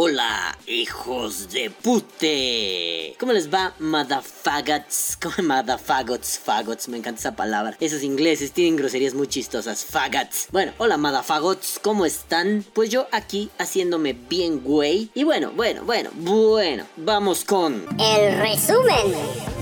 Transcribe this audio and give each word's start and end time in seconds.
Hola, 0.00 0.56
hijos 0.68 1.50
de 1.50 1.70
pute. 1.70 3.16
¿Cómo 3.18 3.32
les 3.32 3.52
va, 3.52 3.74
motherfaggots? 3.80 5.18
¿Cómo 5.20 5.34
motherfaggots? 5.48 6.38
Fagots, 6.38 6.88
me 6.88 6.98
encanta 6.98 7.18
esa 7.18 7.34
palabra. 7.34 7.76
Esos 7.80 8.04
ingleses 8.04 8.52
tienen 8.52 8.76
groserías 8.76 9.14
muy 9.14 9.26
chistosas. 9.26 9.84
Faggots. 9.84 10.50
Bueno, 10.52 10.70
hola, 10.78 10.98
motherfaggots. 10.98 11.80
¿Cómo 11.82 12.06
están? 12.06 12.64
Pues 12.74 12.90
yo 12.90 13.08
aquí 13.10 13.50
haciéndome 13.58 14.12
bien 14.12 14.60
güey. 14.62 15.10
Y 15.14 15.24
bueno, 15.24 15.50
bueno, 15.56 15.82
bueno, 15.82 16.10
bueno. 16.14 16.84
Vamos 16.96 17.44
con... 17.44 17.84
El 17.98 18.38
resumen. 18.38 19.57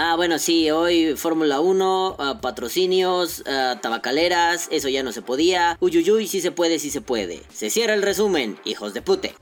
Ah, 0.00 0.14
bueno, 0.14 0.38
sí, 0.38 0.70
hoy 0.70 1.16
Fórmula 1.16 1.58
1, 1.58 2.16
ah, 2.20 2.38
patrocinios, 2.40 3.42
ah, 3.48 3.80
tabacaleras, 3.82 4.68
eso 4.70 4.88
ya 4.88 5.02
no 5.02 5.10
se 5.10 5.22
podía. 5.22 5.76
Uyuyuy, 5.80 6.28
sí 6.28 6.40
se 6.40 6.52
puede, 6.52 6.78
sí 6.78 6.88
se 6.90 7.00
puede. 7.00 7.42
Se 7.52 7.68
cierra 7.68 7.94
el 7.94 8.02
resumen, 8.02 8.60
hijos 8.64 8.94
de 8.94 9.02
pute. 9.02 9.34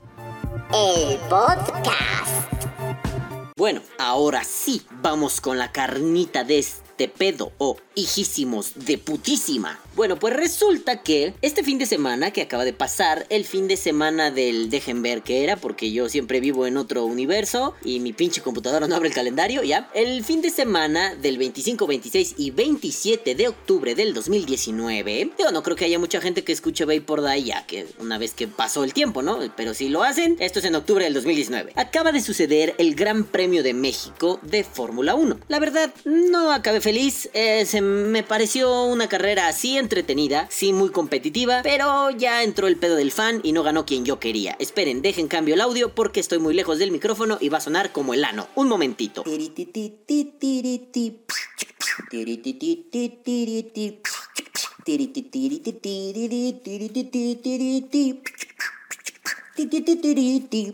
El 0.73 1.19
podcast. 1.29 2.55
Bueno, 3.55 3.83
ahora 3.99 4.43
sí, 4.43 4.81
vamos 5.03 5.41
con 5.41 5.59
la 5.59 5.71
carnita 5.71 6.43
de 6.43 6.57
este 6.57 7.07
pedo 7.07 7.51
o 7.59 7.77
hijísimos 7.97 8.73
de 8.75 8.97
putísima. 8.97 9.79
Bueno, 9.95 10.17
pues 10.19 10.35
resulta 10.35 11.01
que 11.01 11.33
este 11.41 11.63
fin 11.63 11.79
de 11.79 11.87
semana 11.87 12.31
que 12.31 12.43
acaba 12.43 12.63
de 12.63 12.73
pasar, 12.73 13.25
el 13.29 13.45
fin 13.45 13.67
de 13.67 13.75
semana 13.75 14.29
del 14.29 14.69
dejen 14.69 15.01
ver 15.01 15.23
que 15.23 15.43
era, 15.43 15.57
porque 15.57 15.91
yo 15.91 16.07
siempre 16.07 16.39
vivo 16.39 16.67
en 16.67 16.77
otro 16.77 17.03
universo 17.05 17.73
y 17.83 17.99
mi 17.99 18.13
pinche 18.13 18.41
computadora 18.41 18.87
no 18.87 18.95
abre 18.95 19.09
el 19.09 19.15
calendario, 19.15 19.63
¿ya? 19.63 19.89
El 19.93 20.23
fin 20.23 20.41
de 20.41 20.51
semana 20.51 21.15
del 21.15 21.37
25, 21.37 21.87
26 21.87 22.35
y 22.37 22.51
27 22.51 23.33
de 23.33 23.47
octubre 23.47 23.95
del 23.95 24.13
2019, 24.13 25.31
yo 25.39 25.51
no 25.51 25.63
creo 25.63 25.75
que 25.75 25.85
haya 25.85 25.97
mucha 25.97 26.21
gente 26.21 26.43
que 26.43 26.51
escuche 26.53 26.77
por 27.01 27.21
Day 27.21 27.43
ya 27.43 27.65
que 27.65 27.87
una 27.99 28.17
vez 28.17 28.33
que 28.33 28.47
pasó 28.47 28.83
el 28.83 28.93
tiempo, 28.93 29.21
¿no? 29.23 29.39
Pero 29.55 29.73
si 29.73 29.89
lo 29.89 30.03
hacen, 30.03 30.37
esto 30.39 30.59
es 30.59 30.65
en 30.65 30.75
octubre 30.75 31.03
del 31.03 31.13
2019. 31.13 31.73
Acaba 31.75 32.11
de 32.11 32.21
suceder 32.21 32.75
el 32.77 32.93
Gran 32.93 33.23
Premio 33.23 33.63
de 33.63 33.73
México 33.73 34.39
de 34.43 34.63
Fórmula 34.63 35.15
1. 35.15 35.39
La 35.47 35.59
verdad, 35.59 35.93
no 36.05 36.51
acabé 36.51 36.81
feliz, 36.81 37.29
eh, 37.33 37.65
se 37.65 37.81
me 37.81 37.86
pareció 38.27 38.83
una 38.83 39.09
carrera 39.09 39.47
así 39.47 39.77
entretenida, 39.77 40.47
sí 40.49 40.73
muy 40.73 40.89
competitiva, 40.89 41.61
pero 41.63 42.09
ya 42.11 42.43
entró 42.43 42.67
el 42.67 42.77
pedo 42.77 42.95
del 42.95 43.11
fan 43.11 43.39
y 43.43 43.51
no 43.51 43.63
ganó 43.63 43.85
quien 43.85 44.05
yo 44.05 44.19
quería. 44.19 44.55
Esperen, 44.59 45.01
dejen 45.01 45.27
cambio 45.27 45.55
el 45.55 45.61
audio 45.61 45.93
porque 45.93 46.19
estoy 46.19 46.39
muy 46.39 46.53
lejos 46.53 46.79
del 46.79 46.91
micrófono 46.91 47.37
y 47.39 47.49
va 47.49 47.57
a 47.59 47.61
sonar 47.61 47.91
como 47.91 48.13
el 48.13 48.23
ano. 48.23 48.47
Un 48.55 48.67
momentito. 48.67 49.23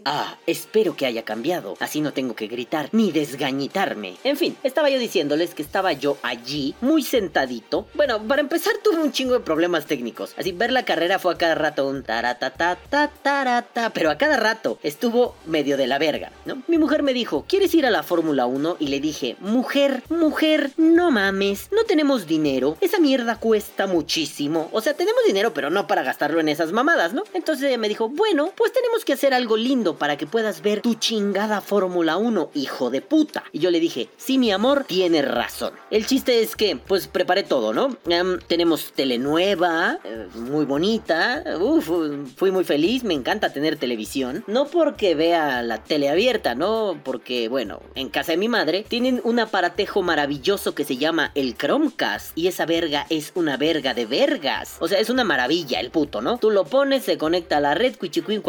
Ah, 0.03 0.37
espero 0.45 0.95
que 0.95 1.05
haya 1.05 1.23
cambiado, 1.23 1.77
así 1.79 2.01
no 2.01 2.11
tengo 2.11 2.35
que 2.35 2.47
gritar 2.47 2.89
ni 2.91 3.11
desgañitarme. 3.11 4.15
En 4.25 4.35
fin, 4.35 4.57
estaba 4.63 4.89
yo 4.89 4.99
diciéndoles 4.99 5.55
que 5.55 5.61
estaba 5.61 5.93
yo 5.93 6.17
allí, 6.21 6.75
muy 6.81 7.01
sentadito. 7.01 7.87
Bueno, 7.93 8.21
para 8.27 8.41
empezar 8.41 8.73
tuve 8.83 9.01
un 9.01 9.13
chingo 9.13 9.35
de 9.35 9.39
problemas 9.39 9.85
técnicos. 9.85 10.33
Así 10.37 10.51
ver 10.51 10.71
la 10.71 10.83
carrera 10.83 11.17
fue 11.17 11.33
a 11.33 11.37
cada 11.37 11.55
rato 11.55 11.87
un 11.87 12.03
taratata 12.03 12.77
tarata, 13.23 13.91
pero 13.91 14.11
a 14.11 14.17
cada 14.17 14.37
rato 14.37 14.79
estuvo 14.83 15.35
medio 15.45 15.77
de 15.77 15.87
la 15.87 15.97
verga, 15.97 16.31
¿no? 16.45 16.61
Mi 16.67 16.77
mujer 16.77 17.03
me 17.03 17.13
dijo, 17.13 17.45
¿quieres 17.47 17.73
ir 17.75 17.85
a 17.85 17.91
la 17.91 18.03
Fórmula 18.03 18.45
1? 18.45 18.77
Y 18.79 18.87
le 18.87 18.99
dije, 18.99 19.37
mujer, 19.39 20.03
mujer, 20.09 20.71
no 20.75 21.09
mames, 21.09 21.69
no 21.71 21.85
tenemos 21.85 22.27
dinero, 22.27 22.77
esa 22.81 22.99
mierda 22.99 23.39
cuesta 23.39 23.87
muchísimo. 23.87 24.69
O 24.73 24.81
sea, 24.81 24.93
tenemos 24.93 25.23
dinero, 25.25 25.53
pero 25.53 25.69
no 25.69 25.87
para 25.87 26.03
gastarlo 26.03 26.41
en 26.41 26.49
esas 26.49 26.73
mamadas, 26.73 27.13
¿no? 27.13 27.23
Entonces 27.33 27.69
ella 27.69 27.77
me 27.77 27.89
dijo, 27.89 28.09
bueno, 28.09 28.51
pues 28.57 28.72
tenemos 28.73 29.05
que 29.05 29.13
hacer 29.13 29.33
algo 29.33 29.57
lindo 29.57 29.95
para 29.97 30.17
que 30.17 30.27
puedas 30.27 30.61
ver 30.61 30.81
tu 30.81 30.95
chingada 30.95 31.61
Fórmula 31.61 32.17
1, 32.17 32.51
hijo 32.55 32.89
de 32.89 33.01
puta. 33.01 33.43
Y 33.51 33.59
yo 33.59 33.71
le 33.71 33.79
dije, 33.79 34.09
sí, 34.17 34.37
mi 34.37 34.51
amor, 34.51 34.85
tiene 34.85 35.21
razón. 35.21 35.73
El 35.91 36.05
chiste 36.05 36.41
es 36.41 36.55
que, 36.55 36.75
pues 36.75 37.07
preparé 37.07 37.43
todo, 37.43 37.73
¿no? 37.73 37.95
Em, 38.07 38.39
tenemos 38.47 38.91
telenueva, 38.93 39.99
eh, 40.03 40.27
muy 40.35 40.65
bonita. 40.65 41.43
Uf, 41.59 41.89
fui 42.35 42.51
muy 42.51 42.63
feliz, 42.63 43.03
me 43.03 43.13
encanta 43.13 43.53
tener 43.53 43.77
televisión. 43.77 44.43
No 44.47 44.65
porque 44.65 45.15
vea 45.15 45.61
la 45.61 45.83
tele 45.83 46.09
abierta, 46.09 46.55
¿no? 46.55 46.99
Porque, 47.03 47.47
bueno, 47.49 47.81
en 47.95 48.09
casa 48.09 48.31
de 48.31 48.37
mi 48.37 48.49
madre 48.49 48.85
tienen 48.87 49.21
un 49.23 49.39
aparatejo 49.39 50.01
maravilloso 50.01 50.73
que 50.75 50.83
se 50.83 50.97
llama 50.97 51.31
el 51.35 51.55
Chromecast. 51.55 52.37
Y 52.37 52.47
esa 52.47 52.65
verga 52.65 53.05
es 53.09 53.31
una 53.35 53.57
verga 53.57 53.93
de 53.93 54.05
vergas. 54.05 54.77
O 54.79 54.87
sea, 54.87 54.99
es 54.99 55.09
una 55.09 55.23
maravilla 55.23 55.79
el 55.79 55.91
puto, 55.91 56.21
¿no? 56.21 56.37
Tú 56.37 56.49
lo 56.51 56.65
pones, 56.65 57.03
se 57.03 57.17
conecta 57.17 57.57
a 57.57 57.61
la 57.61 57.75
red, 57.75 57.95
cuichicuin, 57.97 58.41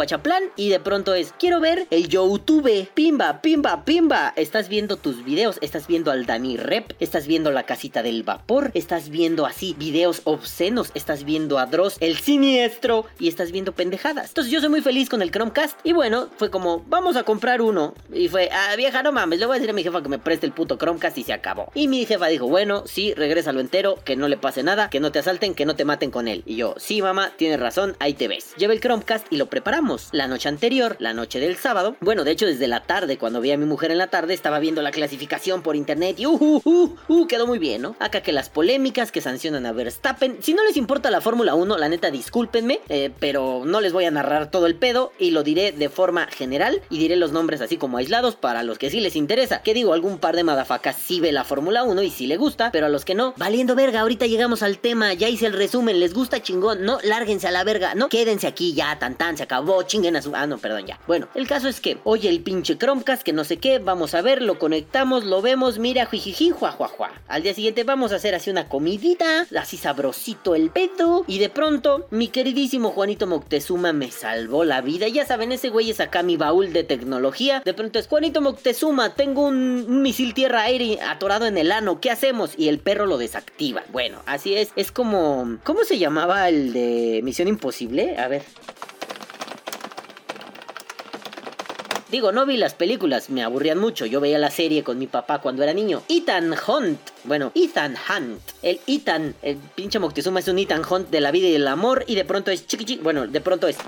y 0.57 0.69
de 0.69 0.79
pronto 0.79 1.13
es, 1.15 1.35
quiero 1.41 1.59
ver 1.59 1.89
el 1.91 2.09
YouTube, 2.09 2.89
pimba, 2.95 3.43
pimba, 3.43 3.85
pimba. 3.85 4.33
Estás 4.37 4.69
viendo 4.69 4.97
tus 4.97 5.25
videos, 5.25 5.59
estás 5.61 5.89
viendo 5.89 6.13
al 6.13 6.25
Dani 6.25 6.57
Rep, 6.57 6.93
estás 7.01 7.27
viendo 7.27 7.51
la 7.51 7.65
casita 7.65 8.03
del 8.05 8.23
vapor, 8.23 8.71
estás 8.75 9.09
viendo 9.09 9.45
así 9.45 9.75
videos 9.77 10.21
obscenos, 10.23 10.93
estás 10.95 11.25
viendo 11.25 11.59
a 11.59 11.67
Dross, 11.67 11.97
el 11.99 12.17
siniestro 12.17 13.07
y 13.19 13.27
estás 13.27 13.51
viendo 13.51 13.73
pendejadas. 13.73 14.29
Entonces 14.29 14.53
yo 14.53 14.61
soy 14.61 14.69
muy 14.69 14.83
feliz 14.83 15.09
con 15.09 15.21
el 15.21 15.33
Chromecast 15.33 15.81
y 15.83 15.93
bueno, 15.93 16.29
fue 16.37 16.49
como, 16.49 16.85
vamos 16.87 17.17
a 17.17 17.25
comprar 17.25 17.61
uno. 17.61 17.95
Y 18.13 18.29
fue, 18.29 18.51
ah, 18.53 18.77
vieja, 18.77 19.03
no 19.03 19.11
mames, 19.11 19.41
le 19.41 19.47
voy 19.47 19.57
a 19.57 19.59
decir 19.59 19.71
a 19.71 19.75
mi 19.75 19.83
jefa 19.83 20.01
que 20.01 20.09
me 20.09 20.21
preste 20.21 20.47
el 20.47 20.53
puto 20.53 20.79
Chromecast 20.79 21.19
y 21.19 21.25
se 21.25 21.33
acabó. 21.33 21.73
Y 21.75 21.89
mi 21.89 22.07
jefa 22.07 22.29
dijo, 22.29 22.47
bueno, 22.47 22.85
sí, 22.87 23.15
regrésalo 23.15 23.59
entero, 23.59 23.99
que 24.05 24.15
no 24.15 24.29
le 24.29 24.37
pase 24.37 24.63
nada, 24.63 24.91
que 24.91 25.01
no 25.01 25.11
te 25.11 25.19
asalten, 25.19 25.55
que 25.55 25.67
no 25.67 25.75
te 25.75 25.85
maten 25.85 26.13
con 26.13 26.29
él. 26.29 26.45
Y 26.47 26.55
yo, 26.55 26.75
sí, 26.79 27.03
mamá, 27.03 27.33
tienes 27.37 27.59
razón, 27.59 27.97
ahí 27.99 28.15
te 28.15 28.29
ves. 28.29 28.55
Lleva 28.57 28.75
el 28.75 28.81
Chromecast 28.81 29.27
y 29.33 29.39
lo 29.39 29.47
preparamos 29.47 30.04
la 30.13 30.27
noche 30.29 30.49
anterior, 30.49 30.97
la 30.99 31.15
noche 31.15 31.41
del 31.41 31.57
sábado. 31.57 31.97
Bueno, 32.01 32.25
de 32.25 32.31
hecho, 32.31 32.47
desde 32.47 32.67
la 32.67 32.81
tarde, 32.81 33.19
cuando 33.19 33.41
vi 33.41 33.51
a 33.51 33.59
mi 33.59 33.67
mujer 33.67 33.91
en 33.91 33.99
la 33.99 34.09
tarde, 34.09 34.35
estaba 34.35 34.59
viendo 34.59 34.83
la 34.83 34.91
clasificación 34.91 35.63
por 35.63 35.77
internet 35.77 36.19
y 36.19 36.27
uh, 36.27 36.33
uh, 36.33 36.63
uh, 36.65 36.97
uh, 37.09 37.27
quedó 37.27 37.47
muy 37.47 37.59
bien, 37.59 37.83
¿no? 37.83 37.97
Acá 37.99 38.23
que 38.23 38.33
las 38.33 38.49
polémicas 38.49 39.13
que 39.13 39.21
sancionan 39.21 39.67
a 39.67 39.73
Verstappen. 39.73 40.39
Si 40.41 40.55
no 40.55 40.65
les 40.65 40.77
importa 40.77 41.11
la 41.11 41.21
Fórmula 41.21 41.55
1, 41.55 41.79
la 41.79 41.89
neta, 41.89 42.11
discúlpenme, 42.11 42.81
eh, 42.89 43.11
pero 43.19 43.63
no 43.65 43.81
les 43.81 43.93
voy 43.93 44.05
a 44.05 44.11
narrar 44.11 44.51
todo 44.51 44.67
el 44.67 44.77
pedo 44.77 45.13
y 45.19 45.31
lo 45.31 45.43
diré 45.43 45.73
de 45.73 45.89
forma 45.89 46.27
general 46.27 46.83
y 46.91 46.99
diré 46.99 47.17
los 47.17 47.33
nombres 47.33 47.61
así 47.61 47.77
como 47.77 47.99
aislados 47.99 48.37
para 48.37 48.63
los 48.63 48.79
que 48.79 48.91
sí 48.91 49.01
les 49.01 49.17
interesa. 49.17 49.63
Que 49.63 49.75
digo, 49.75 49.93
algún 49.93 50.19
par 50.19 50.37
de 50.37 50.45
madafacas 50.45 50.97
sí 50.97 51.21
ve 51.21 51.33
la 51.33 51.45
Fórmula 51.45 51.85
1 51.85 52.03
y 52.03 52.11
sí 52.11 52.27
le 52.27 52.37
gusta, 52.37 52.71
pero 52.73 52.87
a 52.87 52.89
los 52.89 53.05
que 53.05 53.15
no, 53.15 53.35
valiendo 53.37 53.75
verga, 53.75 54.01
ahorita 54.01 54.27
llegamos 54.27 54.63
al 54.63 54.79
tema, 54.79 55.15
ya 55.15 55.29
hice 55.29 55.47
el 55.47 55.53
resumen, 55.53 56.01
les 56.01 56.15
gusta 56.15 56.43
chingón, 56.43 56.85
no, 56.85 56.99
lárguense 57.03 57.49
a 57.49 57.51
la 57.51 57.65
verga, 57.65 57.95
no, 57.95 58.09
quédense 58.09 58.47
aquí 58.47 58.75
ya, 58.75 58.99
tan 58.99 59.17
tan, 59.17 59.37
se 59.37 59.43
acabó, 59.43 59.83
Ah, 60.35 60.47
no, 60.47 60.59
perdón, 60.59 60.87
ya. 60.87 60.99
Bueno, 61.07 61.29
el 61.35 61.47
caso 61.47 61.69
es 61.69 61.81
que, 61.81 61.99
oye, 62.05 62.29
el 62.29 62.41
pinche 62.41 62.77
Chromecast, 62.77 63.23
que 63.23 63.33
no 63.33 63.45
sé 63.45 63.59
qué, 63.59 63.79
vamos 63.79 64.15
a 64.15 64.23
ver, 64.23 64.43
lo 64.43 64.59
conectamos, 64.59 65.25
lo 65.25 65.41
vemos, 65.41 65.79
mira, 65.79 66.07
jujiji, 66.07 66.51
juajuajua. 66.51 67.13
Al 67.29 67.43
día 67.43 67.55
siguiente 67.55 67.85
vamos 67.85 68.13
a 68.13 68.17
hacer 68.17 68.35
así 68.35 68.51
una 68.51 68.69
comidita, 68.69 69.47
así 69.59 69.77
sabrosito 69.77 70.55
el 70.55 70.71
pedo, 70.71 71.25
y 71.27 71.39
de 71.39 71.49
pronto, 71.49 72.07
mi 72.11 72.29
queridísimo 72.29 72.91
Juanito 72.91 73.27
Moctezuma 73.27 73.93
me 73.93 74.11
salvó 74.11 74.65
la 74.65 74.81
vida. 74.81 75.09
Ya 75.09 75.27
saben, 75.27 75.53
ese 75.53 75.69
güey 75.69 75.91
es 75.91 76.01
acá 76.01 76.23
mi 76.23 76.37
baúl 76.37 76.73
de 76.73 76.85
tecnología. 76.85 77.63
De 77.65 77.75
pronto 77.75 77.99
es, 77.99 78.09
Juanito 78.09 78.41
Moctezuma, 78.41 79.15
tengo 79.15 79.47
un, 79.47 79.87
un 79.89 80.03
misil 80.03 80.35
tierra-aire 80.35 81.01
atorado 81.03 81.47
en 81.47 81.59
el 81.59 81.71
ano, 81.73 82.01
¿qué 82.01 82.11
hacemos? 82.11 82.55
Y 82.57 82.69
el 82.69 82.79
perro 82.79 83.07
lo 83.07 83.19
desactiva. 83.19 83.85
Bueno, 83.93 84.19
así 84.27 84.55
es, 84.55 84.73
es 84.77 84.91
como... 84.91 85.59
¿Cómo 85.65 85.85
se 85.85 85.99
llamaba 85.99 86.49
el 86.49 86.73
de 86.73 87.21
Misión 87.23 87.49
Imposible? 87.49 88.17
A 88.19 88.29
ver. 88.29 88.43
Digo, 92.15 92.31
no 92.31 92.47
vi 92.47 92.57
las 92.57 92.75
películas, 92.75 93.29
me 93.29 93.43
aburrían 93.43 93.81
mucho. 93.81 94.07
Yo 94.07 94.21
veía 94.21 94.39
la 94.39 94.53
serie 94.53 94.85
con 94.85 95.01
mi 95.01 95.09
papá 95.09 95.41
cuando 95.41 95.65
era 95.65 95.75
niño. 95.75 96.05
Ethan 96.09 96.55
Hunt. 96.65 97.01
Bueno, 97.25 97.51
Ethan 97.57 97.97
Hunt. 97.97 98.41
El 98.63 98.79
Ethan, 98.87 99.35
el 99.43 99.57
pinche 99.57 99.99
Moctezuma 99.99 100.39
es 100.39 100.47
un 100.47 100.61
Ethan 100.61 100.83
Hunt 100.89 101.11
de 101.11 101.21
la 101.21 101.33
vida 101.33 101.49
y 101.49 101.57
el 101.57 101.67
amor. 101.67 102.05
Y 102.07 102.15
de 102.15 102.25
pronto 102.25 102.53
es 102.53 102.69
chiqui, 102.69 102.99
Bueno, 102.99 103.27
de 103.27 103.41
pronto 103.41 103.67
es. 103.67 103.79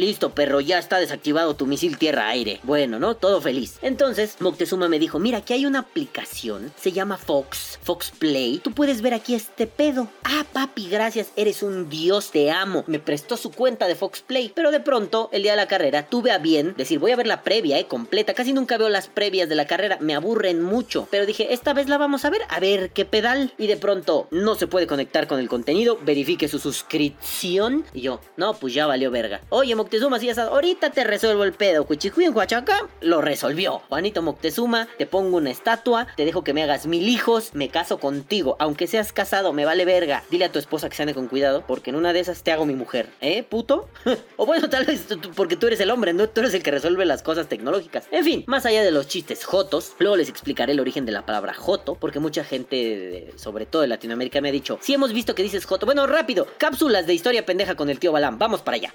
Listo, 0.00 0.30
perro, 0.30 0.62
ya 0.62 0.78
está 0.78 0.98
desactivado 0.98 1.56
tu 1.56 1.66
misil 1.66 1.98
tierra-aire. 1.98 2.60
Bueno, 2.62 2.98
¿no? 2.98 3.16
Todo 3.16 3.42
feliz. 3.42 3.78
Entonces, 3.82 4.36
Moctezuma 4.40 4.88
me 4.88 4.98
dijo, 4.98 5.18
mira, 5.18 5.36
aquí 5.36 5.52
hay 5.52 5.66
una 5.66 5.80
aplicación, 5.80 6.72
se 6.74 6.92
llama 6.92 7.18
Fox, 7.18 7.78
Fox 7.82 8.10
Play. 8.18 8.60
Tú 8.64 8.72
puedes 8.72 9.02
ver 9.02 9.12
aquí 9.12 9.34
este 9.34 9.66
pedo. 9.66 10.08
Ah, 10.24 10.46
papi, 10.50 10.88
gracias, 10.88 11.32
eres 11.36 11.62
un 11.62 11.90
dios, 11.90 12.30
te 12.30 12.50
amo. 12.50 12.82
Me 12.86 12.98
prestó 12.98 13.36
su 13.36 13.50
cuenta 13.50 13.86
de 13.88 13.94
Fox 13.94 14.22
Play. 14.22 14.50
Pero 14.54 14.70
de 14.70 14.80
pronto, 14.80 15.28
el 15.32 15.42
día 15.42 15.52
de 15.52 15.58
la 15.58 15.68
carrera, 15.68 16.06
tuve 16.06 16.30
a 16.30 16.38
bien 16.38 16.72
decir, 16.78 16.98
voy 16.98 17.10
a 17.12 17.16
ver 17.16 17.26
la 17.26 17.42
previa, 17.42 17.78
eh, 17.78 17.84
completa. 17.84 18.32
Casi 18.32 18.54
nunca 18.54 18.78
veo 18.78 18.88
las 18.88 19.08
previas 19.08 19.50
de 19.50 19.54
la 19.54 19.66
carrera, 19.66 19.98
me 20.00 20.14
aburren 20.14 20.62
mucho. 20.62 21.08
Pero 21.10 21.26
dije, 21.26 21.52
esta 21.52 21.74
vez 21.74 21.90
la 21.90 21.98
vamos 21.98 22.24
a 22.24 22.30
ver, 22.30 22.40
a 22.48 22.58
ver 22.58 22.88
qué 22.92 23.04
pedal. 23.04 23.52
Y 23.58 23.66
de 23.66 23.76
pronto, 23.76 24.28
no 24.30 24.54
se 24.54 24.66
puede 24.66 24.86
conectar 24.86 25.26
con 25.26 25.40
el 25.40 25.50
contenido, 25.50 25.98
verifique 26.02 26.48
su 26.48 26.58
suscripción. 26.58 27.84
Y 27.92 28.00
yo, 28.00 28.22
no, 28.38 28.54
pues 28.54 28.72
ya 28.72 28.86
valió 28.86 29.10
verga. 29.10 29.42
Oye, 29.50 29.74
Moctezuma, 29.74 29.89
Moctezuma 29.90 30.18
así 30.18 30.30
asado, 30.30 30.50
ahorita 30.50 30.90
te 30.90 31.02
resuelvo 31.02 31.42
el 31.42 31.52
pedo. 31.52 31.84
Cuchicuín 31.84 32.32
Huachaca 32.32 32.88
lo 33.00 33.20
resolvió. 33.20 33.80
Juanito 33.88 34.22
Moctezuma, 34.22 34.86
te 34.98 35.04
pongo 35.04 35.38
una 35.38 35.50
estatua, 35.50 36.06
te 36.16 36.24
dejo 36.24 36.44
que 36.44 36.54
me 36.54 36.62
hagas 36.62 36.86
mil 36.86 37.08
hijos, 37.08 37.50
me 37.54 37.70
caso 37.70 37.98
contigo. 37.98 38.54
Aunque 38.60 38.86
seas 38.86 39.12
casado, 39.12 39.52
me 39.52 39.64
vale 39.64 39.84
verga. 39.84 40.22
Dile 40.30 40.44
a 40.44 40.52
tu 40.52 40.60
esposa 40.60 40.88
que 40.88 40.94
se 40.94 41.02
ande 41.02 41.12
con 41.12 41.26
cuidado, 41.26 41.64
porque 41.66 41.90
en 41.90 41.96
una 41.96 42.12
de 42.12 42.20
esas 42.20 42.44
te 42.44 42.52
hago 42.52 42.66
mi 42.66 42.76
mujer. 42.76 43.08
¿Eh, 43.20 43.42
puto? 43.42 43.88
o 44.36 44.46
bueno, 44.46 44.70
tal 44.70 44.84
vez 44.84 45.08
porque 45.34 45.56
tú 45.56 45.66
eres 45.66 45.80
el 45.80 45.90
hombre, 45.90 46.12
¿no? 46.12 46.28
Tú 46.28 46.38
eres 46.38 46.54
el 46.54 46.62
que 46.62 46.70
resuelve 46.70 47.04
las 47.04 47.22
cosas 47.22 47.48
tecnológicas. 47.48 48.06
En 48.12 48.22
fin, 48.22 48.44
más 48.46 48.66
allá 48.66 48.84
de 48.84 48.92
los 48.92 49.08
chistes 49.08 49.44
jotos, 49.44 49.94
luego 49.98 50.14
les 50.14 50.28
explicaré 50.28 50.70
el 50.70 50.78
origen 50.78 51.04
de 51.04 51.10
la 51.10 51.26
palabra 51.26 51.52
joto, 51.52 51.96
porque 51.96 52.20
mucha 52.20 52.44
gente, 52.44 53.32
sobre 53.34 53.66
todo 53.66 53.82
de 53.82 53.88
Latinoamérica, 53.88 54.40
me 54.40 54.50
ha 54.50 54.52
dicho, 54.52 54.78
si 54.80 54.94
hemos 54.94 55.12
visto 55.12 55.34
que 55.34 55.42
dices 55.42 55.64
joto. 55.64 55.84
Bueno, 55.84 56.06
rápido, 56.06 56.46
cápsulas 56.58 57.08
de 57.08 57.14
historia 57.14 57.44
pendeja 57.44 57.74
con 57.74 57.90
el 57.90 57.98
tío 57.98 58.12
Balam. 58.12 58.38
Vamos 58.38 58.62
para 58.62 58.76
allá. 58.76 58.94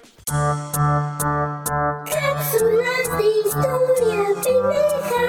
Cápsulas 0.76 2.04
de 3.16 3.24
historia 3.46 4.26
pendeja. 4.44 5.22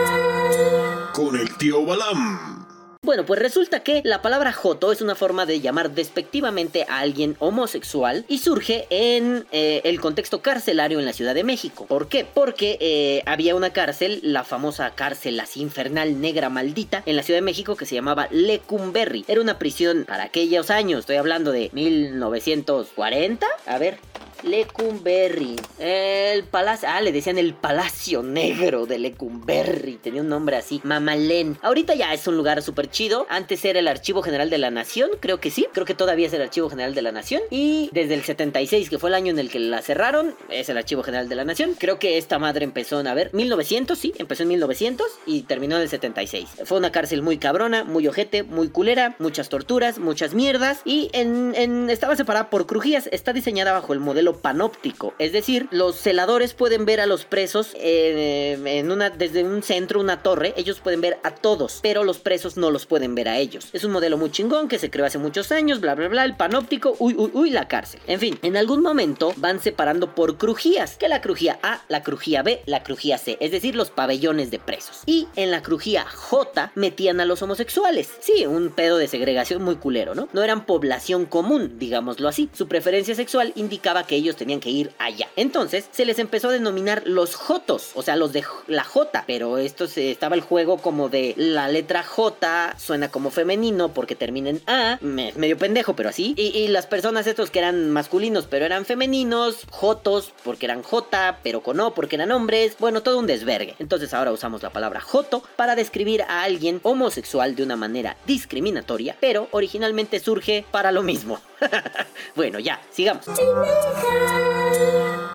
Con 1.14 1.40
el 1.40 1.56
tío 1.56 1.86
Balam. 1.86 2.68
Bueno, 3.02 3.26
pues 3.26 3.40
resulta 3.40 3.80
que 3.80 4.02
la 4.04 4.22
palabra 4.22 4.52
joto 4.52 4.92
es 4.92 5.00
una 5.02 5.16
forma 5.16 5.46
de 5.46 5.62
llamar 5.62 5.92
despectivamente 5.92 6.86
a 6.90 7.00
alguien 7.00 7.38
homosexual 7.40 8.26
y 8.28 8.40
surge 8.40 8.88
en 8.90 9.48
eh, 9.54 9.80
el 9.86 10.02
contexto 10.02 10.42
carcelario 10.42 11.00
en 11.00 11.06
la 11.06 11.14
Ciudad 11.14 11.34
de 11.34 11.46
México. 11.46 11.86
¿Por 11.86 12.10
qué? 12.10 12.26
Porque 12.26 12.78
eh, 12.82 13.24
había 13.26 13.56
una 13.56 13.72
cárcel, 13.72 14.20
la 14.24 14.44
famosa 14.44 14.96
cárcel 14.96 15.40
así 15.40 15.62
infernal 15.62 16.20
negra 16.20 16.50
maldita, 16.50 17.04
en 17.06 17.16
la 17.16 17.24
Ciudad 17.24 17.38
de 17.38 17.44
México 17.46 17.78
que 17.78 17.86
se 17.86 17.96
llamaba 17.96 18.28
Lecumberri. 18.32 19.24
Era 19.30 19.40
una 19.40 19.58
prisión 19.58 20.04
para 20.06 20.24
aquellos 20.24 20.70
años, 20.70 21.00
estoy 21.00 21.16
hablando 21.16 21.54
de 21.54 21.70
1940. 21.72 23.48
A 23.66 23.78
ver, 23.78 23.98
Lecumberri. 24.44 25.56
El 25.80 26.44
palacio. 26.44 26.90
Ah, 26.92 27.02
le 27.02 27.12
decían 27.12 27.38
el 27.38 27.54
Palacio 27.54 28.24
Negro 28.24 28.86
de 28.86 29.00
Lecumberri. 29.00 29.96
Tenía 29.96 30.22
un 30.22 30.30
nombre 30.30 30.56
así. 30.56 30.82
Mamalén. 30.84 31.58
Ahorita 31.62 31.96
ya 31.96 32.14
es 32.14 32.28
un 32.28 32.38
lugar 32.38 32.62
súper 32.62 32.90
chido. 32.90 33.26
Antes 33.30 33.64
era 33.66 33.80
el 33.80 33.88
Archivo 33.88 34.22
General 34.22 34.50
de 34.50 34.58
la 34.58 34.72
Nación. 34.72 35.10
Creo 35.20 35.40
que 35.40 35.52
sí. 35.52 35.68
Creo 35.74 35.86
que 35.86 35.94
todavía 35.94 36.28
es 36.28 36.34
el 36.34 36.42
Archivo 36.42 36.70
General 36.70 36.94
de 36.94 37.02
la 37.02 37.12
Nación. 37.12 37.42
Y 37.50 37.90
desde 37.94 38.14
el 38.14 38.24
76, 38.24 38.90
que 38.90 39.00
fue 39.00 39.10
el 39.10 39.16
año 39.16 39.32
en 39.32 39.40
el 39.40 39.50
que 39.50 39.60
la 39.60 39.82
cerraron, 39.82 40.36
es 40.50 40.70
el 40.70 40.78
Archivo 40.78 41.04
General 41.04 41.30
de 41.30 41.36
la 41.36 41.46
Nación. 41.46 41.76
Creo 41.78 42.00
que 42.00 42.18
esta 42.18 42.40
madre 42.40 42.64
empezó 42.64 43.00
en, 43.00 43.08
a 43.08 43.14
ver, 43.14 43.34
1900, 43.34 43.98
sí. 43.98 44.14
Empezó 44.18 44.44
en 44.44 44.50
1900 44.50 45.08
y 45.26 45.44
terminó 45.44 45.76
en 45.78 45.84
el 45.84 45.90
76. 45.90 46.48
Fue 46.66 46.78
una 46.78 46.92
cárcel 46.92 47.22
muy 47.22 47.38
cabrona, 47.38 47.84
muy 47.84 48.08
ojete, 48.08 48.44
muy 48.44 48.70
culera. 48.70 49.16
Muchas 49.20 49.50
torturas, 49.50 50.00
muchas 50.00 50.34
mierdas. 50.34 50.82
Y 50.86 51.10
en, 51.14 51.54
en 51.56 51.90
estaba 51.90 52.16
separada 52.16 52.50
por 52.50 52.66
crujías. 52.68 53.10
Está 53.12 53.34
diseñada 53.34 53.74
bajo 53.74 53.94
el 53.94 54.00
modelo 54.00 54.27
panóptico, 54.34 55.14
es 55.20 55.32
decir, 55.32 55.68
los 55.72 55.96
celadores 55.96 56.54
pueden 56.54 56.86
ver 56.86 57.00
a 57.00 57.06
los 57.06 57.26
presos 57.26 57.72
eh, 57.76 58.60
en 58.66 58.92
una, 58.92 59.10
desde 59.10 59.44
un 59.44 59.64
centro, 59.64 60.00
una 60.00 60.22
torre, 60.22 60.54
ellos 60.58 60.80
pueden 60.80 61.02
ver 61.02 61.18
a 61.24 61.32
todos, 61.32 61.80
pero 61.82 62.04
los 62.04 62.20
presos 62.20 62.58
no 62.58 62.72
los 62.72 62.86
pueden 62.86 63.16
ver 63.16 63.30
a 63.30 63.38
ellos. 63.38 63.70
Es 63.74 63.84
un 63.84 63.92
modelo 63.92 64.18
muy 64.18 64.32
chingón 64.32 64.68
que 64.68 64.80
se 64.80 64.90
creó 64.90 65.06
hace 65.06 65.18
muchos 65.18 65.52
años, 65.52 65.80
bla, 65.80 65.96
bla, 65.96 66.08
bla, 66.08 66.26
el 66.26 66.36
panóptico, 66.36 66.96
uy, 67.00 67.16
uy, 67.18 67.32
uy, 67.34 67.50
la 67.50 67.68
cárcel. 67.68 68.02
En 68.08 68.20
fin, 68.20 68.38
en 68.42 68.58
algún 68.58 68.82
momento 68.82 69.34
van 69.38 69.60
separando 69.60 70.14
por 70.16 70.38
crujías, 70.38 70.98
que 70.98 71.08
la 71.08 71.22
crujía 71.22 71.60
A, 71.64 71.84
la 71.88 72.04
crujía 72.04 72.44
B, 72.44 72.62
la 72.66 72.84
crujía 72.84 73.18
C, 73.18 73.38
es 73.40 73.52
decir, 73.52 73.76
los 73.76 73.90
pabellones 73.90 74.52
de 74.52 74.60
presos. 74.60 75.02
Y 75.06 75.28
en 75.36 75.52
la 75.52 75.62
crujía 75.62 76.06
J 76.06 76.72
metían 76.76 77.20
a 77.20 77.26
los 77.26 77.42
homosexuales. 77.42 78.10
Sí, 78.20 78.46
un 78.46 78.70
pedo 78.70 78.98
de 78.98 79.08
segregación 79.08 79.64
muy 79.64 79.76
culero, 79.76 80.16
¿no? 80.16 80.28
No 80.34 80.44
eran 80.44 80.66
población 80.66 81.26
común, 81.26 81.78
digámoslo 81.80 82.28
así. 82.28 82.50
Su 82.54 82.68
preferencia 82.68 83.16
sexual 83.16 83.54
indicaba 83.56 84.06
que 84.06 84.17
ellos 84.18 84.36
tenían 84.36 84.60
que 84.60 84.70
ir 84.70 84.92
allá. 85.00 85.30
Entonces 85.36 85.88
se 85.92 86.06
les 86.06 86.20
empezó 86.20 86.50
a 86.50 86.54
denominar 86.54 87.04
los 87.06 87.36
Jotos, 87.36 87.92
o 87.96 88.02
sea, 88.02 88.16
los 88.16 88.34
de 88.34 88.44
la 88.68 88.84
J. 88.84 89.24
Pero 89.28 89.58
esto 89.58 89.88
se, 89.88 90.12
estaba 90.12 90.36
el 90.36 90.42
juego 90.42 90.78
como 90.78 91.10
de 91.10 91.34
la 91.38 91.68
letra 91.68 92.04
J 92.04 92.76
suena 92.78 93.10
como 93.10 93.32
femenino 93.32 93.94
porque 93.94 94.16
termina 94.16 94.50
en 94.50 94.62
A, 94.68 95.00
medio 95.02 95.58
pendejo, 95.58 95.96
pero 95.96 96.10
así. 96.10 96.34
Y, 96.38 96.68
las 96.68 96.86
personas 96.86 97.28
estos 97.28 97.50
que 97.50 97.60
eran 97.60 97.92
masculinos 97.92 98.46
pero 98.46 98.66
eran 98.66 98.86
femeninos, 98.86 99.66
Jotos 99.72 100.34
porque 100.44 100.66
eran 100.66 100.84
J, 100.84 101.40
pero 101.44 101.62
con 101.62 101.80
O 101.80 101.94
porque 101.94 102.16
eran 102.16 102.32
hombres. 102.32 102.76
Bueno, 102.80 103.02
todo 103.02 103.20
un 103.20 103.28
desvergue. 103.28 103.76
Entonces 103.80 104.14
ahora 104.14 104.32
usamos 104.32 104.64
la 104.64 104.72
palabra 104.72 105.00
Joto 105.00 105.44
para 105.56 105.76
describir 105.76 106.24
a 106.24 106.44
alguien 106.44 106.80
homosexual 106.84 107.56
de 107.56 107.64
una 107.64 107.76
manera 107.76 108.18
discriminatoria, 108.26 109.16
pero 109.20 109.48
originalmente 109.52 110.20
surge 110.20 110.66
para 110.72 110.92
lo 110.92 111.04
mismo. 111.04 111.40
bueno, 112.36 112.60
ya, 112.60 112.82
sigamos. 112.92 113.26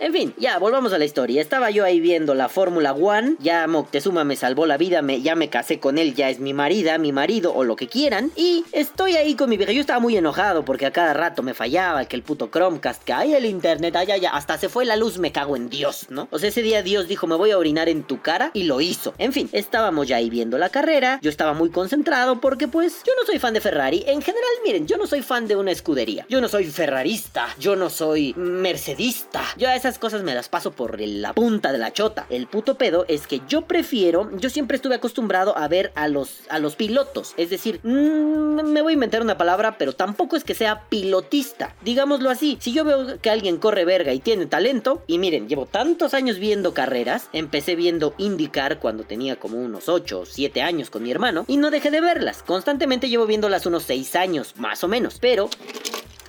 En 0.03 0.13
fin, 0.13 0.35
ya, 0.37 0.59
volvamos 0.59 0.93
a 0.93 0.99
la 0.99 1.05
historia. 1.05 1.41
Estaba 1.41 1.71
yo 1.71 1.85
ahí 1.85 2.01
viendo 2.01 2.35
la 2.35 2.49
Fórmula 2.49 2.93
One. 2.93 3.37
Ya 3.39 3.67
Moctezuma 3.69 4.25
me 4.25 4.35
salvó 4.35 4.67
la 4.67 4.77
vida, 4.77 5.01
me, 5.01 5.23
ya 5.23 5.37
me 5.37 5.49
casé 5.49 5.79
con 5.79 5.97
él, 5.97 6.15
ya 6.15 6.29
es 6.29 6.41
mi 6.41 6.53
marida, 6.53 6.99
mi 6.99 7.13
marido 7.13 7.55
o 7.55 7.63
lo 7.63 7.77
que 7.77 7.87
quieran. 7.87 8.33
Y 8.35 8.65
estoy 8.73 9.15
ahí 9.15 9.37
con 9.37 9.49
mi 9.49 9.57
vieja. 9.57 9.73
Yo 9.73 9.81
estaba 9.81 10.01
muy 10.01 10.17
enojado 10.17 10.65
porque 10.65 10.87
a 10.87 10.91
cada 10.91 11.15
rato 11.15 11.45
me 11.45 11.55
fallaba, 11.55 12.05
que 12.07 12.17
el 12.17 12.25
puto 12.25 12.51
Chromecast, 12.51 13.05
que 13.05 13.13
hay 13.13 13.35
el 13.35 13.47
internet, 13.47 13.95
allá, 13.95 14.17
ya, 14.17 14.31
hasta 14.31 14.59
se 14.59 14.69
fue 14.69 14.85
la 14.85 14.97
luz, 14.97 15.19
me 15.19 15.31
cago 15.31 15.57
en 15.57 15.69
Dios, 15.69 16.07
¿no? 16.11 16.27
O 16.33 16.41
sea, 16.41 16.49
ese 16.49 16.63
día 16.63 16.83
Dios 16.83 17.07
dijo, 17.07 17.29
me 17.29 17.37
voy 17.37 17.53
a 17.53 17.59
orinar 17.59 17.89
en 17.89 18.03
tu 18.03 18.21
cara 18.21 18.51
y 18.55 18.65
lo 18.65 18.81
hizo. 18.81 19.15
En 19.19 19.33
fin, 19.33 19.49
estábamos 19.53 20.09
ya 20.09 20.17
ahí 20.17 20.31
viendo 20.31 20.59
la 20.59 20.69
carrera. 20.69 21.21
Yo 21.23 21.31
estaba 21.31 21.55
muy 21.55 21.71
concentrado 21.71 22.41
porque 22.41 22.67
pues 22.67 23.03
yo 23.07 23.13
no 23.19 23.25
soy 23.25 23.39
fan 23.39 23.55
de 23.55 23.61
Ferrari. 23.61 24.03
En 24.09 24.21
general, 24.21 24.51
miren, 24.65 24.89
yo 24.89 24.97
no 24.97 25.07
soy 25.07 25.23
fan 25.23 25.47
de 25.47 25.55
una 25.55 25.71
escudería. 25.71 26.12
Yo 26.29 26.41
no 26.41 26.49
soy 26.49 26.65
ferrarista. 26.67 27.49
Yo 27.59 27.77
no 27.77 27.91
soy 27.91 28.35
mercedista. 28.37 29.43
Yo 29.57 29.69
a 29.69 29.77
esas 29.77 29.99
cosas 29.99 30.23
me 30.23 30.35
las 30.35 30.49
paso 30.49 30.73
por 30.73 31.01
la 31.01 31.33
punta 31.33 31.73
de 31.73 31.79
la 31.79 31.93
chota. 31.93 32.27
El 32.31 32.47
puto 32.47 32.77
pedo 32.77 33.05
es 33.09 33.27
que 33.27 33.41
yo 33.49 33.63
prefiero, 33.63 34.31
yo 34.39 34.51
siempre 34.51 34.77
estuve 34.77 34.95
acostumbrado 34.95 35.57
a 35.57 35.69
ver 35.69 35.93
a 35.95 36.09
los, 36.09 36.41
a 36.49 36.59
los 36.59 36.77
pilotos. 36.77 37.35
Es 37.37 37.51
decir, 37.51 37.81
mmm, 37.83 38.63
me 38.63 38.83
voy 38.83 38.93
a 38.93 38.95
inventar 38.95 39.23
una 39.23 39.39
palabra, 39.39 39.79
pero 39.79 39.95
tampoco 39.95 40.37
es 40.37 40.45
que 40.45 40.55
sea 40.55 40.85
pilotista. 40.89 41.75
Digámoslo 41.83 42.31
así, 42.31 42.59
si 42.61 42.73
yo 42.73 42.85
veo 42.85 43.21
que 43.21 43.31
alguien 43.31 43.59
corre 43.59 43.85
verga 43.85 44.13
y 44.13 44.21
tiene 44.21 44.47
talento, 44.47 45.03
y 45.07 45.19
miren, 45.19 45.49
llevo 45.49 45.67
tantos 45.67 46.15
años 46.15 46.39
viendo 46.39 46.75
carreras, 46.75 47.29
empecé 47.33 47.77
viendo 47.77 48.15
IndyCar 48.19 48.79
cuando 48.79 49.05
tenía 49.05 49.37
como 49.37 49.59
unos 49.59 49.89
8 49.89 50.21
o 50.21 50.27
7 50.27 50.63
años 50.63 50.91
con 50.91 51.03
mi 51.03 51.11
hermano, 51.11 51.45
y 51.49 51.57
no 51.57 51.71
dejé 51.71 51.91
de 51.91 52.01
verlas. 52.01 52.43
Constantemente 52.43 53.09
llevo 53.09 53.27
viéndolas 53.27 53.67
unos 53.67 53.85
6 53.85 54.17
años, 54.17 54.55
más 54.57 54.83
o 54.85 54.89
menos. 54.89 55.19
Pero 55.21 55.49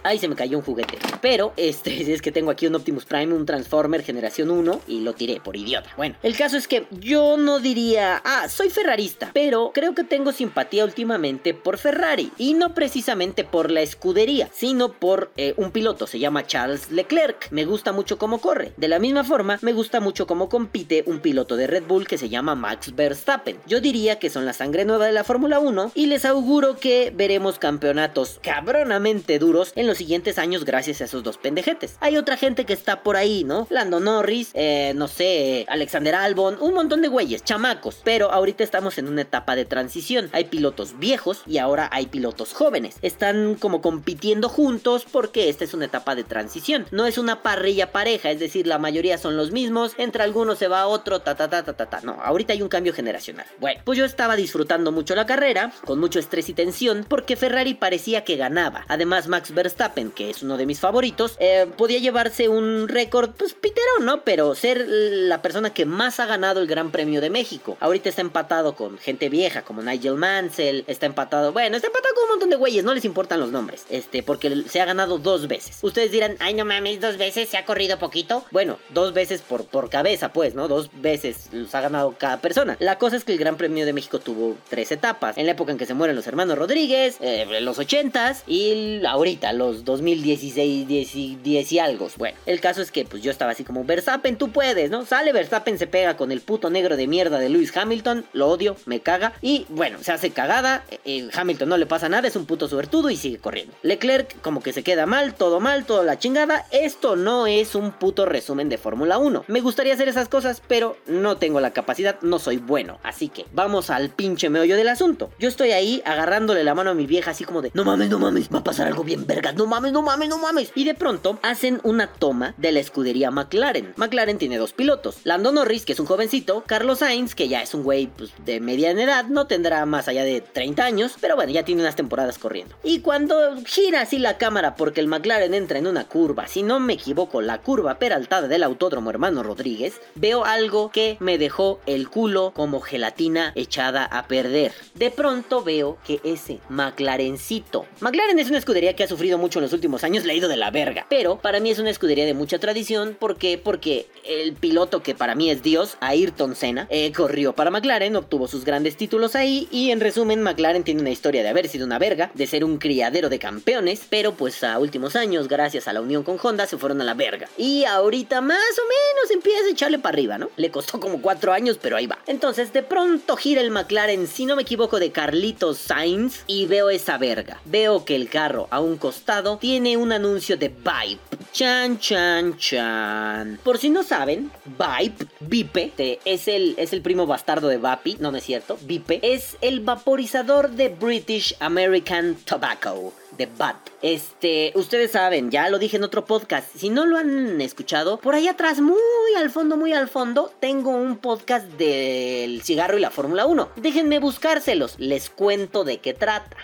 Ahí 0.03 0.19
se 0.19 0.27
me 0.27 0.35
cayó 0.35 0.57
un 0.57 0.63
juguete. 0.63 0.97
Pero, 1.21 1.53
este, 1.57 2.11
es 2.13 2.21
que 2.21 2.31
tengo 2.31 2.51
aquí 2.51 2.67
un 2.67 2.75
Optimus 2.75 3.05
Prime, 3.05 3.33
un 3.33 3.45
Transformer 3.45 4.03
generación 4.03 4.51
1 4.51 4.81
y 4.87 5.01
lo 5.01 5.13
tiré 5.13 5.39
por 5.39 5.55
idiota. 5.55 5.89
Bueno, 5.97 6.15
el 6.23 6.35
caso 6.35 6.57
es 6.57 6.67
que 6.67 6.85
yo 6.91 7.37
no 7.37 7.59
diría, 7.59 8.21
ah, 8.23 8.47
soy 8.49 8.69
ferrarista, 8.69 9.31
pero 9.33 9.71
creo 9.73 9.95
que 9.95 10.03
tengo 10.03 10.31
simpatía 10.31 10.85
últimamente 10.85 11.53
por 11.53 11.77
Ferrari. 11.77 12.31
Y 12.37 12.53
no 12.53 12.73
precisamente 12.73 13.43
por 13.43 13.71
la 13.71 13.81
escudería, 13.81 14.49
sino 14.53 14.91
por 14.91 15.31
eh, 15.37 15.53
un 15.57 15.71
piloto, 15.71 16.07
se 16.07 16.19
llama 16.19 16.45
Charles 16.45 16.91
Leclerc. 16.91 17.51
Me 17.51 17.65
gusta 17.65 17.91
mucho 17.91 18.17
cómo 18.17 18.39
corre. 18.39 18.73
De 18.77 18.87
la 18.87 18.99
misma 18.99 19.23
forma, 19.23 19.59
me 19.61 19.73
gusta 19.73 19.99
mucho 19.99 20.27
cómo 20.27 20.49
compite 20.49 21.03
un 21.07 21.19
piloto 21.19 21.55
de 21.55 21.67
Red 21.67 21.83
Bull 21.87 22.07
que 22.07 22.17
se 22.17 22.29
llama 22.29 22.55
Max 22.55 22.95
Verstappen. 22.95 23.57
Yo 23.65 23.79
diría 23.79 24.19
que 24.19 24.29
son 24.29 24.45
la 24.45 24.53
sangre 24.53 24.85
nueva 24.85 25.05
de 25.05 25.13
la 25.13 25.23
Fórmula 25.23 25.59
1 25.59 25.91
y 25.95 26.07
les 26.07 26.25
auguro 26.25 26.77
que 26.77 27.11
veremos 27.15 27.59
campeonatos 27.59 28.39
cabronamente 28.41 29.39
duros 29.39 29.71
en 29.75 29.87
los 29.87 29.92
siguientes 29.97 30.37
años 30.37 30.65
gracias 30.65 31.01
a 31.01 31.05
esos 31.05 31.23
dos 31.23 31.37
pendejetes. 31.37 31.97
Hay 31.99 32.17
otra 32.17 32.37
gente 32.37 32.65
que 32.65 32.73
está 32.73 33.03
por 33.03 33.15
ahí, 33.15 33.43
¿no? 33.43 33.67
Lando 33.69 33.99
Norris, 33.99 34.51
eh, 34.53 34.93
no 34.95 35.07
sé, 35.07 35.65
Alexander 35.69 36.15
Albon, 36.15 36.57
un 36.59 36.73
montón 36.73 37.01
de 37.01 37.07
güeyes, 37.07 37.43
chamacos. 37.43 38.01
Pero 38.03 38.31
ahorita 38.31 38.63
estamos 38.63 38.97
en 38.97 39.07
una 39.07 39.21
etapa 39.21 39.55
de 39.55 39.65
transición. 39.65 40.29
Hay 40.33 40.45
pilotos 40.45 40.99
viejos 40.99 41.43
y 41.45 41.57
ahora 41.57 41.89
hay 41.91 42.07
pilotos 42.07 42.53
jóvenes. 42.53 42.95
Están 43.01 43.55
como 43.55 43.81
compitiendo 43.81 44.49
juntos 44.49 45.05
porque 45.11 45.49
esta 45.49 45.63
es 45.63 45.73
una 45.73 45.85
etapa 45.85 46.15
de 46.15 46.23
transición. 46.23 46.85
No 46.91 47.05
es 47.05 47.17
una 47.17 47.43
parrilla 47.43 47.91
pareja, 47.91 48.31
es 48.31 48.39
decir, 48.39 48.67
la 48.67 48.79
mayoría 48.79 49.17
son 49.17 49.37
los 49.37 49.51
mismos. 49.51 49.93
Entre 49.97 50.23
algunos 50.23 50.57
se 50.57 50.67
va 50.67 50.87
otro, 50.87 51.19
ta 51.19 51.35
ta 51.35 51.49
ta 51.49 51.63
ta 51.63 51.73
ta 51.73 51.85
ta. 51.85 52.01
No, 52.01 52.17
ahorita 52.23 52.53
hay 52.53 52.61
un 52.61 52.69
cambio 52.69 52.93
generacional. 52.93 53.45
Bueno, 53.59 53.81
pues 53.85 53.97
yo 53.97 54.05
estaba 54.05 54.35
disfrutando 54.35 54.91
mucho 54.91 55.15
la 55.15 55.25
carrera, 55.25 55.71
con 55.85 55.99
mucho 55.99 56.19
estrés 56.19 56.49
y 56.49 56.53
tensión, 56.53 57.05
porque 57.07 57.35
Ferrari 57.35 57.73
parecía 57.73 58.23
que 58.23 58.35
ganaba. 58.35 58.85
Además, 58.87 59.27
Max 59.27 59.53
Verstappen 59.53 59.82
que 60.15 60.29
es 60.29 60.43
uno 60.43 60.57
de 60.57 60.65
mis 60.65 60.79
favoritos, 60.79 61.35
eh, 61.39 61.67
podía 61.77 61.99
llevarse 61.99 62.47
un 62.47 62.87
récord, 62.87 63.31
pues 63.31 63.53
pitero, 63.53 63.99
¿no? 64.01 64.23
Pero 64.23 64.55
ser 64.55 64.85
la 64.87 65.41
persona 65.41 65.73
que 65.73 65.85
más 65.85 66.19
ha 66.19 66.25
ganado 66.25 66.61
el 66.61 66.67
Gran 66.67 66.91
Premio 66.91 67.19
de 67.19 67.29
México. 67.29 67.75
Ahorita 67.79 68.09
está 68.09 68.21
empatado 68.21 68.75
con 68.75 68.97
gente 68.97 69.29
vieja 69.29 69.63
como 69.63 69.81
Nigel 69.81 70.15
Mansell, 70.15 70.85
está 70.87 71.05
empatado, 71.05 71.51
bueno, 71.51 71.75
está 71.75 71.87
empatado 71.87 72.15
con 72.15 72.23
un 72.23 72.29
montón 72.29 72.49
de 72.49 72.55
güeyes, 72.55 72.83
no 72.83 72.93
les 72.93 73.05
importan 73.05 73.39
los 73.39 73.51
nombres, 73.51 73.85
este, 73.89 74.23
porque 74.23 74.63
se 74.69 74.79
ha 74.79 74.85
ganado 74.85 75.17
dos 75.17 75.47
veces. 75.47 75.79
Ustedes 75.81 76.11
dirán, 76.11 76.37
ay 76.39 76.53
no 76.53 76.65
mames, 76.65 77.01
dos 77.01 77.17
veces, 77.17 77.49
se 77.49 77.57
ha 77.57 77.65
corrido 77.65 77.99
poquito. 77.99 78.45
Bueno, 78.51 78.79
dos 78.89 79.13
veces 79.13 79.41
por, 79.41 79.65
por 79.65 79.89
cabeza, 79.89 80.31
pues, 80.31 80.55
¿no? 80.55 80.67
Dos 80.67 80.89
veces 81.01 81.49
los 81.51 81.73
ha 81.75 81.81
ganado 81.81 82.15
cada 82.17 82.39
persona. 82.39 82.77
La 82.79 82.97
cosa 82.97 83.17
es 83.17 83.23
que 83.23 83.33
el 83.33 83.37
Gran 83.37 83.57
Premio 83.57 83.85
de 83.85 83.93
México 83.93 84.19
tuvo 84.19 84.55
tres 84.69 84.91
etapas. 84.91 85.37
En 85.37 85.45
la 85.45 85.51
época 85.53 85.71
en 85.71 85.77
que 85.77 85.85
se 85.85 85.93
mueren 85.93 86.15
los 86.15 86.27
hermanos 86.27 86.57
Rodríguez, 86.57 87.17
eh, 87.19 87.59
los 87.61 87.79
ochentas 87.79 88.43
y 88.47 89.03
ahorita, 89.05 89.53
los 89.53 89.72
años 89.73 89.85
2016, 89.85 90.87
10, 90.87 91.43
10 91.43 91.71
y 91.71 91.79
algo. 91.79 92.07
Bueno, 92.17 92.37
el 92.45 92.59
caso 92.59 92.81
es 92.81 92.91
que 92.91 93.05
pues 93.05 93.23
yo 93.23 93.31
estaba 93.31 93.51
así 93.51 93.63
como, 93.63 93.83
Verstappen, 93.83 94.37
tú 94.37 94.51
puedes, 94.51 94.89
¿no? 94.89 95.05
Sale 95.05 95.31
Verstappen, 95.33 95.77
se 95.77 95.87
pega 95.87 96.17
con 96.17 96.31
el 96.31 96.41
puto 96.41 96.69
negro 96.69 96.97
de 96.97 97.07
mierda 97.07 97.39
de 97.39 97.49
Lewis 97.49 97.75
Hamilton, 97.75 98.25
lo 98.33 98.49
odio, 98.49 98.75
me 98.85 98.99
caga. 98.99 99.33
Y 99.41 99.65
bueno, 99.69 99.97
se 100.01 100.11
hace 100.11 100.31
cagada, 100.31 100.83
eh, 100.89 100.99
eh, 101.05 101.29
Hamilton 101.33 101.69
no 101.69 101.77
le 101.77 101.85
pasa 101.85 102.09
nada, 102.09 102.27
es 102.27 102.35
un 102.35 102.45
puto 102.45 102.67
suertudo 102.67 103.09
y 103.09 103.17
sigue 103.17 103.37
corriendo. 103.37 103.73
Leclerc 103.81 104.41
como 104.41 104.61
que 104.61 104.73
se 104.73 104.83
queda 104.83 105.05
mal, 105.05 105.35
todo 105.35 105.59
mal, 105.59 105.85
toda 105.85 106.03
la 106.03 106.19
chingada. 106.19 106.65
Esto 106.71 107.15
no 107.15 107.47
es 107.47 107.75
un 107.75 107.91
puto 107.91 108.25
resumen 108.25 108.69
de 108.69 108.77
Fórmula 108.77 109.17
1. 109.17 109.45
Me 109.47 109.61
gustaría 109.61 109.93
hacer 109.93 110.07
esas 110.07 110.29
cosas, 110.29 110.61
pero 110.67 110.97
no 111.07 111.37
tengo 111.37 111.59
la 111.59 111.71
capacidad, 111.71 112.19
no 112.21 112.39
soy 112.39 112.57
bueno. 112.57 112.99
Así 113.03 113.29
que 113.29 113.45
vamos 113.53 113.89
al 113.89 114.09
pinche 114.09 114.49
meollo 114.49 114.75
del 114.75 114.87
asunto. 114.87 115.31
Yo 115.39 115.47
estoy 115.47 115.71
ahí 115.71 116.01
agarrándole 116.05 116.63
la 116.63 116.75
mano 116.75 116.91
a 116.91 116.93
mi 116.93 117.05
vieja 117.05 117.31
así 117.31 117.43
como 117.43 117.61
de, 117.61 117.71
no 117.73 117.83
mames, 117.83 118.09
no 118.09 118.19
mames, 118.19 118.49
va 118.53 118.59
a 118.59 118.63
pasar 118.63 118.87
algo 118.87 119.03
bien 119.03 119.25
vergas, 119.25 119.55
no 119.55 119.62
mames, 119.67 119.91
no 119.91 120.01
mames, 120.01 120.29
no 120.29 120.37
mames. 120.37 120.71
Y 120.75 120.85
de 120.85 120.93
pronto 120.93 121.39
hacen 121.41 121.79
una 121.83 122.07
toma 122.07 122.53
de 122.57 122.71
la 122.71 122.79
escudería 122.79 123.31
McLaren. 123.31 123.93
McLaren 123.95 124.37
tiene 124.37 124.57
dos 124.57 124.73
pilotos, 124.73 125.17
Lando 125.23 125.51
Norris, 125.51 125.85
que 125.85 125.93
es 125.93 125.99
un 125.99 126.05
jovencito, 126.05 126.63
Carlos 126.65 126.99
Sainz, 126.99 127.35
que 127.35 127.47
ya 127.47 127.61
es 127.61 127.73
un 127.73 127.83
güey 127.83 128.07
pues, 128.07 128.31
de 128.45 128.59
mediana 128.59 129.03
edad, 129.03 129.25
no 129.25 129.47
tendrá 129.47 129.85
más 129.85 130.07
allá 130.07 130.23
de 130.23 130.41
30 130.41 130.83
años, 130.83 131.15
pero 131.19 131.35
bueno, 131.35 131.51
ya 131.51 131.63
tiene 131.63 131.81
unas 131.81 131.95
temporadas 131.95 132.37
corriendo. 132.37 132.75
Y 132.83 132.99
cuando 132.99 133.35
gira 133.65 134.01
así 134.01 134.19
la 134.19 134.37
cámara 134.37 134.75
porque 134.75 135.01
el 135.01 135.07
McLaren 135.07 135.53
entra 135.53 135.79
en 135.79 135.87
una 135.87 136.07
curva, 136.07 136.47
si 136.47 136.63
no 136.63 136.79
me 136.79 136.93
equivoco, 136.93 137.41
la 137.41 137.61
curva 137.61 137.99
peraltada 137.99 138.47
del 138.47 138.63
autódromo 138.63 139.09
hermano 139.09 139.43
Rodríguez, 139.43 139.99
veo 140.15 140.45
algo 140.45 140.91
que 140.91 141.17
me 141.19 141.37
dejó 141.37 141.79
el 141.85 142.09
culo 142.09 142.51
como 142.55 142.81
gelatina 142.81 143.51
echada 143.55 144.05
a 144.05 144.27
perder. 144.27 144.73
De 144.95 145.11
pronto 145.11 145.63
veo 145.63 145.97
que 146.05 146.19
ese 146.23 146.59
McLarencito. 146.69 147.85
McLaren 148.01 148.39
es 148.39 148.49
una 148.49 148.57
escudería 148.57 148.95
que 148.95 149.03
ha 149.03 149.07
sufrido 149.07 149.37
mucho 149.43 149.59
en 149.59 149.63
los 149.63 149.73
últimos 149.73 150.05
años, 150.05 150.23
le 150.23 150.31
ha 150.31 150.35
ido 150.37 150.47
de 150.47 150.55
la 150.55 150.71
verga. 150.71 151.05
Pero 151.09 151.37
para 151.37 151.59
mí 151.59 151.69
es 151.69 151.77
una 151.77 151.89
escudería 151.89 152.25
de 152.25 152.33
mucha 152.33 152.59
tradición. 152.59 153.17
¿Por 153.19 153.37
qué? 153.37 153.57
Porque 153.57 154.07
el 154.23 154.53
piloto 154.53 155.03
que 155.03 155.15
para 155.15 155.35
mí 155.35 155.49
es 155.49 155.61
Dios, 155.61 155.97
Ayrton 155.99 156.55
Senna, 156.55 156.87
eh, 156.89 157.11
corrió 157.11 157.51
para 157.51 157.69
McLaren, 157.69 158.15
obtuvo 158.15 158.47
sus 158.47 158.63
grandes 158.63 158.95
títulos 158.95 159.35
ahí. 159.35 159.67
Y 159.69 159.91
en 159.91 159.99
resumen, 159.99 160.41
McLaren 160.41 160.85
tiene 160.85 161.01
una 161.01 161.09
historia 161.09 161.43
de 161.43 161.49
haber 161.49 161.67
sido 161.67 161.85
una 161.85 161.99
verga, 161.99 162.31
de 162.33 162.47
ser 162.47 162.63
un 162.63 162.77
criadero 162.77 163.27
de 163.27 163.37
campeones. 163.37 164.03
Pero 164.09 164.33
pues 164.35 164.63
a 164.63 164.79
últimos 164.79 165.17
años, 165.17 165.49
gracias 165.49 165.89
a 165.89 165.93
la 165.93 165.99
unión 165.99 166.23
con 166.23 166.37
Honda, 166.41 166.65
se 166.65 166.77
fueron 166.77 167.01
a 167.01 167.03
la 167.03 167.15
verga. 167.15 167.49
Y 167.57 167.83
ahorita 167.83 168.39
más 168.39 168.57
o 168.57 168.87
menos 168.87 169.31
empieza 169.31 169.65
a 169.67 169.71
echarle 169.71 169.99
para 169.99 170.13
arriba, 170.13 170.37
¿no? 170.37 170.51
Le 170.55 170.71
costó 170.71 171.01
como 171.01 171.21
cuatro 171.21 171.51
años, 171.51 171.77
pero 171.81 171.97
ahí 171.97 172.07
va. 172.07 172.19
Entonces 172.27 172.71
de 172.71 172.81
pronto 172.81 173.35
gira 173.35 173.59
el 173.59 173.71
McLaren, 173.71 174.25
si 174.27 174.45
no 174.45 174.55
me 174.55 174.61
equivoco, 174.61 175.01
de 175.01 175.11
Carlitos 175.11 175.79
Sainz 175.79 176.43
y 176.47 176.65
veo 176.65 176.89
esa 176.89 177.17
verga. 177.17 177.59
Veo 177.65 178.05
que 178.05 178.15
el 178.15 178.29
carro 178.29 178.69
a 178.71 178.79
un 178.79 178.95
costado 178.97 179.32
tiene 179.59 179.97
un 179.97 180.11
anuncio 180.11 180.57
de 180.57 180.69
Vibe. 180.69 181.19
Chan, 181.51 181.97
chan, 181.99 182.57
chan. 182.57 183.59
Por 183.63 183.79
si 183.79 183.89
no 183.89 184.03
saben, 184.03 184.51
Vibe, 184.65 185.27
Vipe, 185.39 186.19
es 186.25 186.47
el, 186.47 186.75
es 186.77 186.93
el 186.93 187.01
primo 187.01 187.25
bastardo 187.25 187.67
de 187.67 187.77
Vapi, 187.77 188.17
no, 188.19 188.31
no 188.31 188.37
es 188.37 188.43
cierto, 188.43 188.77
Vipe, 188.83 189.19
es 189.23 189.57
el 189.61 189.79
vaporizador 189.79 190.71
de 190.71 190.89
British 190.89 191.55
American 191.59 192.35
Tobacco 192.45 193.13
de 193.37 193.47
BAT. 193.47 193.75
Este, 194.01 194.71
ustedes 194.75 195.11
saben, 195.11 195.49
ya 195.49 195.69
lo 195.69 195.79
dije 195.79 195.97
en 195.97 196.03
otro 196.03 196.25
podcast. 196.25 196.67
Si 196.75 196.89
no 196.89 197.05
lo 197.05 197.17
han 197.17 197.59
escuchado, 197.61 198.17
por 198.17 198.35
ahí 198.35 198.47
atrás, 198.47 198.81
muy 198.81 198.97
al 199.37 199.49
fondo, 199.49 199.77
muy 199.77 199.93
al 199.93 200.09
fondo, 200.09 200.51
tengo 200.59 200.91
un 200.91 201.17
podcast 201.17 201.65
del 201.73 202.61
cigarro 202.61 202.97
y 202.97 203.01
la 203.01 203.09
Fórmula 203.09 203.45
1. 203.45 203.69
Déjenme 203.77 204.19
buscárselos, 204.19 204.95
les 204.99 205.29
cuento 205.29 205.83
de 205.83 205.97
qué 205.97 206.13
trata. 206.13 206.55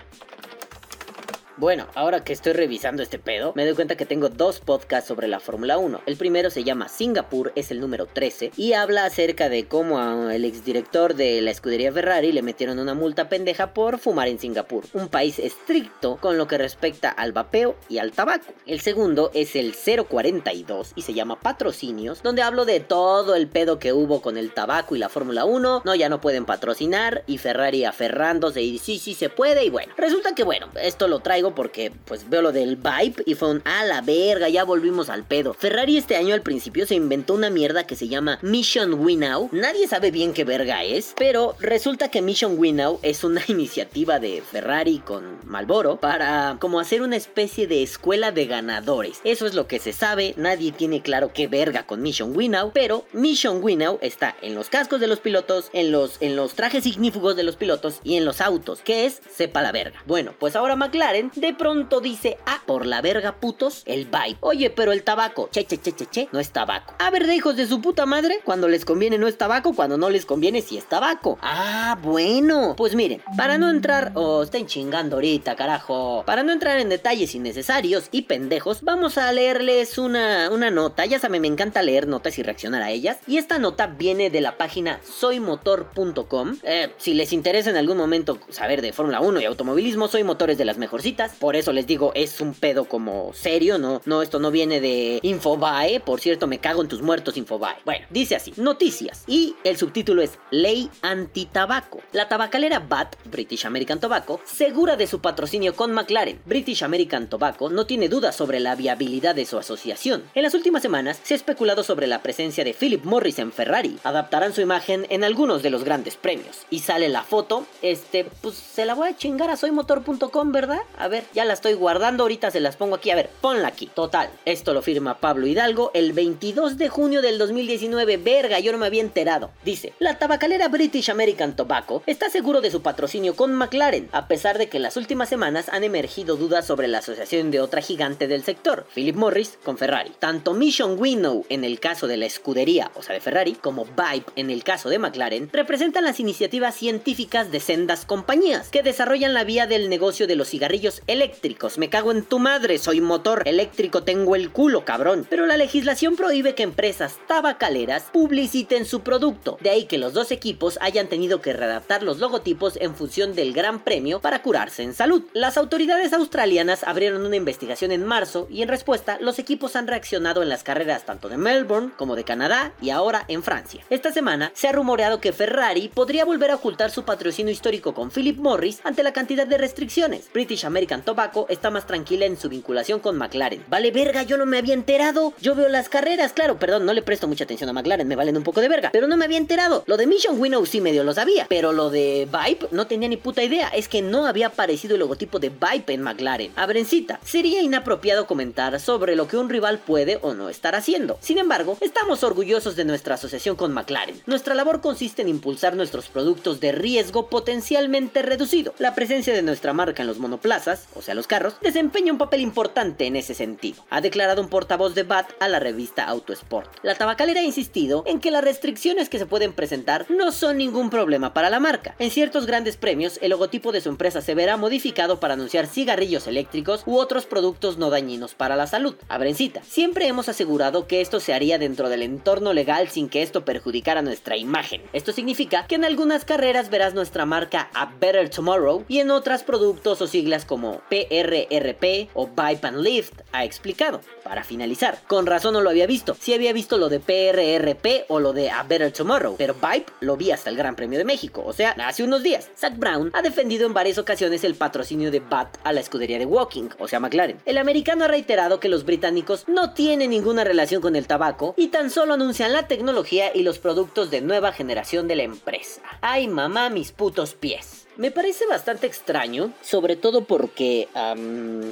Bueno, 1.60 1.88
ahora 1.94 2.24
que 2.24 2.32
estoy 2.32 2.54
revisando 2.54 3.04
este 3.04 3.20
pedo, 3.20 3.52
me 3.54 3.66
doy 3.66 3.76
cuenta 3.76 3.98
que 3.98 4.06
tengo 4.06 4.30
dos 4.30 4.62
podcasts 4.62 5.10
sobre 5.10 5.28
la 5.28 5.42
Fórmula 5.42 5.78
1. 5.78 6.04
El 6.06 6.16
primero 6.16 6.50
se 6.50 6.64
llama 6.64 6.88
Singapur, 6.88 7.52
es 7.54 7.70
el 7.70 7.82
número 7.82 8.06
13, 8.06 8.54
y 8.56 8.72
habla 8.72 9.04
acerca 9.04 9.50
de 9.50 9.68
cómo 9.68 10.00
al 10.00 10.46
exdirector 10.46 11.16
de 11.16 11.42
la 11.42 11.52
escudería 11.52 11.92
Ferrari 11.92 12.32
le 12.32 12.44
metieron 12.44 12.80
una 12.80 12.94
multa 12.94 13.28
pendeja 13.28 13.74
por 13.74 14.00
fumar 14.00 14.30
en 14.30 14.40
Singapur, 14.40 14.86
un 14.94 15.10
país 15.10 15.38
estricto 15.38 16.16
con 16.22 16.38
lo 16.38 16.48
que 16.48 16.58
respecta 16.58 17.10
al 17.10 17.34
vapeo 17.34 17.76
y 17.90 17.98
al 17.98 18.14
tabaco. 18.14 18.54
El 18.66 18.80
segundo 18.80 19.30
es 19.34 19.58
el 19.58 19.76
042 19.76 20.94
y 20.96 21.02
se 21.02 21.14
llama 21.14 21.42
Patrocinios, 21.42 22.24
donde 22.24 22.42
hablo 22.42 22.64
de 22.64 22.80
todo 22.80 23.36
el 23.36 23.50
pedo 23.50 23.80
que 23.80 23.92
hubo 23.92 24.22
con 24.22 24.38
el 24.38 24.54
tabaco 24.54 24.96
y 24.96 25.00
la 25.00 25.10
Fórmula 25.10 25.44
1. 25.44 25.82
No, 25.84 25.96
ya 25.96 26.08
no 26.08 26.22
pueden 26.22 26.46
patrocinar 26.46 27.26
y 27.28 27.38
Ferrari 27.38 27.84
aferrándose 27.84 28.62
y 28.62 28.78
sí, 28.78 28.98
sí 28.98 29.14
se 29.14 29.28
puede. 29.28 29.66
Y 29.66 29.70
bueno, 29.70 29.92
resulta 29.98 30.34
que 30.34 30.46
bueno, 30.46 30.70
esto 30.82 31.10
lo 31.10 31.20
traigo 31.20 31.49
porque 31.56 31.92
pues 32.06 32.30
veo 32.30 32.42
lo 32.42 32.52
del 32.52 32.76
Vibe 32.76 33.24
y 33.26 33.36
fue 33.36 33.50
un 33.50 33.62
a 33.66 33.84
la 33.84 34.02
verga, 34.02 34.50
ya 34.50 34.64
volvimos 34.64 35.10
al 35.10 35.24
pedo. 35.24 35.54
Ferrari 35.54 35.98
este 35.98 36.16
año 36.16 36.34
al 36.34 36.42
principio 36.42 36.86
se 36.86 36.96
inventó 36.96 37.34
una 37.34 37.50
mierda 37.50 37.86
que 37.86 37.96
se 37.96 38.08
llama 38.08 38.40
Mission 38.42 38.94
Winnow. 38.94 39.50
Nadie 39.52 39.88
sabe 39.88 40.12
bien 40.12 40.34
qué 40.34 40.44
verga 40.44 40.84
es, 40.84 41.14
pero 41.18 41.56
resulta 41.60 42.10
que 42.10 42.22
Mission 42.22 42.58
Winnow 42.58 43.00
es 43.02 43.24
una 43.24 43.42
iniciativa 43.48 44.20
de 44.20 44.42
Ferrari 44.42 45.00
con 45.00 45.40
Malboro 45.46 45.98
para 45.98 46.58
como 46.60 46.80
hacer 46.80 47.02
una 47.02 47.16
especie 47.16 47.68
de 47.68 47.84
escuela 47.84 48.32
de 48.32 48.46
ganadores. 48.46 49.20
Eso 49.24 49.46
es 49.46 49.54
lo 49.54 49.68
que 49.68 49.80
se 49.80 49.94
sabe, 49.94 50.34
nadie 50.38 50.72
tiene 50.72 51.02
claro 51.02 51.32
qué 51.34 51.48
verga 51.48 51.86
con 51.86 52.02
Mission 52.02 52.36
Winnow, 52.36 52.72
pero 52.74 53.06
Mission 53.14 53.64
Winnow 53.64 54.00
está 54.02 54.36
en 54.42 54.56
los 54.56 54.70
cascos 54.70 55.00
de 55.00 55.08
los 55.08 55.20
pilotos, 55.20 55.70
en 55.74 55.92
los, 55.92 56.18
en 56.22 56.36
los 56.36 56.54
trajes 56.54 56.86
ignífugos 56.86 57.36
de 57.36 57.44
los 57.44 57.56
pilotos 57.56 58.00
y 58.04 58.16
en 58.16 58.26
los 58.26 58.42
autos, 58.42 58.82
que 58.82 59.06
es 59.06 59.22
sepa 59.36 59.62
la 59.62 59.72
verga. 59.72 60.02
Bueno, 60.06 60.34
pues 60.38 60.56
ahora 60.56 60.76
McLaren 60.76 61.32
de 61.40 61.54
pronto 61.54 62.02
dice, 62.02 62.38
ah, 62.46 62.62
por 62.66 62.86
la 62.86 63.02
verga 63.02 63.36
putos, 63.36 63.84
el 63.86 64.06
vibe. 64.06 64.38
Oye, 64.42 64.70
pero 64.70 64.92
el 64.92 65.04
tabaco, 65.04 65.50
che, 65.52 65.66
che, 65.66 65.80
che, 65.80 65.94
che, 65.94 66.06
che, 66.06 66.28
no 66.32 66.40
es 66.40 66.52
tabaco. 66.52 66.94
A 67.00 67.10
ver, 67.10 67.28
de 67.28 67.36
hijos 67.36 67.56
de 67.56 67.68
su 67.68 67.82
puta 67.82 68.06
madre, 68.06 68.42
cuando 68.44 68.68
les 68.68 68.86
conviene 68.86 69.18
no 69.18 69.28
es 69.28 69.38
tabaco, 69.38 69.74
cuando 69.74 69.98
no 69.98 70.10
les 70.10 70.26
conviene 70.26 70.62
sí 70.62 70.78
es 70.78 70.86
tabaco. 70.86 71.38
Ah, 71.42 71.98
bueno. 72.02 72.76
Pues 72.78 72.96
miren, 72.96 73.22
para 73.38 73.58
no 73.58 73.70
entrar, 73.70 74.12
oh, 74.16 74.44
estén 74.44 74.68
chingando 74.68 75.18
ahorita, 75.18 75.56
carajo. 75.56 76.24
Para 76.26 76.44
no 76.44 76.52
entrar 76.52 76.80
en 76.80 76.90
detalles 76.90 77.36
innecesarios 77.36 78.10
y 78.12 78.24
pendejos, 78.24 78.82
vamos 78.82 79.18
a 79.18 79.32
leerles 79.32 79.98
una, 79.98 80.50
una 80.52 80.70
nota. 80.70 81.06
Ya 81.06 81.20
saben, 81.20 81.42
me 81.42 81.48
encanta 81.48 81.82
leer 81.82 82.08
notas 82.08 82.38
y 82.38 82.44
reaccionar 82.44 82.82
a 82.82 82.92
ellas. 82.92 83.18
Y 83.28 83.38
esta 83.38 83.60
nota 83.60 83.88
viene 83.88 84.30
de 84.30 84.42
la 84.42 84.58
página 84.58 85.00
soymotor.com. 85.04 86.58
Eh, 86.64 86.94
si 86.98 87.14
les 87.14 87.34
interesa 87.34 87.70
en 87.70 87.78
algún 87.78 87.98
momento 87.98 88.40
saber 88.50 88.82
de 88.82 88.94
Fórmula 88.94 89.22
1 89.22 89.42
y 89.42 89.46
automovilismo, 89.46 90.08
Soy 90.08 90.24
Motores 90.24 90.58
de 90.58 90.66
las 90.66 90.78
mejorcitas 90.78 91.29
por 91.40 91.56
eso 91.56 91.72
les 91.72 91.88
digo, 91.88 92.12
es 92.16 92.42
un 92.42 92.54
pedo 92.54 92.86
como 92.86 93.32
serio, 93.34 93.78
¿no? 93.78 94.02
No, 94.06 94.22
esto 94.22 94.40
no 94.40 94.52
viene 94.52 94.82
de 94.82 95.20
Infobae. 95.24 96.00
Por 96.00 96.20
cierto, 96.20 96.48
me 96.48 96.60
cago 96.60 96.82
en 96.82 96.88
tus 96.88 97.02
muertos, 97.02 97.38
Infobae. 97.38 97.78
Bueno, 97.86 98.06
dice 98.10 98.36
así: 98.36 98.54
Noticias. 98.58 99.24
Y 99.28 99.56
el 99.64 99.78
subtítulo 99.78 100.22
es 100.22 100.40
Ley 100.52 100.90
Anti-Tabaco. 101.02 102.00
La 102.12 102.28
tabacalera 102.28 102.80
BAT, 102.80 103.16
British 103.26 103.66
American 103.66 104.00
Tobacco, 104.00 104.40
segura 104.46 104.96
de 104.96 105.08
su 105.08 105.20
patrocinio 105.20 105.76
con 105.76 105.92
McLaren. 105.92 106.42
British 106.46 106.84
American 106.84 107.30
Tobacco 107.30 107.70
no 107.70 107.86
tiene 107.86 108.10
dudas 108.10 108.36
sobre 108.36 108.60
la 108.60 108.76
viabilidad 108.76 109.36
de 109.36 109.46
su 109.46 109.58
asociación. 109.58 110.24
En 110.34 110.44
las 110.44 110.54
últimas 110.54 110.82
semanas 110.82 111.20
se 111.24 111.34
ha 111.34 111.38
especulado 111.38 111.84
sobre 111.84 112.08
la 112.08 112.22
presencia 112.22 112.64
de 112.64 112.74
Philip 112.74 113.04
Morris 113.04 113.40
en 113.40 113.52
Ferrari. 113.52 114.00
Adaptarán 114.04 114.54
su 114.54 114.62
imagen 114.62 115.06
en 115.10 115.24
algunos 115.24 115.62
de 115.62 115.70
los 115.70 115.84
grandes 115.84 116.16
premios. 116.16 116.66
Y 116.70 116.80
sale 116.80 117.10
la 117.10 117.24
foto. 117.24 117.66
Este, 117.82 118.26
pues 118.42 118.56
se 118.56 118.86
la 118.86 118.94
voy 118.94 119.10
a 119.10 119.18
chingar 119.18 119.50
a 119.50 119.58
soymotor.com, 119.58 120.52
¿verdad? 120.52 120.80
A 120.98 121.08
ver, 121.10 121.26
ya 121.34 121.46
la 121.46 121.54
estoy 121.54 121.74
guardando, 121.74 122.24
ahorita 122.24 122.52
se 122.52 122.60
las 122.60 122.76
pongo 122.76 122.96
aquí. 122.96 123.12
A 123.12 123.16
ver, 123.16 123.30
ponla 123.42 123.68
aquí. 123.68 123.88
Total, 123.88 124.30
esto 124.46 124.74
lo 124.74 124.82
firma 124.82 125.20
Pablo 125.20 125.48
Hidalgo 125.48 125.92
el 125.94 126.14
22 126.14 126.78
de 126.78 126.90
junio 126.90 127.22
del 127.22 127.38
2019. 127.38 128.18
Verga, 128.18 128.60
yo 128.60 128.72
no 128.72 128.78
me 128.78 128.86
había 128.86 129.02
enterado. 129.02 129.52
Dice, 129.64 129.94
la 130.00 130.18
tabacalera 130.18 130.68
British 130.68 131.10
American 131.10 131.56
Tobacco 131.56 132.04
está 132.06 132.30
seguro 132.30 132.62
de 132.62 132.72
su 132.72 132.82
patrocinio 132.82 133.36
con 133.36 133.54
McLaren, 133.54 134.10
a 134.12 134.28
pesar 134.28 134.58
de 134.58 134.70
que 134.70 134.78
en 134.78 134.84
las 134.84 134.98
últimas 134.98 135.30
semanas 135.30 135.70
han 135.70 135.84
emergido 135.84 136.36
dudas 136.36 136.66
sobre 136.66 136.88
la 136.88 137.00
asociación 137.00 137.52
de 137.52 137.62
otra 137.62 137.82
gigante 137.82 138.28
del 138.28 138.44
sector, 138.44 138.86
Philip 138.94 139.16
Morris, 139.16 139.58
con 139.64 139.78
Ferrari. 139.78 140.12
Tanto 140.20 140.54
Mission 140.54 141.00
Winnow 141.00 141.46
en 141.50 141.64
el 141.64 141.80
caso 141.80 142.08
de 142.08 142.18
la 142.18 142.26
escudería, 142.26 142.92
o 142.96 143.04
sea 143.04 143.14
de 143.14 143.22
Ferrari, 143.22 143.54
como 143.54 143.86
Vibe 143.86 144.26
en 144.36 144.50
el 144.50 144.64
caso 144.64 144.90
de 144.90 145.00
McLaren, 145.00 145.50
representan 145.52 146.04
las 146.04 146.20
iniciativas 146.20 146.76
científicas 146.76 147.52
de 147.52 147.60
sendas 147.60 148.06
compañías 148.06 148.70
que 148.70 148.84
desarrollan 148.84 149.34
la 149.34 149.44
vía 149.44 149.68
del 149.68 149.90
negocio 149.90 150.28
de 150.28 150.36
los 150.36 150.50
cigarrillos 150.50 150.99
eléctricos. 151.08 151.78
Me 151.78 151.90
cago 151.90 152.12
en 152.12 152.24
tu 152.24 152.40
madre, 152.40 152.78
soy 152.78 153.02
motor 153.02 153.44
eléctrico, 153.46 154.04
tengo 154.04 154.36
el 154.36 154.52
culo, 154.52 154.86
cabrón. 154.86 155.26
Pero 155.30 155.46
la 155.46 155.58
legislación 155.58 156.16
prohíbe 156.16 156.56
que 156.56 156.64
empresas 156.64 157.18
tabacaleras 157.28 158.04
publiciten 158.12 158.86
su 158.86 159.02
producto. 159.02 159.58
De 159.62 159.70
ahí 159.70 159.86
que 159.86 159.98
los 159.98 160.14
dos 160.14 160.32
equipos 160.32 160.78
hayan 160.82 161.08
tenido 161.08 161.42
que 161.42 161.54
readaptar 161.54 162.04
los 162.04 162.20
logotipos 162.20 162.78
en 162.78 162.96
función 162.96 163.36
del 163.36 163.54
Gran 163.54 163.84
Premio 163.84 164.20
para 164.20 164.42
curarse 164.42 164.84
en 164.84 164.94
salud. 164.94 165.24
Las 165.34 165.58
autoridades 165.58 166.14
australianas 166.14 166.84
abrieron 166.84 167.26
una 167.26 167.36
investigación 167.36 167.92
en 167.92 168.06
marzo 168.06 168.48
y 168.50 168.62
en 168.62 168.70
respuesta 168.70 169.18
los 169.22 169.40
equipos 169.40 169.76
han 169.76 169.88
reaccionado 169.88 170.44
en 170.44 170.50
las 170.50 170.64
carreras 170.64 171.06
tanto 171.06 171.30
de 171.30 171.38
Melbourne 171.38 171.92
como 171.98 172.16
de 172.16 172.24
Canadá 172.24 172.74
y 172.82 172.90
ahora 172.90 173.26
en 173.28 173.44
Francia. 173.44 173.86
Esta 173.90 174.12
semana 174.12 174.52
se 174.54 174.68
ha 174.68 174.72
rumoreado 174.72 175.22
que 175.22 175.34
Ferrari 175.34 175.90
podría 175.90 176.26
volver 176.26 176.52
a 176.52 176.56
ocultar 176.56 176.92
su 176.92 177.04
patrocinio 177.04 177.52
histórico 177.52 177.94
con 177.94 178.12
Philip 178.12 178.38
Morris 178.38 178.82
ante 178.84 179.04
la 179.04 179.14
cantidad 179.14 179.48
de 179.48 179.58
restricciones. 179.58 180.30
British 180.34 180.66
American 180.66 180.89
Tobacco 180.98 181.46
está 181.50 181.70
más 181.70 181.86
tranquila 181.88 182.26
en 182.26 182.38
su 182.38 182.50
vinculación 182.50 183.00
con 183.00 183.18
McLaren. 183.18 183.64
Vale 183.68 183.92
verga, 183.92 184.24
yo 184.24 184.38
no 184.38 184.46
me 184.46 184.58
había 184.58 184.74
enterado. 184.74 185.34
Yo 185.40 185.56
veo 185.56 185.70
las 185.70 185.88
carreras, 185.88 186.34
claro, 186.34 186.58
perdón, 186.58 186.86
no 186.86 186.94
le 186.94 187.02
presto 187.02 187.28
mucha 187.28 187.44
atención 187.44 187.70
a 187.70 187.74
McLaren, 187.74 188.08
me 188.08 188.16
valen 188.16 188.38
un 188.38 188.44
poco 188.44 188.62
de 188.62 188.68
verga, 188.68 188.90
pero 188.92 189.08
no 189.08 189.16
me 189.16 189.26
había 189.26 189.38
enterado. 189.38 189.84
Lo 189.86 189.98
de 189.98 190.08
Mission 190.08 190.40
Winnow 190.40 190.66
sí 190.66 190.82
medio 190.82 191.04
lo 191.04 191.14
sabía, 191.14 191.46
pero 191.48 191.72
lo 191.72 191.90
de 191.90 192.28
Vibe 192.32 192.68
no 192.72 192.88
tenía 192.88 193.08
ni 193.08 193.18
puta 193.18 193.44
idea, 193.44 193.70
es 193.70 193.88
que 193.88 194.02
no 194.02 194.26
había 194.26 194.48
aparecido 194.48 194.96
el 194.96 195.00
logotipo 195.00 195.40
de 195.40 195.50
Vibe 195.50 195.94
en 195.94 196.02
McLaren. 196.02 196.52
Abrencita, 196.56 197.20
sería 197.24 197.62
inapropiado 197.62 198.28
comentar 198.28 198.80
sobre 198.80 199.16
lo 199.16 199.28
que 199.28 199.38
un 199.38 199.50
rival 199.50 199.80
puede 199.80 200.20
o 200.22 200.34
no 200.34 200.50
estar 200.50 200.76
haciendo. 200.76 201.18
Sin 201.22 201.38
embargo, 201.38 201.78
estamos 201.82 202.24
orgullosos 202.24 202.76
de 202.76 202.86
nuestra 202.86 203.16
asociación 203.16 203.56
con 203.56 203.74
McLaren. 203.74 204.22
Nuestra 204.26 204.56
labor 204.56 204.82
consiste 204.82 205.22
en 205.22 205.30
impulsar 205.30 205.76
nuestros 205.76 206.08
productos 206.08 206.60
de 206.60 206.72
riesgo 206.72 207.30
potencialmente 207.30 208.22
reducido. 208.22 208.74
La 208.80 208.96
presencia 208.96 209.34
de 209.34 209.42
nuestra 209.42 209.74
marca 209.74 210.02
en 210.02 210.08
los 210.08 210.20
monoplazas, 210.20 210.79
o 210.96 211.02
sea 211.02 211.16
los 211.16 211.28
carros, 211.28 211.56
desempeña 211.62 212.12
un 212.12 212.18
papel 212.18 212.42
importante 212.42 213.06
en 213.06 213.16
ese 213.16 213.34
sentido, 213.34 213.84
ha 213.90 214.02
declarado 214.02 214.42
un 214.42 214.50
portavoz 214.50 214.96
de 214.96 215.04
BAT 215.04 215.32
a 215.40 215.48
la 215.48 215.60
revista 215.60 216.06
Autosport. 216.06 216.70
La 216.84 216.96
tabacalera 216.96 217.42
ha 217.42 217.44
insistido 217.44 218.04
en 218.06 218.20
que 218.20 218.32
las 218.32 218.44
restricciones 218.44 219.10
que 219.10 219.20
se 219.20 219.26
pueden 219.26 219.54
presentar 219.54 220.06
no 220.10 220.32
son 220.32 220.58
ningún 220.58 220.90
problema 220.90 221.34
para 221.34 221.50
la 221.50 221.60
marca. 221.60 221.96
En 222.00 222.12
ciertos 222.12 222.46
grandes 222.46 222.78
premios, 222.78 223.20
el 223.22 223.32
logotipo 223.32 223.72
de 223.72 223.82
su 223.82 223.90
empresa 223.90 224.22
se 224.22 224.36
verá 224.36 224.58
modificado 224.58 225.20
para 225.20 225.34
anunciar 225.34 225.68
cigarrillos 225.68 226.28
eléctricos 226.28 226.84
u 226.86 226.98
otros 226.98 227.26
productos 227.26 227.78
no 227.78 227.90
dañinos 227.90 228.36
para 228.36 228.56
la 228.56 228.68
salud. 228.68 228.96
Abrencita, 229.08 229.62
siempre 229.64 230.08
hemos 230.08 230.30
asegurado 230.30 230.88
que 230.88 231.02
esto 231.02 231.20
se 231.20 231.34
haría 231.34 231.58
dentro 231.58 231.90
del 231.90 232.04
entorno 232.04 232.54
legal 232.54 232.90
sin 232.90 233.10
que 233.10 233.24
esto 233.24 233.46
perjudicara 233.46 234.02
nuestra 234.02 234.38
imagen. 234.38 234.82
Esto 234.94 235.12
significa 235.12 235.66
que 235.68 235.76
en 235.76 235.86
algunas 235.86 236.26
carreras 236.26 236.70
verás 236.70 236.94
nuestra 236.94 237.26
marca 237.26 237.70
A 237.74 237.94
Better 238.00 238.30
Tomorrow 238.30 238.86
y 238.88 239.00
en 239.00 239.12
otras 239.12 239.44
productos 239.44 240.02
o 240.02 240.08
siglas 240.08 240.46
como 240.46 240.69
PRRP 240.90 242.10
o 242.14 242.28
Vibe 242.28 242.60
and 242.68 242.78
Lift, 242.78 243.22
ha 243.32 243.44
explicado. 243.44 244.02
Para 244.24 244.44
finalizar, 244.44 245.00
con 245.08 245.26
razón 245.26 245.54
no 245.54 245.62
lo 245.62 245.70
había 245.70 245.88
visto, 245.88 246.16
si 246.20 246.34
había 246.34 246.54
visto 246.54 246.78
lo 246.78 246.90
de 246.90 247.00
PRRP 247.00 248.06
o 248.10 248.20
lo 248.20 248.34
de 248.34 248.52
A 248.52 248.64
Better 248.64 248.92
Tomorrow, 248.92 249.36
pero 249.38 249.56
Vibe 249.56 249.86
lo 250.02 250.18
vi 250.18 250.32
hasta 250.32 250.50
el 250.50 250.58
Gran 250.58 250.76
Premio 250.76 251.00
de 251.00 251.06
México, 251.06 251.44
o 251.46 251.54
sea, 251.54 251.72
hace 251.72 252.04
unos 252.04 252.22
días. 252.22 252.50
Zach 252.58 252.78
Brown 252.78 253.10
ha 253.14 253.22
defendido 253.22 253.66
en 253.66 253.74
varias 253.74 253.98
ocasiones 253.98 254.44
el 254.44 254.56
patrocinio 254.56 255.12
de 255.12 255.20
BAT 255.20 255.58
a 255.64 255.74
la 255.74 255.80
escudería 255.80 256.20
de 256.20 256.26
Walking, 256.26 256.70
o 256.78 256.88
sea, 256.88 257.00
McLaren. 257.00 257.40
El 257.46 257.58
americano 257.58 258.06
ha 258.06 258.08
reiterado 258.08 258.60
que 258.60 258.70
los 258.70 258.86
británicos 258.86 259.46
no 259.48 259.74
tienen 259.74 260.12
ninguna 260.12 260.44
relación 260.44 260.82
con 260.82 260.96
el 260.96 261.08
tabaco 261.08 261.54
y 261.58 261.68
tan 261.70 261.90
solo 261.90 262.14
anuncian 262.14 262.54
la 262.54 262.68
tecnología 262.68 263.32
y 263.34 263.44
los 263.44 263.60
productos 263.60 264.12
de 264.12 264.22
nueva 264.22 264.52
generación 264.52 265.08
de 265.08 265.16
la 265.16 265.24
empresa. 265.24 265.82
Ay 266.02 266.28
mamá, 266.28 266.70
mis 266.70 266.92
putos 266.92 267.34
pies. 267.34 267.79
Me 268.00 268.12
parece 268.12 268.48
bastante 268.48 268.88
extraño, 268.88 269.52
sobre 269.62 269.98
todo 269.98 270.24
porque 270.24 270.88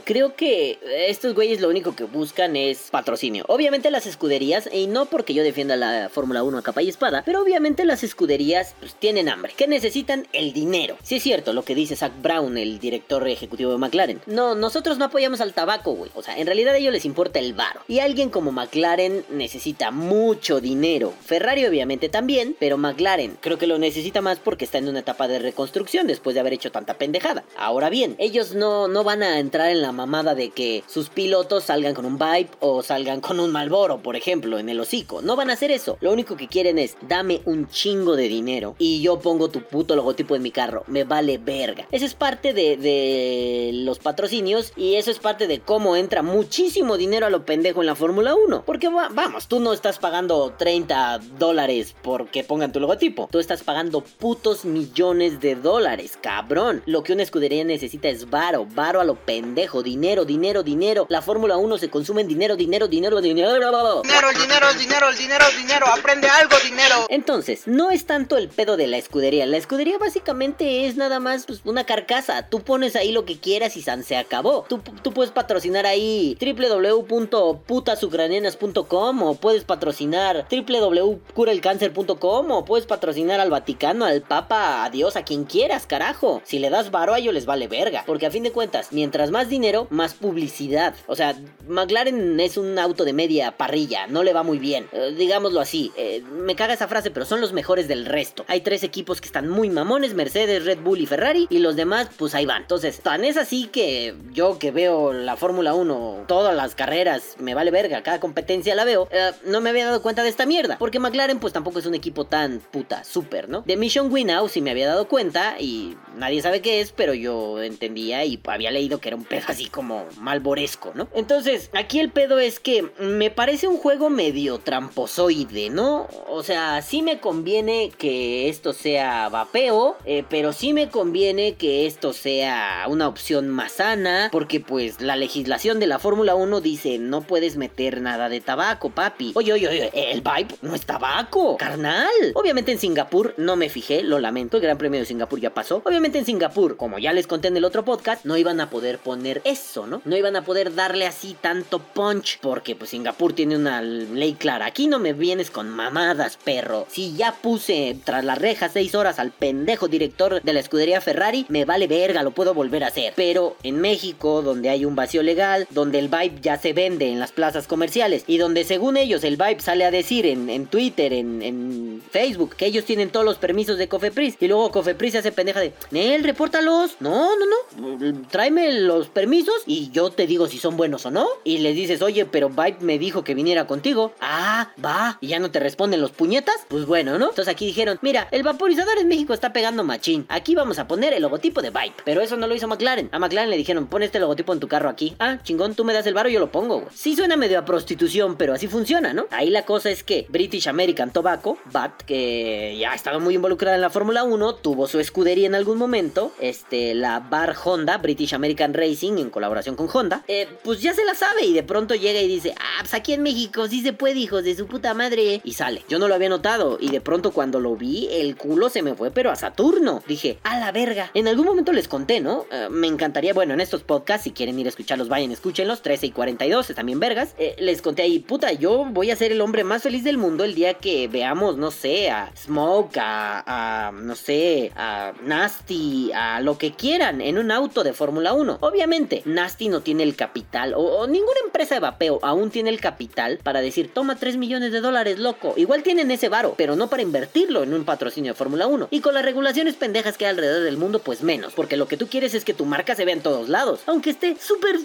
creo 0.03 0.35
que 0.35 0.77
estos 1.07 1.33
güeyes 1.33 1.61
lo 1.61 1.69
único 1.69 1.95
que 1.95 2.03
buscan 2.03 2.57
es 2.57 2.89
patrocinio. 2.91 3.45
Obviamente 3.47 3.89
las 3.91 4.05
escuderías, 4.05 4.67
y 4.73 4.87
no 4.87 5.05
porque 5.05 5.33
yo 5.33 5.41
defienda 5.41 5.77
la 5.77 6.09
Fórmula 6.09 6.43
1 6.43 6.57
a 6.57 6.63
capa 6.63 6.81
y 6.81 6.89
espada, 6.89 7.23
pero 7.25 7.41
obviamente 7.41 7.85
las 7.85 8.03
escuderías 8.03 8.75
pues, 8.81 8.93
tienen 8.95 9.29
hambre, 9.29 9.53
que 9.55 9.67
necesitan 9.67 10.27
el 10.33 10.51
dinero. 10.51 10.97
Sí 11.01 11.15
es 11.15 11.23
cierto 11.23 11.53
lo 11.53 11.63
que 11.63 11.75
dice 11.75 11.95
Zach 11.95 12.11
Brown, 12.21 12.57
el 12.57 12.77
director 12.79 13.25
ejecutivo 13.25 13.71
de 13.71 13.77
McLaren. 13.77 14.21
No, 14.25 14.53
nosotros 14.53 14.97
no 14.97 15.05
apoyamos 15.05 15.39
al 15.39 15.53
tabaco, 15.53 15.93
güey. 15.93 16.11
O 16.13 16.23
sea, 16.23 16.37
en 16.37 16.45
realidad 16.45 16.73
a 16.73 16.77
ellos 16.77 16.91
les 16.91 17.05
importa 17.05 17.39
el 17.39 17.53
varo. 17.53 17.79
Y 17.87 17.99
alguien 17.99 18.29
como 18.31 18.51
McLaren 18.51 19.23
necesita 19.29 19.91
mucho 19.91 20.59
dinero. 20.59 21.13
Ferrari 21.25 21.65
obviamente 21.65 22.09
también, 22.09 22.53
pero 22.59 22.77
McLaren 22.77 23.37
creo 23.39 23.57
que 23.57 23.65
lo 23.65 23.77
necesita 23.77 24.19
más 24.19 24.39
porque 24.39 24.65
está 24.65 24.77
en 24.77 24.89
una 24.89 24.99
etapa 24.99 25.29
de 25.29 25.39
reconstrucción 25.39 26.16
después 26.17 26.33
de 26.33 26.39
haber 26.39 26.53
hecho 26.53 26.71
tanta 26.71 26.95
pendejada. 26.95 27.43
Ahora 27.57 27.89
bien, 27.89 28.15
ellos 28.17 28.55
no, 28.55 28.87
no 28.87 29.03
van 29.03 29.21
a 29.21 29.39
entrar 29.39 29.69
en 29.69 29.83
la 29.83 29.91
mamada 29.91 30.33
de 30.33 30.49
que 30.49 30.83
sus 30.87 31.09
pilotos 31.09 31.65
salgan 31.65 31.93
con 31.93 32.05
un 32.05 32.17
Vibe 32.17 32.49
o 32.59 32.81
salgan 32.81 33.21
con 33.21 33.39
un 33.39 33.51
Malboro, 33.51 34.01
por 34.01 34.15
ejemplo, 34.15 34.57
en 34.57 34.69
el 34.69 34.79
hocico. 34.79 35.21
No 35.21 35.35
van 35.35 35.51
a 35.51 35.53
hacer 35.53 35.69
eso. 35.69 35.97
Lo 36.01 36.11
único 36.11 36.35
que 36.35 36.47
quieren 36.47 36.79
es 36.79 36.97
dame 37.01 37.41
un 37.45 37.69
chingo 37.69 38.15
de 38.15 38.27
dinero 38.27 38.75
y 38.79 39.01
yo 39.01 39.19
pongo 39.19 39.49
tu 39.49 39.61
puto 39.61 39.95
logotipo 39.95 40.35
en 40.35 40.41
mi 40.41 40.49
carro. 40.49 40.83
Me 40.87 41.03
vale 41.03 41.37
verga. 41.37 41.87
Eso 41.91 42.05
es 42.05 42.15
parte 42.15 42.53
de, 42.53 42.77
de 42.77 43.71
los 43.73 43.99
patrocinios 43.99 44.73
y 44.75 44.95
eso 44.95 45.11
es 45.11 45.19
parte 45.19 45.45
de 45.45 45.59
cómo 45.59 45.95
entra 45.95 46.23
muchísimo 46.23 46.97
dinero 46.97 47.27
a 47.27 47.29
lo 47.29 47.45
pendejo 47.45 47.81
en 47.81 47.87
la 47.87 47.95
Fórmula 47.95 48.33
1. 48.33 48.63
Porque 48.65 48.89
vamos, 48.89 49.47
tú 49.47 49.59
no 49.59 49.71
estás 49.71 49.99
pagando 49.99 50.55
30 50.57 51.19
dólares 51.37 51.93
porque 52.01 52.43
pongan 52.43 52.71
tu 52.71 52.79
logotipo. 52.79 53.29
Tú 53.31 53.37
estás 53.37 53.61
pagando 53.61 54.01
putos 54.01 54.65
millones 54.65 55.39
de 55.41 55.55
dólares 55.55 56.06
cabrón. 56.15 56.83
Lo 56.85 57.03
que 57.03 57.13
una 57.13 57.23
escudería 57.23 57.63
necesita 57.63 58.07
es 58.07 58.29
varo, 58.29 58.67
varo 58.73 59.01
a 59.01 59.03
lo 59.03 59.15
pendejo, 59.15 59.83
dinero, 59.83 60.23
dinero, 60.23 60.63
dinero. 60.63 61.07
La 61.09 61.21
Fórmula 61.21 61.57
1 61.57 61.77
se 61.79 61.89
consume 61.89 62.21
en 62.21 62.27
dinero, 62.27 62.55
dinero, 62.55 62.87
dinero, 62.87 63.19
dinero. 63.19 63.55
Dinero, 63.55 64.03
dinero, 64.03 64.67
dinero, 64.77 65.07
dinero, 65.17 65.45
dinero. 65.57 65.87
Aprende 65.87 66.29
algo, 66.29 66.55
dinero. 66.63 67.07
Entonces, 67.09 67.63
no 67.65 67.89
es 67.91 68.05
tanto 68.05 68.37
el 68.37 68.49
pedo 68.49 68.77
de 68.77 68.87
la 68.87 68.97
escudería. 68.97 69.47
La 69.47 69.57
escudería 69.57 69.97
básicamente 69.97 70.85
es 70.85 70.95
nada 70.95 71.19
más 71.19 71.45
pues, 71.45 71.61
una 71.65 71.83
carcasa. 71.83 72.47
Tú 72.47 72.61
pones 72.61 72.95
ahí 72.95 73.11
lo 73.11 73.25
que 73.25 73.37
quieras 73.39 73.75
y 73.75 73.81
se 73.81 74.17
acabó. 74.17 74.65
Tú, 74.67 74.81
tú 75.01 75.13
puedes 75.13 75.31
patrocinar 75.31 75.85
ahí 75.85 76.37
www.putasucranianas.com 76.39 79.23
o 79.23 79.35
puedes 79.35 79.63
patrocinar 79.63 80.45
www.curalcáncer.com 80.51 82.51
o 82.51 82.65
puedes 82.65 82.85
patrocinar 82.85 83.39
al 83.39 83.49
Vaticano, 83.49 84.03
al 84.05 84.21
Papa, 84.21 84.83
a 84.83 84.89
Dios, 84.89 85.15
a 85.15 85.23
quien 85.23 85.45
quieras, 85.45 85.87
carajo. 85.97 86.43
Si 86.45 86.59
le 86.59 86.69
das 86.69 86.91
varo 86.91 87.15
a 87.15 87.17
ellos 87.17 87.33
les 87.33 87.47
vale 87.47 87.67
verga. 87.67 88.03
Porque 88.05 88.27
a 88.27 88.31
fin 88.31 88.43
de 88.43 88.51
cuentas, 88.51 88.89
mientras 88.91 89.31
más 89.31 89.49
dinero, 89.49 89.87
más 89.89 90.13
publicidad. 90.13 90.93
O 91.07 91.15
sea, 91.15 91.35
McLaren 91.67 92.39
es 92.39 92.57
un 92.57 92.77
auto 92.77 93.03
de 93.03 93.13
media 93.13 93.57
parrilla, 93.57 94.05
no 94.05 94.21
le 94.21 94.31
va 94.31 94.43
muy 94.43 94.59
bien. 94.59 94.87
Eh, 94.91 95.15
digámoslo 95.17 95.59
así. 95.59 95.91
Eh, 95.97 96.21
me 96.31 96.55
caga 96.55 96.75
esa 96.75 96.87
frase, 96.87 97.09
pero 97.09 97.25
son 97.25 97.41
los 97.41 97.51
mejores 97.51 97.87
del 97.87 98.05
resto. 98.05 98.45
Hay 98.47 98.61
tres 98.61 98.83
equipos 98.83 99.21
que 99.21 99.25
están 99.25 99.49
muy 99.49 99.71
mamones, 99.71 100.13
Mercedes, 100.13 100.65
Red 100.65 100.81
Bull 100.81 101.01
y 101.01 101.07
Ferrari. 101.07 101.47
Y 101.49 101.59
los 101.59 101.75
demás, 101.75 102.09
pues 102.15 102.35
ahí 102.35 102.45
van. 102.45 102.61
Entonces, 102.61 102.99
tan 102.99 103.25
es 103.25 103.37
así 103.37 103.65
que 103.65 104.13
yo 104.33 104.59
que 104.59 104.69
veo 104.69 105.13
la 105.13 105.35
Fórmula 105.35 105.73
1, 105.73 106.25
todas 106.27 106.55
las 106.55 106.75
carreras, 106.75 107.37
me 107.39 107.55
vale 107.55 107.71
verga, 107.71 108.03
cada 108.03 108.19
competencia 108.19 108.75
la 108.75 108.85
veo. 108.85 109.07
Eh, 109.09 109.31
no 109.45 109.61
me 109.61 109.71
había 109.71 109.85
dado 109.85 110.03
cuenta 110.03 110.21
de 110.21 110.29
esta 110.29 110.45
mierda. 110.45 110.77
Porque 110.77 110.99
McLaren, 110.99 111.39
pues 111.39 111.53
tampoco 111.53 111.79
es 111.79 111.87
un 111.87 111.95
equipo 111.95 112.25
tan 112.25 112.59
puta, 112.59 113.03
súper, 113.03 113.49
¿no? 113.49 113.63
De 113.63 113.77
Mission 113.77 114.11
Winnow 114.11 114.47
sí 114.47 114.61
me 114.61 114.69
había 114.69 114.87
dado 114.87 115.07
cuenta 115.07 115.55
y 115.59 115.76
nadie 116.15 116.41
sabe 116.41 116.61
qué 116.61 116.81
es, 116.81 116.91
pero 116.91 117.13
yo 117.13 117.61
entendía 117.61 118.25
y 118.25 118.39
había 118.45 118.71
leído 118.71 118.99
que 118.99 119.09
era 119.09 119.17
un 119.17 119.23
pedo 119.23 119.45
así 119.47 119.67
como 119.67 120.05
malboresco, 120.19 120.91
¿no? 120.95 121.07
Entonces, 121.13 121.69
aquí 121.73 121.99
el 121.99 122.11
pedo 122.11 122.39
es 122.39 122.59
que 122.59 122.91
me 122.99 123.31
parece 123.31 123.67
un 123.67 123.77
juego 123.77 124.09
medio 124.09 124.59
tramposoide, 124.59 125.69
¿no? 125.69 126.07
O 126.27 126.43
sea, 126.43 126.81
sí 126.81 127.01
me 127.01 127.19
conviene 127.19 127.91
que 127.97 128.49
esto 128.49 128.73
sea 128.73 129.29
vapeo, 129.29 129.97
eh, 130.05 130.23
pero 130.29 130.53
sí 130.53 130.73
me 130.73 130.89
conviene 130.89 131.53
que 131.55 131.87
esto 131.87 132.13
sea 132.13 132.85
una 132.87 133.07
opción 133.07 133.49
más 133.49 133.73
sana, 133.73 134.29
porque 134.31 134.59
pues 134.59 135.01
la 135.01 135.15
legislación 135.15 135.79
de 135.79 135.87
la 135.87 135.99
Fórmula 135.99 136.35
1 136.35 136.61
dice 136.61 136.97
no 136.97 137.21
puedes 137.21 137.57
meter 137.57 138.01
nada 138.01 138.29
de 138.29 138.41
tabaco, 138.41 138.89
papi. 138.89 139.31
Oye, 139.35 139.53
oye, 139.53 139.67
oye, 139.67 139.91
el 139.93 140.21
Vibe 140.21 140.55
no 140.61 140.75
es 140.75 140.85
tabaco, 140.85 141.57
carnal. 141.57 142.07
Obviamente 142.33 142.71
en 142.71 142.79
Singapur 142.79 143.33
no 143.37 143.55
me 143.55 143.69
fijé, 143.69 144.03
lo 144.03 144.19
lamento, 144.19 144.57
el 144.57 144.63
Gran 144.63 144.77
Premio 144.77 144.99
de 144.99 145.05
Singapur 145.05 145.39
ya 145.39 145.53
pasó. 145.53 145.66
Obviamente 145.71 146.17
en 146.19 146.25
Singapur, 146.25 146.77
como 146.77 146.99
ya 146.99 147.13
les 147.13 147.27
conté 147.27 147.49
en 147.49 147.57
el 147.57 147.65
otro 147.65 147.83
podcast, 147.83 148.25
no 148.25 148.37
iban 148.37 148.59
a 148.61 148.69
poder 148.69 148.99
poner 148.99 149.41
eso, 149.43 149.87
¿no? 149.87 150.01
No 150.05 150.15
iban 150.15 150.35
a 150.35 150.45
poder 150.45 150.75
darle 150.75 151.05
así 151.05 151.35
tanto 151.39 151.79
punch, 151.79 152.39
porque 152.41 152.75
pues 152.75 152.91
Singapur 152.91 153.33
tiene 153.33 153.55
una 153.55 153.81
ley 153.81 154.33
clara. 154.33 154.65
Aquí 154.65 154.87
no 154.87 154.99
me 154.99 155.13
vienes 155.13 155.51
con 155.51 155.69
mamadas, 155.69 156.37
perro. 156.37 156.87
Si 156.89 157.15
ya 157.15 157.33
puse 157.33 157.97
tras 158.03 158.23
las 158.23 158.37
rejas 158.37 158.71
seis 158.73 158.95
horas 158.95 159.19
al 159.19 159.31
pendejo 159.31 159.87
director 159.87 160.41
de 160.41 160.53
la 160.53 160.59
escudería 160.59 161.01
Ferrari, 161.01 161.45
me 161.49 161.65
vale 161.65 161.87
verga, 161.87 162.23
lo 162.23 162.31
puedo 162.31 162.53
volver 162.53 162.83
a 162.83 162.87
hacer. 162.87 163.13
Pero 163.15 163.55
en 163.63 163.81
México, 163.81 164.41
donde 164.41 164.69
hay 164.69 164.85
un 164.85 164.95
vacío 164.95 165.23
legal, 165.23 165.67
donde 165.69 165.99
el 165.99 166.07
Vibe 166.07 166.39
ya 166.41 166.57
se 166.57 166.73
vende 166.73 167.09
en 167.09 167.19
las 167.19 167.31
plazas 167.31 167.67
comerciales 167.67 168.23
y 168.27 168.37
donde 168.37 168.63
según 168.63 168.97
ellos 168.97 169.23
el 169.23 169.37
Vibe 169.37 169.59
sale 169.59 169.85
a 169.85 169.91
decir 169.91 170.25
en, 170.25 170.67
Twitter, 170.67 171.13
en, 171.13 171.41
en, 171.41 172.01
Facebook, 172.11 172.55
que 172.55 172.65
ellos 172.65 172.85
tienen 172.85 173.09
todos 173.09 173.25
los 173.25 173.37
permisos 173.37 173.77
de 173.77 173.87
Cofepris 173.87 174.37
y 174.39 174.47
luego 174.47 174.71
Cofepris 174.71 175.11
se 175.11 175.17
hace 175.19 175.31
de, 175.59 175.73
Nel, 175.91 176.23
repórtalos. 176.23 176.97
No, 176.99 177.31
no, 177.35 177.45
no. 177.45 178.27
Tráeme 178.29 178.71
los 178.81 179.09
permisos 179.09 179.63
y 179.65 179.89
yo 179.91 180.09
te 180.09 180.27
digo 180.27 180.47
si 180.47 180.57
son 180.57 180.77
buenos 180.77 181.05
o 181.05 181.11
no. 181.11 181.27
Y 181.43 181.59
les 181.59 181.75
dices, 181.75 182.01
oye, 182.01 182.25
pero 182.25 182.49
Vibe 182.49 182.77
me 182.81 182.99
dijo 182.99 183.23
que 183.23 183.35
viniera 183.35 183.67
contigo. 183.67 184.13
Ah, 184.21 184.71
va. 184.83 185.17
Y 185.21 185.27
ya 185.27 185.39
no 185.39 185.51
te 185.51 185.59
responden 185.59 186.01
los 186.01 186.11
puñetas. 186.11 186.55
Pues 186.67 186.85
bueno, 186.85 187.17
¿no? 187.17 187.29
Entonces 187.29 187.53
aquí 187.53 187.65
dijeron, 187.65 187.99
mira, 188.01 188.27
el 188.31 188.43
vaporizador 188.43 188.97
en 188.97 189.07
México 189.07 189.33
está 189.33 189.53
pegando 189.53 189.83
machín. 189.83 190.25
Aquí 190.29 190.55
vamos 190.55 190.79
a 190.79 190.87
poner 190.87 191.13
el 191.13 191.21
logotipo 191.21 191.61
de 191.61 191.69
Vibe. 191.69 191.93
Pero 192.05 192.21
eso 192.21 192.37
no 192.37 192.47
lo 192.47 192.55
hizo 192.55 192.67
McLaren. 192.67 193.09
A 193.11 193.19
McLaren 193.19 193.49
le 193.49 193.57
dijeron, 193.57 193.87
pon 193.87 194.03
este 194.03 194.19
logotipo 194.19 194.53
en 194.53 194.59
tu 194.59 194.67
carro 194.67 194.89
aquí. 194.89 195.15
Ah, 195.19 195.39
chingón, 195.43 195.75
tú 195.75 195.83
me 195.83 195.93
das 195.93 196.05
el 196.07 196.13
varo, 196.13 196.29
yo 196.29 196.39
lo 196.39 196.51
pongo, 196.51 196.79
güey. 196.81 196.89
Sí 196.93 197.15
suena 197.15 197.37
medio 197.37 197.59
a 197.59 197.65
prostitución, 197.65 198.37
pero 198.37 198.53
así 198.53 198.67
funciona, 198.67 199.13
¿no? 199.13 199.27
Ahí 199.31 199.49
la 199.49 199.65
cosa 199.65 199.89
es 199.89 200.03
que 200.03 200.25
British 200.29 200.67
American 200.67 201.11
Tobacco, 201.11 201.57
BAT, 201.71 202.03
que 202.03 202.77
ya 202.79 202.91
ha 202.91 202.95
estado 202.95 203.19
muy 203.19 203.35
involucrada 203.35 203.75
en 203.75 203.81
la 203.81 203.89
Fórmula 203.89 204.23
1, 204.23 204.55
tuvo 204.55 204.87
su 204.87 204.99
escudería 204.99 205.46
en 205.47 205.55
algún 205.55 205.77
momento, 205.77 206.31
este, 206.39 206.93
la 206.93 207.19
bar 207.19 207.55
Honda, 207.63 207.97
British 207.97 208.33
American 208.33 208.73
Racing, 208.73 209.17
en 209.17 209.29
colaboración 209.29 209.75
con 209.75 209.89
Honda, 209.91 210.23
eh, 210.27 210.47
pues 210.63 210.81
ya 210.81 210.93
se 210.93 211.03
la 211.03 211.15
sabe 211.15 211.45
y 211.45 211.53
de 211.53 211.63
pronto 211.63 211.95
llega 211.95 212.21
y 212.21 212.27
dice, 212.27 212.53
ah, 212.57 212.79
pues 212.81 212.93
aquí 212.93 213.13
en 213.13 213.23
México 213.23 213.67
sí 213.67 213.81
se 213.81 213.93
puede, 213.93 214.19
hijos 214.19 214.43
de 214.43 214.55
su 214.55 214.67
puta 214.67 214.93
madre. 214.93 215.41
Y 215.43 215.53
sale. 215.53 215.83
Yo 215.89 215.99
no 215.99 216.07
lo 216.07 216.15
había 216.15 216.29
notado 216.29 216.77
y 216.79 216.89
de 216.89 217.01
pronto 217.01 217.31
cuando 217.31 217.59
lo 217.59 217.75
vi, 217.75 218.07
el 218.11 218.35
culo 218.35 218.69
se 218.69 218.81
me 218.81 218.93
fue, 218.93 219.11
pero 219.11 219.31
a 219.31 219.35
Saturno. 219.35 220.03
Dije, 220.07 220.37
a 220.43 220.59
la 220.59 220.71
verga. 220.71 221.09
En 221.13 221.27
algún 221.27 221.45
momento 221.45 221.71
les 221.71 221.87
conté, 221.87 222.19
¿no? 222.19 222.45
Eh, 222.51 222.67
me 222.69 222.87
encantaría, 222.87 223.33
bueno, 223.33 223.53
en 223.53 223.61
estos 223.61 223.83
podcasts, 223.83 224.25
si 224.25 224.31
quieren 224.31 224.59
ir 224.59 224.65
a 224.67 224.69
escucharlos, 224.69 225.07
vayan, 225.07 225.31
escúchenlos, 225.31 225.81
13 225.81 226.07
y 226.07 226.11
42, 226.11 226.69
están 226.69 226.85
bien 226.85 226.99
vergas. 226.99 227.33
Eh, 227.37 227.55
les 227.59 227.81
conté 227.81 228.03
ahí, 228.03 228.19
puta, 228.19 228.51
yo 228.51 228.85
voy 228.85 229.11
a 229.11 229.15
ser 229.15 229.31
el 229.31 229.41
hombre 229.41 229.63
más 229.63 229.83
feliz 229.83 230.03
del 230.03 230.17
mundo 230.17 230.43
el 230.43 230.55
día 230.55 230.75
que 230.75 231.07
veamos, 231.07 231.57
no 231.57 231.71
sé, 231.71 232.09
a 232.09 232.31
Smoke, 232.35 232.97
a, 232.97 233.87
a 233.87 233.91
no 233.91 234.15
sé, 234.15 234.71
a 234.75 235.13
Nasty, 235.37 236.11
a 236.15 236.41
lo 236.41 236.57
que 236.57 236.71
quieran 236.73 237.21
en 237.21 237.37
un 237.37 237.51
auto 237.51 237.83
de 237.83 237.93
Fórmula 237.93 238.33
1. 238.33 238.57
Obviamente, 238.59 239.21
Nasty 239.25 239.69
no 239.69 239.81
tiene 239.81 240.01
el 240.01 240.15
capital, 240.15 240.73
o, 240.75 241.05
ninguna 241.05 241.39
empresa 241.45 241.75
de 241.75 241.79
vapeo 241.79 242.17
aún 242.23 242.49
tiene 242.49 242.71
el 242.71 242.79
capital 242.79 243.37
para 243.43 243.61
decir, 243.61 243.93
toma 243.93 244.15
3 244.15 244.35
millones 244.37 244.71
de 244.71 244.81
dólares, 244.81 245.19
loco. 245.19 245.53
Igual 245.55 245.83
tienen 245.83 246.09
ese 246.09 246.27
varo, 246.27 246.55
pero 246.57 246.75
no 246.75 246.89
para 246.89 247.03
invertirlo 247.03 247.61
en 247.61 247.75
un 247.75 247.85
patrocinio 247.85 248.31
de 248.33 248.37
Fórmula 248.37 248.65
1. 248.65 248.87
Y 248.89 249.01
con 249.01 249.13
las 249.13 249.23
regulaciones 249.23 249.75
pendejas 249.75 250.17
que 250.17 250.25
hay 250.25 250.31
alrededor 250.31 250.63
del 250.63 250.77
mundo, 250.77 251.03
pues 251.03 251.21
menos. 251.21 251.53
Porque 251.53 251.77
lo 251.77 251.87
que 251.87 251.97
tú 251.97 252.07
quieres 252.07 252.33
es 252.33 252.43
que 252.43 252.55
tu 252.55 252.65
marca 252.65 252.95
se 252.95 253.05
vea 253.05 253.13
en 253.13 253.21
todos 253.21 253.47
lados. 253.47 253.81
Aunque 253.85 254.09
esté 254.09 254.37
súper 254.41 254.77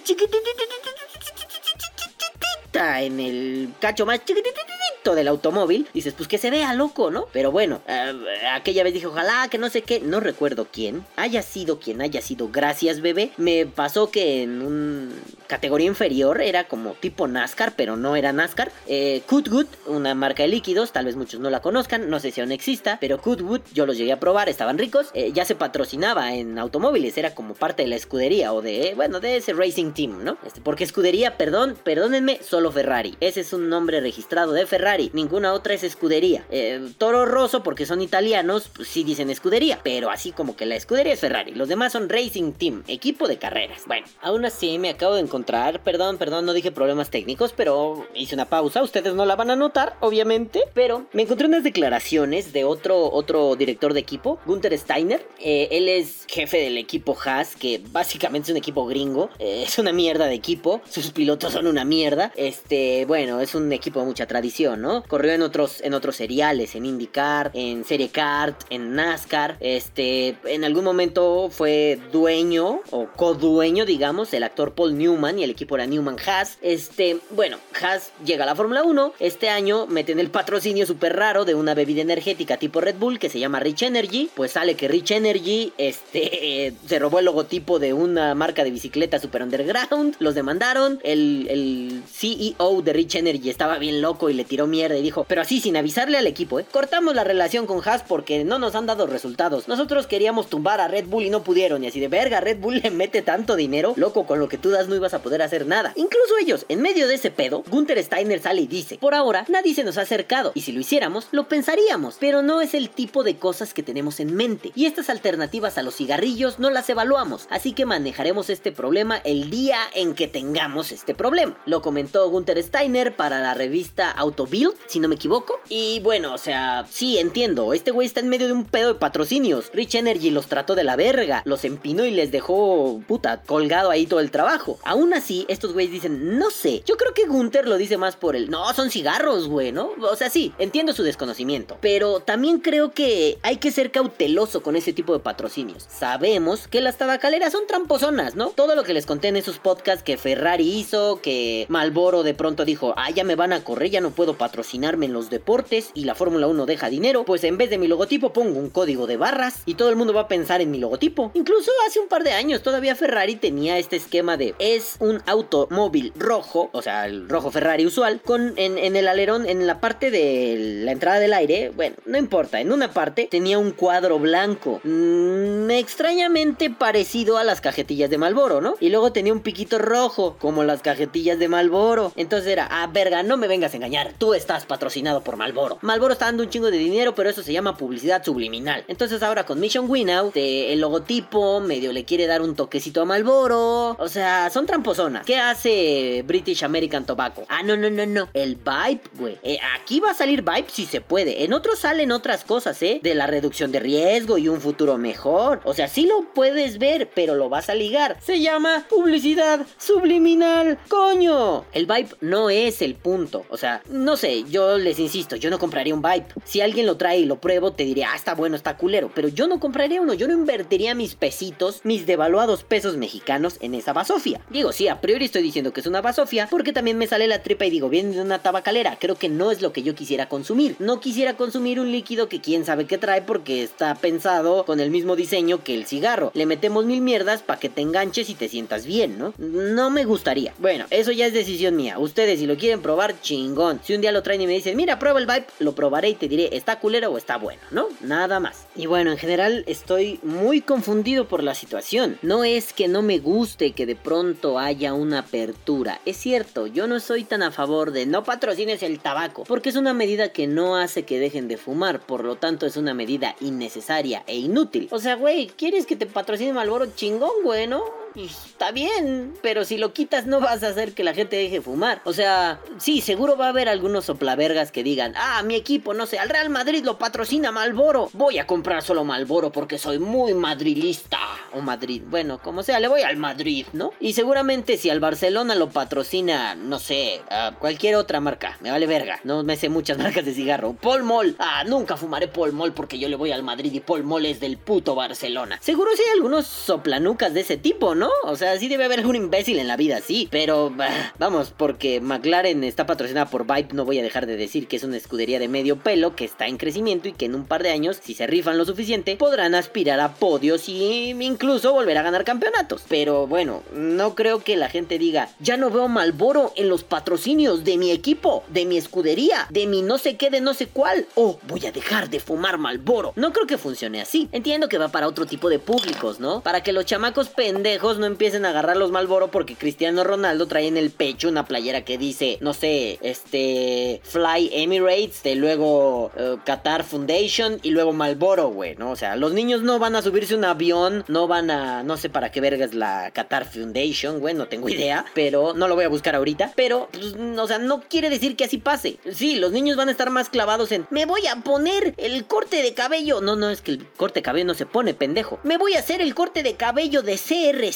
en 2.75 3.21
el 3.21 3.73
cacho 3.81 4.07
más 4.07 4.25
chiquitito 4.25 5.15
del 5.15 5.29
automóvil, 5.29 5.89
dices, 5.93 6.15
pues 6.15 6.29
que 6.29 6.39
se 6.39 6.51
vea 6.51 6.73
loco, 6.75 7.11
¿no? 7.11 7.27
Pero 7.33 7.51
bueno, 7.51 7.81
eh, 7.89 8.13
aquella 8.53 8.85
vez 8.85 8.95
dije, 8.95 9.07
ojalá 9.07 9.49
que 9.51 9.59
no 9.59 9.69
sé 9.69 9.83
qué, 9.83 10.01
no 10.01 10.21
recuerdo 10.21 10.69
quién, 10.73 11.05
haya 11.17 11.43
sido 11.43 11.81
quien 11.81 12.01
haya 12.01 12.23
sido, 12.23 12.51
gracias 12.51 13.01
bebé, 13.01 13.33
me 13.37 13.67
pasó 13.67 14.11
que 14.13 14.45
en 14.45 14.63
un 14.63 15.13
categoría 15.49 15.89
inferior 15.89 16.41
era 16.41 16.65
como 16.65 16.93
tipo 16.93 17.27
NASCAR, 17.27 17.75
pero 17.77 17.97
no 17.97 18.15
era 18.15 18.33
NASCAR, 18.33 18.71
eh, 18.87 19.23
Kutwood, 19.29 19.67
una 19.87 20.15
marca 20.15 20.45
de 20.45 20.49
líquidos, 20.49 20.93
tal 20.93 21.05
vez 21.05 21.17
muchos 21.17 21.41
no 21.41 21.51
la 21.51 21.61
conozcan, 21.61 22.09
no 22.09 22.21
sé 22.21 22.31
si 22.31 22.41
aún 22.41 22.53
exista, 22.53 22.99
pero 23.01 23.21
Kutwood 23.21 23.61
yo 23.75 23.87
los 23.87 23.99
llegué 23.99 24.13
a 24.13 24.21
probar, 24.21 24.49
estaban 24.49 24.79
ricos, 24.79 25.11
eh, 25.15 25.33
ya 25.33 25.45
se 25.45 25.57
patrocinaba 25.57 26.35
en 26.35 26.59
automóviles, 26.59 27.19
era 27.19 27.35
como 27.35 27.55
parte 27.55 27.83
de 27.83 27.89
la 27.89 27.97
escudería 27.97 28.53
o 28.53 28.63
de, 28.63 28.95
bueno, 28.95 29.19
de 29.19 29.37
ese 29.37 29.53
racing 29.53 29.93
team, 29.93 30.23
¿no? 30.23 30.39
Este, 30.47 30.61
porque 30.61 30.85
escudería, 30.85 31.37
perdón, 31.37 31.77
perdónenme, 31.83 32.39
solo 32.43 32.62
Ferrari. 32.71 33.17
Ese 33.21 33.41
es 33.41 33.53
un 33.53 33.69
nombre 33.69 34.01
registrado 34.01 34.53
de 34.53 34.67
Ferrari. 34.67 35.11
Ninguna 35.13 35.53
otra 35.53 35.75
es 35.75 35.83
escudería. 35.83 36.45
Eh, 36.51 36.93
Toro 36.99 37.27
Rosso, 37.27 37.63
porque 37.63 37.87
son 37.87 38.01
italianos, 38.01 38.71
pues 38.75 38.89
sí 38.89 39.05
dicen 39.05 39.31
escudería. 39.31 39.81
Pero 39.83 40.11
así 40.11 40.33
como 40.33 40.57
que 40.57 40.67
la 40.67 40.77
escudería 40.77 41.13
es 41.13 41.21
Ferrari. 41.21 41.53
Los 41.53 41.69
demás 41.69 41.93
son 41.93 42.09
Racing 42.09 42.53
Team, 42.53 42.85
equipo 42.87 43.29
de 43.29 43.39
carreras. 43.39 43.83
Bueno, 43.87 44.07
aún 44.21 44.45
así 44.45 44.79
me 44.79 44.91
acabo 44.91 45.15
de 45.15 45.23
encontrar. 45.23 45.83
Perdón, 45.83 46.19
perdón, 46.19 46.47
no 46.47 46.53
dije 46.53 46.71
problemas 46.71 47.11
técnicos, 47.11 47.53
pero 47.57 48.07
hice 48.15 48.35
una 48.35 48.47
pausa. 48.47 48.83
Ustedes 48.83 49.15
no 49.15 49.27
la 49.27 49.37
van 49.37 49.51
a 49.51 49.57
notar, 49.57 49.97
obviamente. 50.01 50.63
Pero 50.75 51.07
me 51.13 51.23
encontré 51.23 51.47
unas 51.47 51.65
declaraciones 51.65 52.53
de 52.53 52.65
otro, 52.65 53.11
otro 53.11 53.57
director 53.57 53.95
de 53.95 54.01
equipo, 54.01 54.39
Gunther 54.47 54.77
Steiner. 54.79 55.27
Eh, 55.41 55.69
él 55.73 55.89
es 55.89 56.25
jefe 56.29 56.59
del 56.59 56.79
equipo 56.79 57.17
Haas, 57.25 57.57
que 57.57 57.81
básicamente 57.91 58.47
es 58.47 58.51
un 58.51 58.57
equipo 58.57 58.87
gringo. 58.87 59.31
Eh, 59.39 59.65
es 59.67 59.79
una 59.79 59.93
mierda 59.93 60.27
de 60.27 60.35
equipo. 60.35 60.81
Sus 60.89 61.11
pilotos 61.11 61.53
son 61.53 61.67
una 61.67 61.85
mierda. 61.85 62.33
Este, 62.53 63.07
bueno, 63.07 63.41
es 63.41 63.55
un 63.55 63.73
equipo 63.73 64.01
de 64.01 64.05
mucha 64.05 64.27
tradición, 64.27 64.83
¿no? 64.83 65.03
Corrió 65.05 65.33
en 65.33 65.41
otros, 65.41 65.81
en 65.81 65.95
otros 65.95 66.17
seriales, 66.17 66.75
en 66.75 66.85
IndyCar, 66.85 67.51
en 67.55 67.87
Serie 67.87 68.11
Kart, 68.11 68.61
en 68.69 68.95
NASCAR. 68.95 69.57
Este, 69.61 70.37
en 70.45 70.63
algún 70.63 70.85
momento 70.85 71.49
fue 71.51 71.99
dueño 72.13 72.81
o 72.91 73.07
codueño, 73.17 73.87
digamos, 73.87 74.35
el 74.35 74.43
actor 74.43 74.75
Paul 74.75 74.99
Newman 74.99 75.39
y 75.39 75.45
el 75.45 75.51
equipo 75.51 75.77
era 75.77 75.87
Newman 75.87 76.19
Haas. 76.27 76.59
Este, 76.61 77.21
bueno, 77.31 77.57
Haas 77.81 78.13
llega 78.23 78.45
a 78.45 78.47
la 78.47 78.55
Fórmula 78.55 78.83
1. 78.83 79.15
Este 79.19 79.49
año 79.49 79.87
meten 79.87 80.21
el 80.21 80.29
patrocinio 80.29 80.85
súper 80.85 81.17
raro 81.17 81.47
de 81.47 81.55
una 81.55 81.73
bebida 81.73 82.03
energética 82.03 82.59
tipo 82.59 82.83
Red 82.83 82.97
Bull 82.97 83.19
que 83.19 83.31
se 83.31 83.39
llama 83.39 83.61
Rich 83.61 83.85
Energy. 83.85 84.29
Pues 84.35 84.53
sale 84.53 84.75
que 84.75 84.89
Rich 84.89 85.13
Energy, 85.13 85.73
este, 85.79 86.75
se 86.87 86.99
robó 86.99 87.19
el 87.19 87.25
logotipo 87.25 87.79
de 87.79 87.95
una 87.95 88.35
marca 88.35 88.63
de 88.63 88.71
bicicleta 88.71 89.19
super 89.19 89.43
underground. 89.43 90.17
Los 90.19 90.35
demandaron. 90.35 91.01
El, 91.03 91.47
el 91.49 92.03
de 92.51 92.93
Rich 92.93 93.15
Energy 93.15 93.51
estaba 93.51 93.79
bien 93.79 94.03
loco 94.03 94.29
y 94.29 94.35
le 94.35 94.45
tiró 94.45 94.67
mierda 94.67 94.97
y 94.97 95.03
dijo, 95.03 95.25
pero 95.29 95.43
así 95.43 95.61
sin 95.61 95.77
avisarle 95.77 96.19
al 96.19 96.27
equipo, 96.27 96.59
¿eh? 96.59 96.67
Cortamos 96.71 97.15
la 97.15 97.23
relación 97.23 97.67
con 97.67 97.81
Haas 97.87 98.03
porque 98.03 98.43
no 98.43 98.59
nos 98.59 98.75
han 98.75 98.87
dado 98.87 99.07
resultados. 99.07 99.69
Nosotros 99.69 100.09
queríamos 100.09 100.49
tumbar 100.49 100.81
a 100.81 100.89
Red 100.89 101.07
Bull 101.07 101.25
y 101.25 101.31
no 101.31 101.45
pudieron. 101.45 101.85
Y 101.85 101.87
así 101.87 102.01
de 102.01 102.09
verga, 102.09 102.41
Red 102.41 102.59
Bull 102.59 102.81
le 102.83 102.91
mete 102.91 103.23
tanto 103.23 103.55
dinero. 103.55 103.95
Loco, 103.97 104.27
con 104.27 104.41
lo 104.41 104.49
que 104.49 104.59
tú 104.59 104.71
das 104.71 104.89
no 104.89 104.97
ibas 104.97 105.15
a 105.15 105.23
poder 105.23 105.43
hacer 105.43 105.67
nada. 105.67 105.93
Incluso 105.95 106.37
ellos, 106.41 106.67
en 106.69 106.83
medio 106.83 107.07
de 107.07 107.15
ese 107.15 107.31
pedo, 107.31 107.63
Gunther 107.71 108.03
Steiner 108.03 108.41
sale 108.41 108.63
y 108.63 108.67
dice, 108.67 108.99
por 108.99 109.15
ahora 109.15 109.45
nadie 109.49 109.75
se 109.75 109.85
nos 109.85 109.99
ha 109.99 110.03
acercado. 110.03 110.51
Y 110.55 110.63
si 110.63 110.73
lo 110.73 110.81
hiciéramos, 110.81 111.29
lo 111.31 111.47
pensaríamos. 111.47 112.17
Pero 112.19 112.43
no 112.43 112.61
es 112.61 112.75
el 112.75 112.91
tipo 112.91 113.23
de 113.23 113.37
cosas 113.37 113.73
que 113.73 113.85
tenemos 113.85 114.19
en 114.19 114.35
mente. 114.35 114.73
Y 114.75 114.87
estas 114.87 115.11
alternativas 115.11 115.79
a 115.79 115.83
los 115.83 115.95
cigarrillos 115.95 116.59
no 116.59 116.71
las 116.71 116.89
evaluamos. 116.91 117.47
Así 117.51 117.73
que 117.73 117.87
manejaremos 117.87 118.51
este 118.51 118.73
problema 118.73 119.19
el 119.19 119.51
día 119.51 119.79
en 119.95 120.15
que 120.15 120.27
tengamos 120.27 120.91
este 120.91 121.15
problema. 121.15 121.57
Lo 121.67 121.83
comentó 121.83 122.32
Gunther 122.33 122.61
Steiner 122.63 123.15
para 123.15 123.41
la 123.41 123.55
revista 123.55 124.11
Autobild, 124.11 124.75
si 124.87 124.99
no 124.99 125.09
me 125.09 125.15
equivoco. 125.15 125.61
Y 125.69 126.01
bueno, 126.01 126.35
o 126.35 126.39
sea, 126.39 126.87
sí, 126.91 127.19
entiendo. 127.19 127.73
Este 127.73 127.93
güey 127.93 128.07
está 128.07 128.21
en 128.21 128.29
medio 128.29 128.47
de 128.49 128.53
un 128.53 128.65
pedo 128.65 128.95
de 128.95 128.99
patrocinios. 128.99 129.71
Rich 129.73 129.95
Energy 129.95 130.31
los 130.31 130.47
trató 130.47 130.75
de 130.75 130.85
la 130.85 130.97
verga, 130.97 131.43
los 131.45 131.65
empinó 131.65 132.05
y 132.05 132.11
les 132.11 132.33
dejó, 132.33 133.01
puta, 133.07 133.43
colgado 133.43 133.91
ahí 133.91 134.07
todo 134.07 134.21
el 134.21 134.31
trabajo. 134.31 134.79
Aún 134.85 135.15
así, 135.15 135.45
estos 135.49 135.73
güeyes 135.73 135.93
dicen, 135.93 136.39
no 136.39 136.51
sé. 136.51 136.83
Yo 136.87 136.97
creo 136.97 137.15
que 137.15 137.27
Gunther 137.27 137.69
lo 137.69 137.77
dice 137.77 137.97
más 137.97 138.17
por 138.17 138.35
el, 138.35 138.51
no, 138.51 138.73
son 138.75 138.91
cigarros, 138.91 139.49
güey, 139.49 139.73
¿no? 139.73 139.93
O 140.01 140.17
sea, 140.17 140.31
sí, 140.31 140.53
entiendo 140.59 140.93
su 140.93 141.03
desconocimiento. 141.03 141.77
Pero 141.81 142.21
también 142.21 142.59
creo 142.59 142.93
que 142.93 143.39
hay 143.43 143.59
que 143.59 143.71
ser 143.71 143.91
cauteloso 143.91 144.63
con 144.63 144.77
ese 144.77 144.93
tipo 144.93 145.13
de 145.13 145.21
patrocinios. 145.21 145.87
Sabemos 145.89 146.69
que 146.69 146.81
las 146.81 146.99
tabacaleras 146.99 147.53
son 147.53 147.67
tramposonas, 147.67 148.35
¿no? 148.35 148.49
Todo 148.51 148.75
lo 148.75 148.85
que 148.85 148.95
les 148.95 149.07
conté 149.07 149.29
en 149.29 149.37
esos 149.37 149.59
podcasts 149.59 150.03
que 150.03 150.17
Ferrari 150.17 150.79
hizo, 150.79 151.21
que 151.23 151.67
Malboro 151.69 152.12
de 152.23 152.35
pronto 152.35 152.67
dijo, 152.67 152.93
ah, 152.99 153.11
ya 153.11 153.25
me 153.25 153.35
van 153.35 153.55
a 153.55 153.65
correr, 153.65 153.91
ya 153.91 154.03
no 154.03 154.11
puedo 154.11 154.37
patrocinarme 154.37 155.07
en 155.07 155.15
los 155.15 155.31
deportes 155.31 155.91
y 155.95 156.05
la 156.05 156.15
Fórmula 156.15 156.47
1 156.47 156.67
deja 156.67 156.91
dinero, 156.91 157.25
pues 157.25 157.43
en 157.45 157.57
vez 157.57 157.71
de 157.71 157.79
mi 157.79 157.89
logotipo 157.89 158.35
pongo 158.35 158.59
un 158.61 158.69
código 158.69 159.07
de 159.07 159.17
barras 159.17 159.63
y 159.65 159.75
todo 159.75 159.89
el 159.89 159.97
mundo 159.97 160.13
va 160.13 160.23
a 160.23 160.29
pensar 160.29 160.61
en 160.61 160.71
mi 160.71 160.79
logotipo. 160.79 161.31
Incluso 161.33 161.71
hace 161.89 161.99
un 161.99 162.09
par 162.09 162.25
de 162.25 162.33
años 162.33 162.63
todavía 162.63 162.95
Ferrari 162.95 163.37
tenía 163.37 163.79
este 163.79 163.97
esquema 163.97 164.37
de 164.37 164.55
es 164.59 164.97
un 165.01 165.23
automóvil 165.27 166.13
rojo, 166.15 166.69
o 166.73 166.83
sea, 166.83 167.07
el 167.07 167.29
rojo 167.31 167.51
Ferrari 167.51 167.87
usual, 167.87 168.21
con 168.21 168.53
en, 168.57 168.77
en 168.77 168.97
el 168.97 169.09
alerón, 169.09 169.49
en 169.49 169.67
la 169.67 169.81
parte 169.81 170.11
de 170.11 170.83
la 170.85 170.93
entrada 170.93 171.19
del 171.19 171.33
aire, 171.33 171.71
bueno, 171.75 171.97
no 172.05 172.19
importa, 172.19 172.61
en 172.61 172.73
una 172.73 172.93
parte 172.93 173.29
tenía 173.31 173.59
un 173.59 173.71
cuadro 173.71 174.19
blanco, 174.19 174.81
mm, 174.85 175.71
extrañamente 175.71 176.69
parecido 176.71 177.39
a 177.39 177.45
las 177.45 177.61
cajetillas 177.61 178.11
de 178.11 178.19
Malboro, 178.19 178.61
¿no? 178.61 178.75
Y 178.81 178.91
luego 178.91 179.13
tenía 179.13 179.33
un 179.33 179.41
piquito 179.41 179.79
rojo, 179.79 180.37
como 180.39 180.65
las 180.65 180.83
cajetillas 180.83 181.39
de 181.39 181.49
Malboro. 181.49 182.02
Entonces 182.17 182.49
era, 182.49 182.67
ah, 182.71 182.89
verga, 182.93 183.23
no 183.23 183.37
me 183.37 183.47
vengas 183.47 183.75
a 183.75 183.77
engañar, 183.77 184.15
tú 184.19 184.35
estás 184.35 184.67
patrocinado 184.67 185.23
por 185.23 185.37
Malboro. 185.37 185.79
Malboro 185.83 186.15
está 186.15 186.25
dando 186.25 186.43
un 186.43 186.51
chingo 186.51 186.71
de 186.71 186.79
dinero, 186.79 187.15
pero 187.15 187.31
eso 187.31 187.43
se 187.43 187.53
llama 187.53 187.77
publicidad 187.77 188.25
subliminal. 188.25 188.85
Entonces 188.89 189.23
ahora 189.23 189.45
con 189.45 189.61
Mission 189.61 189.89
Winout, 189.89 190.37
el 190.37 190.81
logotipo 190.81 191.61
medio 191.61 191.93
le 191.93 192.05
quiere 192.05 192.27
dar 192.27 192.43
un 192.43 192.55
toquecito 192.57 193.03
a 193.03 193.05
Malboro. 193.05 193.97
O 193.99 194.09
sea, 194.09 194.51
son 194.51 194.67
tramposonas. 194.67 195.25
¿Qué 195.27 195.39
hace 195.39 196.25
British 196.27 196.65
American 196.65 197.05
Tobacco? 197.05 197.45
Ah, 197.49 197.63
no, 197.63 197.77
no, 197.77 197.91
no, 197.91 198.07
no. 198.07 198.29
El 198.33 198.57
Vibe, 198.57 199.01
güey. 199.19 199.39
Eh, 199.43 199.59
aquí 199.77 200.01
va 200.01 200.11
a 200.11 200.15
salir 200.15 200.43
Vibe 200.43 200.67
si 200.69 200.87
se 200.87 201.01
puede. 201.01 201.45
En 201.45 201.53
otros 201.53 201.81
salen 201.81 202.13
otras 202.13 202.45
cosas, 202.45 202.83
¿eh? 202.83 203.01
De 203.03 203.15
la 203.15 203.27
reducción 203.27 203.73
de 203.73 203.81
riesgo 203.81 204.39
y 204.39 204.49
un 204.49 204.61
futuro 204.61 204.99
mejor. 204.99 205.61
O 205.65 205.75
sea, 205.75 205.89
sí 205.89 206.07
lo 206.07 206.33
puedes 206.35 206.79
ver, 206.79 207.11
pero 207.15 207.35
lo 207.35 207.49
vas 207.49 207.69
a 207.69 207.75
ligar. 207.75 208.17
Se 208.21 208.41
llama 208.41 208.87
publicidad 208.89 209.67
subliminal. 209.79 210.79
Coño. 210.89 211.65
El 211.73 211.87
Vibe 211.93 212.17
no 212.21 212.51
es 212.51 212.83
el 212.83 212.95
punto. 212.95 213.45
O 213.51 213.57
sea, 213.57 213.83
no 213.91 214.17
sé, 214.17 214.45
yo 214.45 214.79
les 214.79 214.99
insisto, 214.99 215.37
yo 215.37 215.51
no 215.51 215.59
compraría 215.59 215.95
un 215.95 216.03
Vibe. 216.03 216.27
Si 216.45 216.61
alguien 216.61 216.87
lo 216.87 216.97
trae 216.97 217.21
y 217.21 217.25
lo 217.25 217.41
pruebo, 217.41 217.73
te 217.73 217.85
diría, 217.85 218.11
ah, 218.13 218.17
está 218.17 218.35
bueno, 218.35 218.57
está 218.57 218.77
culero. 218.77 219.11
Pero 219.15 219.29
yo 219.29 219.47
no 219.47 219.61
compraría 219.61 220.01
uno. 220.01 220.15
Yo 220.15 220.29
no 220.29 220.35
invertiría 220.35 220.95
mis 220.95 221.15
pesitos, 221.15 221.81
mis 221.85 222.07
devaluados 222.07 222.65
pesos 222.65 222.97
mexicanos 222.97 223.57
en 223.61 223.75
esa 223.75 223.93
basofia. 223.93 224.41
Digo, 224.51 224.73
sí, 224.73 224.89
a 224.89 225.01
priori 225.01 225.27
estoy 225.27 225.43
diciendo 225.43 225.73
que 225.73 225.81
es 225.81 225.87
una 225.87 226.01
basofia 226.01 226.49
porque 226.51 226.73
también 226.73 226.99
me 226.99 227.07
sale 227.07 227.27
la 227.27 227.43
tripa 227.43 227.67
y 227.67 227.71
digo, 227.71 227.89
viene 227.89 228.15
de 228.15 228.23
una 228.23 228.41
tabacalera. 228.41 228.97
Creo 228.99 229.17
que 229.17 229.29
no 229.29 229.51
es 229.51 229.63
lo 229.63 229.73
que 229.73 229.83
yo 229.83 229.95
quisiera 229.95 230.29
consumir. 230.29 230.77
No 230.79 231.01
quisiera 231.01 231.37
consumir 231.37 231.81
un 231.81 231.93
líquido 231.93 232.29
que 232.29 232.41
quién 232.41 232.65
sabe 232.65 232.87
qué 232.87 232.99
trae 232.99 233.23
porque 233.23 233.63
está 233.63 233.95
pensado 233.95 234.65
con 234.65 234.81
el 234.81 234.91
mismo 234.91 235.17
diseño 235.17 235.63
que 235.63 235.75
el 235.75 235.87
cigarro. 235.87 236.31
Le 236.35 236.47
metemos 236.47 236.85
mil 236.85 237.01
mierdas 237.01 237.43
para 237.43 237.61
que 237.61 237.69
te 237.69 237.83
enganches 237.83 238.31
y 238.31 238.35
te 238.35 238.49
sientas 238.49 238.87
bien, 238.87 239.19
¿no? 239.19 239.35
No 239.39 239.91
me 239.91 240.05
gustaría. 240.05 240.55
Bueno, 240.59 240.87
eso 240.91 241.13
ya 241.13 241.27
es 241.27 241.33
decisión 241.33 241.77
mía. 241.77 241.82
Ustedes 241.99 242.39
si 242.39 242.47
lo 242.47 242.57
quieren 242.57 242.83
probar, 242.83 243.21
chingón. 243.21 243.81
Si 243.83 243.95
un 243.95 244.01
día 244.01 244.13
lo 244.13 244.23
traen 244.23 244.41
y 244.41 244.47
me 244.47 244.53
dicen, 244.53 244.77
mira, 244.77 244.99
prueba 244.99 245.19
el 245.19 245.27
Vibe, 245.27 245.47
lo 245.59 245.75
probaré 245.75 246.11
y 246.11 246.15
te 246.15 246.29
diré, 246.29 246.57
¿está 246.57 246.79
culero 246.79 247.11
o 247.11 247.19
está 247.19 247.37
bueno? 247.39 247.61
¿No? 247.71 247.89
Nada 248.01 248.41
más. 248.41 248.67
Y 248.77 248.87
bueno, 248.87 249.11
en 249.11 249.19
general 249.19 249.65
estoy 249.67 250.21
muy 250.23 250.61
confundido 250.61 251.29
por 251.29 251.43
la 251.43 251.55
situación. 251.55 252.19
No 252.23 252.45
es 252.45 252.73
que 252.73 252.89
no 252.89 253.03
me 253.03 253.19
guste 253.19 253.73
que 253.73 253.87
de 253.87 253.97
pronto 253.97 254.59
haya 254.59 254.95
una 254.95 255.21
apertura. 255.21 256.01
Es 256.07 256.17
cierto, 256.17 256.67
yo 256.67 256.87
no 256.87 257.01
soy 257.01 257.25
tan 257.25 257.43
a 257.43 257.51
favor 257.51 257.93
de 257.93 258.07
no 258.07 258.25
patrocines 258.25 258.83
el 258.83 259.01
tabaco, 259.01 259.45
porque 259.45 259.69
es 259.69 259.77
una 259.77 259.95
medida 259.95 260.33
que 260.33 260.47
no 260.47 260.77
hace 260.77 261.05
que 261.05 261.19
dejen 261.19 261.49
de 261.49 261.57
fumar, 261.57 262.01
por 262.01 262.25
lo 262.25 262.37
tanto 262.37 262.67
es 262.67 262.77
una 262.77 262.95
medida 262.95 263.37
innecesaria 263.41 264.23
e 264.27 264.37
inútil. 264.37 264.89
O 264.91 264.99
sea, 264.99 265.17
güey, 265.17 265.49
¿quieres 265.49 265.87
que 265.87 265.97
te 265.97 266.07
patrocine 266.07 266.53
Malboro 266.53 266.87
chingón, 266.95 267.31
güey, 267.43 267.67
no? 267.67 268.02
Y 268.15 268.27
está 268.27 268.73
bien, 268.73 269.35
pero 269.43 269.65
si 269.65 269.79
lo 269.79 269.93
quitas 269.93 270.27
no 270.27 270.41
vas 270.41 270.63
a 270.63 270.69
hacer 270.69 270.93
que 270.93 271.05
la 271.05 271.15
gente 271.15 271.37
deje 271.37 271.57
de 271.57 271.61
fumar. 271.63 272.01
O 272.05 272.13
sea, 272.13 272.61
sí, 272.79 273.01
seguro 273.01 273.37
va 273.37 273.47
a 273.47 273.51
haber 273.51 273.69
algunos 273.69 274.05
soplavergas 274.05 274.73
que 274.73 274.83
digan, 274.83 275.15
ah, 275.17 275.43
mi 275.43 275.55
equipo, 275.55 275.95
no 275.95 276.07
sé, 276.07 276.19
al 276.19 276.29
Real 276.29 276.51
Madrid 276.51 276.85
lo 276.85 276.99
patrocina 276.99 277.53
Malboro. 277.53 278.11
Voy 278.13 278.39
a 278.39 278.47
comprar 278.47 278.83
solo 278.83 279.05
Malboro 279.05 279.51
porque 279.51 279.79
soy 279.79 279.99
muy 279.99 280.35
madrilista. 280.35 281.19
O 281.55 281.61
Madrid, 281.61 282.03
bueno, 282.07 282.39
como 282.39 282.63
sea, 282.63 282.81
le 282.81 282.89
voy 282.89 283.03
al 283.03 283.17
Madrid, 283.17 283.67
¿no? 283.73 283.93
Y 284.01 284.15
seguramente 284.15 284.77
si 284.77 284.91
al 284.91 285.01
Barcelona 285.01 285.55
lo 285.55 285.71
patrocina, 285.71 286.55
no 286.55 286.79
sé, 286.79 287.21
a 287.31 287.55
cualquier 287.59 287.97
otra 287.97 288.21
marca, 288.21 288.57
me 288.61 288.71
vale 288.71 288.87
verga. 288.87 289.21
No 289.25 289.43
me 289.43 289.57
sé 289.57 289.69
muchas 289.69 289.99
marcas 290.03 290.25
de 290.25 290.35
cigarro. 290.35 290.75
Paul 290.75 291.03
Mall, 291.03 291.37
ah, 291.39 291.65
nunca 291.65 291.97
fumaré 291.97 292.29
Paul 292.29 292.53
Mall 292.53 292.73
porque 292.73 292.99
yo 292.99 293.09
le 293.09 293.17
voy 293.17 293.33
al 293.33 293.43
Madrid 293.43 293.73
y 293.73 293.81
Paul 293.81 294.05
Mall 294.05 294.27
es 294.27 294.41
del 294.41 294.59
puto 294.59 294.95
Barcelona. 294.95 295.59
Seguro 295.61 295.91
sí 295.95 296.03
hay 296.07 296.17
algunos 296.17 296.47
soplanucas 296.47 297.35
de 297.35 297.41
ese 297.41 297.57
tipo, 297.57 297.95
¿no? 297.95 298.02
O 298.25 298.37
sea, 298.37 298.59
sí 298.59 298.69
debe 298.69 298.85
haber 298.85 299.01
algún 299.01 299.17
imbécil 299.17 299.59
en 299.59 299.69
la 299.69 299.77
vida, 299.77 300.01
sí. 300.01 300.29
Pero 300.31 300.73
vamos, 301.19 301.53
porque 301.57 302.01
McLaren 302.01 302.65
está 302.65 302.87
patrocinada 302.87 303.27
por 303.27 303.47
Vibe, 303.47 303.69
no 303.73 303.85
voy 303.85 303.99
a 303.99 304.03
dejar 304.03 304.27
de 304.27 304.37
decir 304.37 304.67
que 304.67 304.77
es 304.77 304.85
una 304.85 304.97
escudería 304.97 305.39
de 305.39 305.49
medio 305.49 305.77
pelo 305.77 306.17
que 306.17 306.25
está 306.25 306.47
en 306.47 306.57
crecimiento 306.57 307.09
y 307.09 307.13
que 307.13 307.27
en 307.27 307.35
un 307.35 307.45
par 307.45 307.63
de 307.63 307.71
años, 307.71 307.99
si 308.03 308.15
se 308.15 308.27
rifan 308.27 308.59
lo 308.59 308.65
suficiente, 308.65 309.17
podrán 309.17 309.55
aspirar 309.55 310.01
a 310.01 310.15
podios 310.15 310.69
y 310.69 311.11
incluso 311.21 311.73
volver 311.73 311.99
a 311.99 312.03
ganar 312.03 312.25
campeonatos. 312.25 312.83
Pero 312.89 313.27
bueno, 313.27 313.63
no 313.75 314.15
creo 314.15 314.43
que 314.43 314.57
la 314.57 314.69
gente 314.69 314.99
diga, 314.99 315.29
ya 315.41 315.57
no 315.57 315.71
veo 315.71 315.89
Malboro 315.89 316.53
en 316.57 316.69
los 316.69 316.85
patrocinios 316.85 317.65
de 317.65 317.77
mi 317.77 317.91
equipo, 317.91 318.45
de 318.49 318.65
mi 318.65 318.77
escudería, 318.77 319.47
de 319.51 319.67
mi 319.67 319.83
no 319.83 319.99
sé 319.99 320.17
qué, 320.17 320.31
de 320.31 320.41
no 320.41 320.55
sé 320.55 320.67
cuál. 320.67 321.07
O 321.15 321.39
voy 321.49 321.67
a 321.67 321.73
dejar 321.73 322.11
de 322.11 322.21
fumar 322.21 322.59
Malboro. 322.59 323.13
No 323.17 323.33
creo 323.33 323.47
que 323.47 323.59
funcione 323.59 324.01
así. 324.01 324.29
Entiendo 324.33 324.69
que 324.69 324.79
va 324.79 324.89
para 324.89 325.09
otro 325.09 325.27
tipo 325.27 325.49
de 325.49 325.59
públicos, 325.59 326.21
¿no? 326.21 326.41
Para 326.41 326.63
que 326.63 326.73
los 326.73 326.87
chamacos 326.87 327.29
pendejos 327.29 327.92
no 327.99 328.07
empiecen 328.07 328.45
a 328.45 328.51
agarrar 328.51 328.77
los 328.77 328.91
Malboro 328.91 329.31
porque 329.31 329.55
Cristiano 329.55 330.05
Ronaldo 330.05 330.47
trae 330.47 330.67
en 330.67 330.77
el 330.77 330.91
pecho 330.91 331.29
una 331.29 331.47
playera 331.47 331.85
que 331.85 331.99
dice, 331.99 332.39
no 332.41 332.55
sé, 332.55 332.99
este, 333.03 334.01
Fly 334.05 334.51
Emirates, 334.53 335.23
de 335.23 335.35
luego 335.35 336.11
eh, 336.17 336.37
Qatar 336.45 336.85
Foundation 336.85 337.59
y 337.63 337.71
luego 337.71 337.93
Malboro, 337.93 338.49
güey, 338.49 338.77
¿no? 338.77 338.91
O 338.91 338.97
sea, 338.97 339.17
los 339.17 339.33
niños 339.33 339.63
no 339.63 339.79
van 339.79 339.97
a 339.97 340.03
subirse 340.03 340.35
un 340.35 340.45
avión, 340.45 341.05
no 341.09 341.27
van 341.27 341.51
a, 341.51 341.83
no 341.83 341.97
sé 341.97 342.11
para 342.11 342.31
qué 342.31 342.41
verga 342.41 342.65
es 342.65 342.75
la 342.75 343.11
Qatar 343.13 343.45
Foundation, 343.45 344.21
güey, 344.21 344.35
no 344.35 344.49
tengo 344.49 344.69
idea, 344.69 345.05
pero 345.15 345.55
no 345.55 345.69
lo 345.69 345.75
voy 345.75 345.85
a 345.85 345.89
buscar 345.89 346.15
ahorita, 346.15 346.53
pero, 346.57 346.89
pues, 346.93 347.15
o 347.39 347.47
sea, 347.47 347.59
no 347.59 347.83
quiere 347.83 348.11
decir 348.11 348.37
que 348.37 348.45
así 348.45 348.59
pase. 348.59 348.99
Sí, 349.13 349.37
los 349.37 349.53
niños 349.53 349.77
van 349.77 349.89
a 349.89 349.93
estar 349.93 350.11
más 350.11 350.29
clavados 350.29 350.73
en, 350.73 350.87
me 350.91 351.07
voy 351.07 351.27
a 351.27 351.37
poner 351.37 351.95
el 351.97 352.25
corte 352.27 352.63
de 352.63 352.75
cabello. 352.75 353.21
No, 353.21 353.37
no, 353.37 353.51
es 353.51 353.61
que 353.61 353.73
el 353.73 353.87
corte 353.87 354.21
de 354.21 354.25
cabello 354.25 354.47
no 354.47 354.55
se 354.55 354.67
pone, 354.67 354.95
pendejo. 354.95 355.39
Me 355.43 355.59
voy 355.59 355.75
a 355.75 355.81
hacer 355.81 356.01
el 356.01 356.15
corte 356.15 356.43
de 356.43 356.55
cabello 356.55 357.03
de 357.03 357.17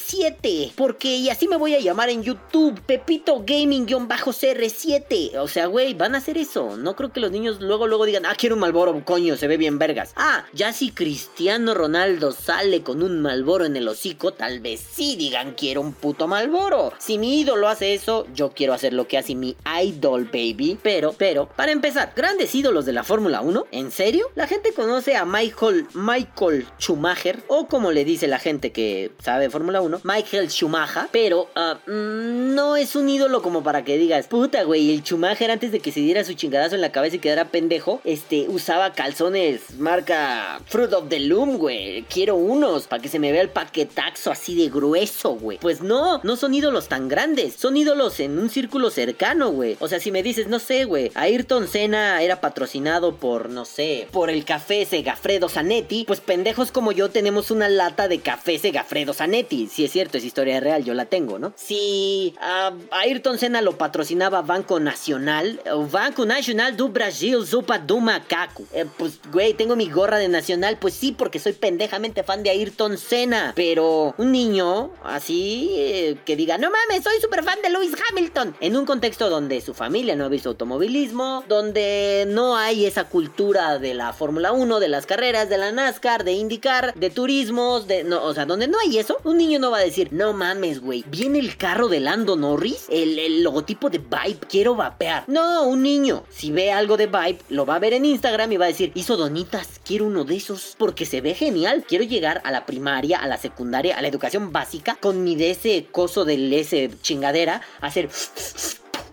CR7, 0.07 0.73
porque 0.77 1.17
y 1.17 1.31
así 1.31 1.49
me 1.49 1.57
voy 1.57 1.75
a 1.75 1.81
llamar 1.81 2.11
en 2.11 2.23
YouTube, 2.23 2.81
Pepito 2.83 3.43
Gaming-CR7. 3.45 5.37
O 5.39 5.49
sea, 5.49 5.67
güey, 5.67 5.95
van 5.95 6.15
a 6.15 6.19
hacer 6.19 6.39
eso. 6.39 6.77
No 6.77 6.95
creo 6.95 7.13
que 7.13 7.19
los 7.21 7.33
niños 7.33 7.61
luego, 7.61 7.87
luego 7.87 8.05
digan, 8.07 8.27
ah, 8.27 8.35
quiero 8.37 8.55
un 8.55 8.61
Malboro, 8.61 9.05
coño, 9.05 9.37
se 9.37 9.49
ve 9.49 9.57
bien 9.57 9.79
vergas. 9.79 10.13
Ah, 10.17 10.45
ya 10.53 10.73
si 10.73 10.91
Cristiano 10.91 11.75
Ronaldo 11.75 12.33
sale 12.33 12.83
con 12.83 13.03
un 13.03 13.21
Malboro 13.21 13.65
en 13.65 13.77
el 13.77 13.89
hocico, 13.89 14.33
tal 14.33 14.61
vez 14.61 14.81
sí 14.81 15.17
digan, 15.17 15.55
quiero 15.55 15.81
un 15.81 15.93
puto 15.93 16.29
Malboro. 16.29 16.93
Si 16.99 17.19
mi 17.19 17.41
ídolo 17.41 17.69
hace 17.69 17.95
eso, 17.95 18.27
yo 18.35 18.51
quiero 18.51 18.75
hacer 18.75 18.93
lo 18.93 19.09
que 19.09 19.19
hace 19.19 19.35
mi 19.35 19.57
idol, 19.83 20.25
baby. 20.25 20.79
Pero, 20.83 21.15
pero, 21.17 21.49
para 21.57 21.73
empezar, 21.73 22.13
grandes 22.15 22.55
ídolos 22.55 22.87
de 22.87 22.93
la 22.93 23.03
Fórmula 23.03 23.41
1, 23.41 23.67
¿en 23.73 23.91
serio? 23.91 24.31
La 24.35 24.47
gente 24.47 24.73
conoce 24.73 25.17
a 25.17 25.25
Michael, 25.25 25.87
Michael 25.95 26.67
Schumacher, 26.79 27.43
o 27.49 27.67
como 27.67 27.93
le 27.93 28.05
dice 28.05 28.29
la 28.29 28.39
gente 28.39 28.73
que 28.73 29.11
sabe 29.19 29.51
Fórmula 29.51 29.81
1, 29.81 29.96
Michael 30.05 30.51
Schumacher, 30.51 31.09
pero 31.13 31.49
ah, 31.55 31.79
mm, 31.87 32.55
no 32.55 32.77
es 32.77 32.97
un 32.97 33.09
ídolo 33.09 33.43
como 33.43 33.63
para 33.63 33.85
que 33.85 33.99
digas, 33.99 34.27
puta, 34.27 34.63
güey, 34.65 34.93
el 34.93 35.03
Schumacher 35.03 35.51
antes 35.51 35.73
de 35.73 35.81
que 35.81 35.93
se 35.93 36.01
diera 36.01 36.25
su 36.25 36.35
chingadazo 36.35 36.75
en 36.75 36.81
la 36.81 36.93
cabeza 36.93 37.17
y 37.17 37.21
quedara 37.21 37.49
pendejo, 37.49 38.01
este, 38.05 38.47
usaba 38.49 38.93
calzones 38.93 39.79
marca 39.79 40.61
Fruit 40.67 40.93
of 40.93 41.09
the 41.09 41.21
Loom, 41.21 41.59
güey. 41.59 42.03
Quiero 42.05 42.37
unos 42.37 42.87
para 42.87 43.03
que 43.03 43.09
se 43.09 43.19
me 43.19 43.33
vea 43.33 43.43
el 43.43 43.49
paquetaxo 43.49 44.31
así 44.31 44.55
de 44.55 44.69
grueso, 44.69 45.35
güey. 45.35 45.59
Pues 45.59 45.81
no, 45.81 46.21
no 46.23 46.37
son 46.37 46.55
ídolos 46.55 46.89
tan 46.89 47.09
grandes, 47.09 47.55
son 47.55 47.77
ídolos 47.77 48.21
en 48.21 48.39
un 48.39 48.51
círculo 48.51 48.91
cercano, 48.91 49.51
güey. 49.51 49.77
O 49.81 49.89
sea, 49.89 50.01
si 50.01 50.11
me 50.11 50.23
dices, 50.23 50.49
no 50.49 50.59
sé, 50.59 50.85
güey, 50.85 51.11
Ayrton 51.15 51.69
Senna 51.69 52.23
era 52.23 52.41
patrocinado 52.41 53.17
por, 53.17 53.51
no 53.51 53.65
sé, 53.65 54.09
por 54.13 54.31
el 54.31 54.45
café 54.45 54.85
Segafredo 54.85 55.49
Zanetti, 55.49 56.05
pues 56.07 56.21
pendejos 56.21 56.73
como 56.73 56.93
yo 56.93 57.11
tenemos 57.11 57.51
una 57.51 57.69
lata 57.69 58.09
de 58.09 58.21
café 58.21 58.59
Segafredo 58.59 59.15
Zanetti. 59.15 59.69
Si 59.69 59.85
cierto, 59.93 60.19
es 60.19 60.25
historia 60.25 60.61
real, 60.61 60.85
yo 60.85 60.95
la 60.95 61.07
tengo, 61.07 61.39
¿no? 61.39 61.53
Si 61.57 62.35
a 62.41 62.73
Ayrton 62.91 63.39
Senna 63.39 63.61
lo 63.63 63.77
patrocinaba 63.79 64.43
Banco 64.43 64.81
Nacional, 64.81 65.61
Banco 65.91 66.27
Nacional 66.27 66.77
do 66.77 66.89
Brasil, 66.89 67.47
Zupa 67.47 67.79
do 67.79 68.01
Macaco. 68.01 68.65
Eh, 68.73 68.87
pues, 68.97 69.21
güey, 69.33 69.55
tengo 69.55 69.77
mi 69.77 69.89
gorra 69.89 70.19
de 70.19 70.29
Nacional, 70.29 70.79
pues 70.81 70.95
sí, 70.95 71.13
porque 71.13 71.39
soy 71.39 71.53
pendejamente 71.53 72.23
fan 72.23 72.43
de 72.43 72.51
Ayrton 72.51 72.99
Senna. 72.99 73.53
Pero 73.55 74.15
un 74.19 74.33
niño 74.33 74.91
así 75.05 75.71
eh, 75.75 76.17
que 76.25 76.37
diga, 76.37 76.59
no 76.59 76.71
mames, 76.71 77.05
soy 77.05 77.21
súper 77.21 77.43
fan 77.45 77.59
de 77.63 77.71
Lewis 77.71 77.93
Hamilton. 78.11 78.57
En 78.61 78.77
un 78.77 78.87
contexto 78.87 79.31
donde 79.31 79.61
su 79.61 79.75
familia 79.75 80.17
no 80.17 80.25
ha 80.25 80.29
visto 80.29 80.51
automovilismo, 80.51 81.45
donde 81.49 82.25
no 82.29 82.57
hay 82.57 82.87
esa 82.87 83.05
cultura 83.05 83.79
de 83.79 83.95
la 83.95 84.13
Fórmula 84.13 84.53
1, 84.53 84.81
de 84.81 84.89
las 84.89 85.07
carreras, 85.07 85.49
de 85.49 85.59
la 85.59 85.73
NASCAR, 85.73 86.25
de 86.25 86.33
IndyCar, 86.33 86.95
de 86.95 87.11
turismos, 87.11 87.87
de. 87.87 88.05
No, 88.05 88.23
o 88.25 88.35
sea, 88.35 88.47
donde 88.47 88.69
no 88.69 88.79
hay 88.79 88.99
eso, 88.99 89.19
un 89.25 89.39
niño 89.39 89.59
no 89.59 89.66
va 89.71 89.79
a 89.79 89.85
decir, 89.85 90.13
no 90.13 90.33
mames, 90.33 90.81
güey, 90.81 91.05
viene 91.09 91.39
el 91.39 91.57
carro 91.57 91.89
de 91.89 92.01
Lando 92.01 92.37
Norris, 92.37 92.87
el, 92.91 93.19
el 93.19 93.43
logotipo 93.43 93.91
de 93.91 93.99
Vibe, 93.99 94.41
quiero 94.49 94.75
vapear. 94.75 95.25
No, 95.29 95.65
un 95.65 95.83
niño, 95.83 96.25
si 96.31 96.51
ve 96.51 96.73
algo 96.73 96.97
de 96.97 97.07
Vibe, 97.07 97.39
lo 97.49 97.67
va 97.67 97.77
a 97.77 97.81
ver 97.81 97.93
en 97.93 98.05
Instagram 98.05 98.53
y 98.53 98.57
va 98.57 98.67
a 98.67 98.69
decir, 98.69 98.93
hizo 98.95 99.17
donitas, 99.17 99.81
quiero 99.85 100.07
uno 100.07 100.25
de 100.25 100.37
esos 100.37 100.75
porque 100.79 101.07
se 101.07 101.21
ve 101.21 101.35
genial. 101.35 101.85
Quiero 101.87 102.05
llegar 102.05 102.41
a 102.45 102.51
la 102.51 102.67
primaria, 102.67 103.19
a 103.19 103.27
la 103.27 103.39
secundaria, 103.39 103.97
a 103.97 104.03
la 104.03 104.09
educación 104.09 104.53
básica 104.53 104.97
con 105.01 105.25
mi 105.25 105.37
de 105.37 105.51
ese 105.51 105.87
coso 105.91 106.25
del 106.25 106.53
ese 106.53 106.91
chingadera, 107.03 107.63
hacer 107.81 108.09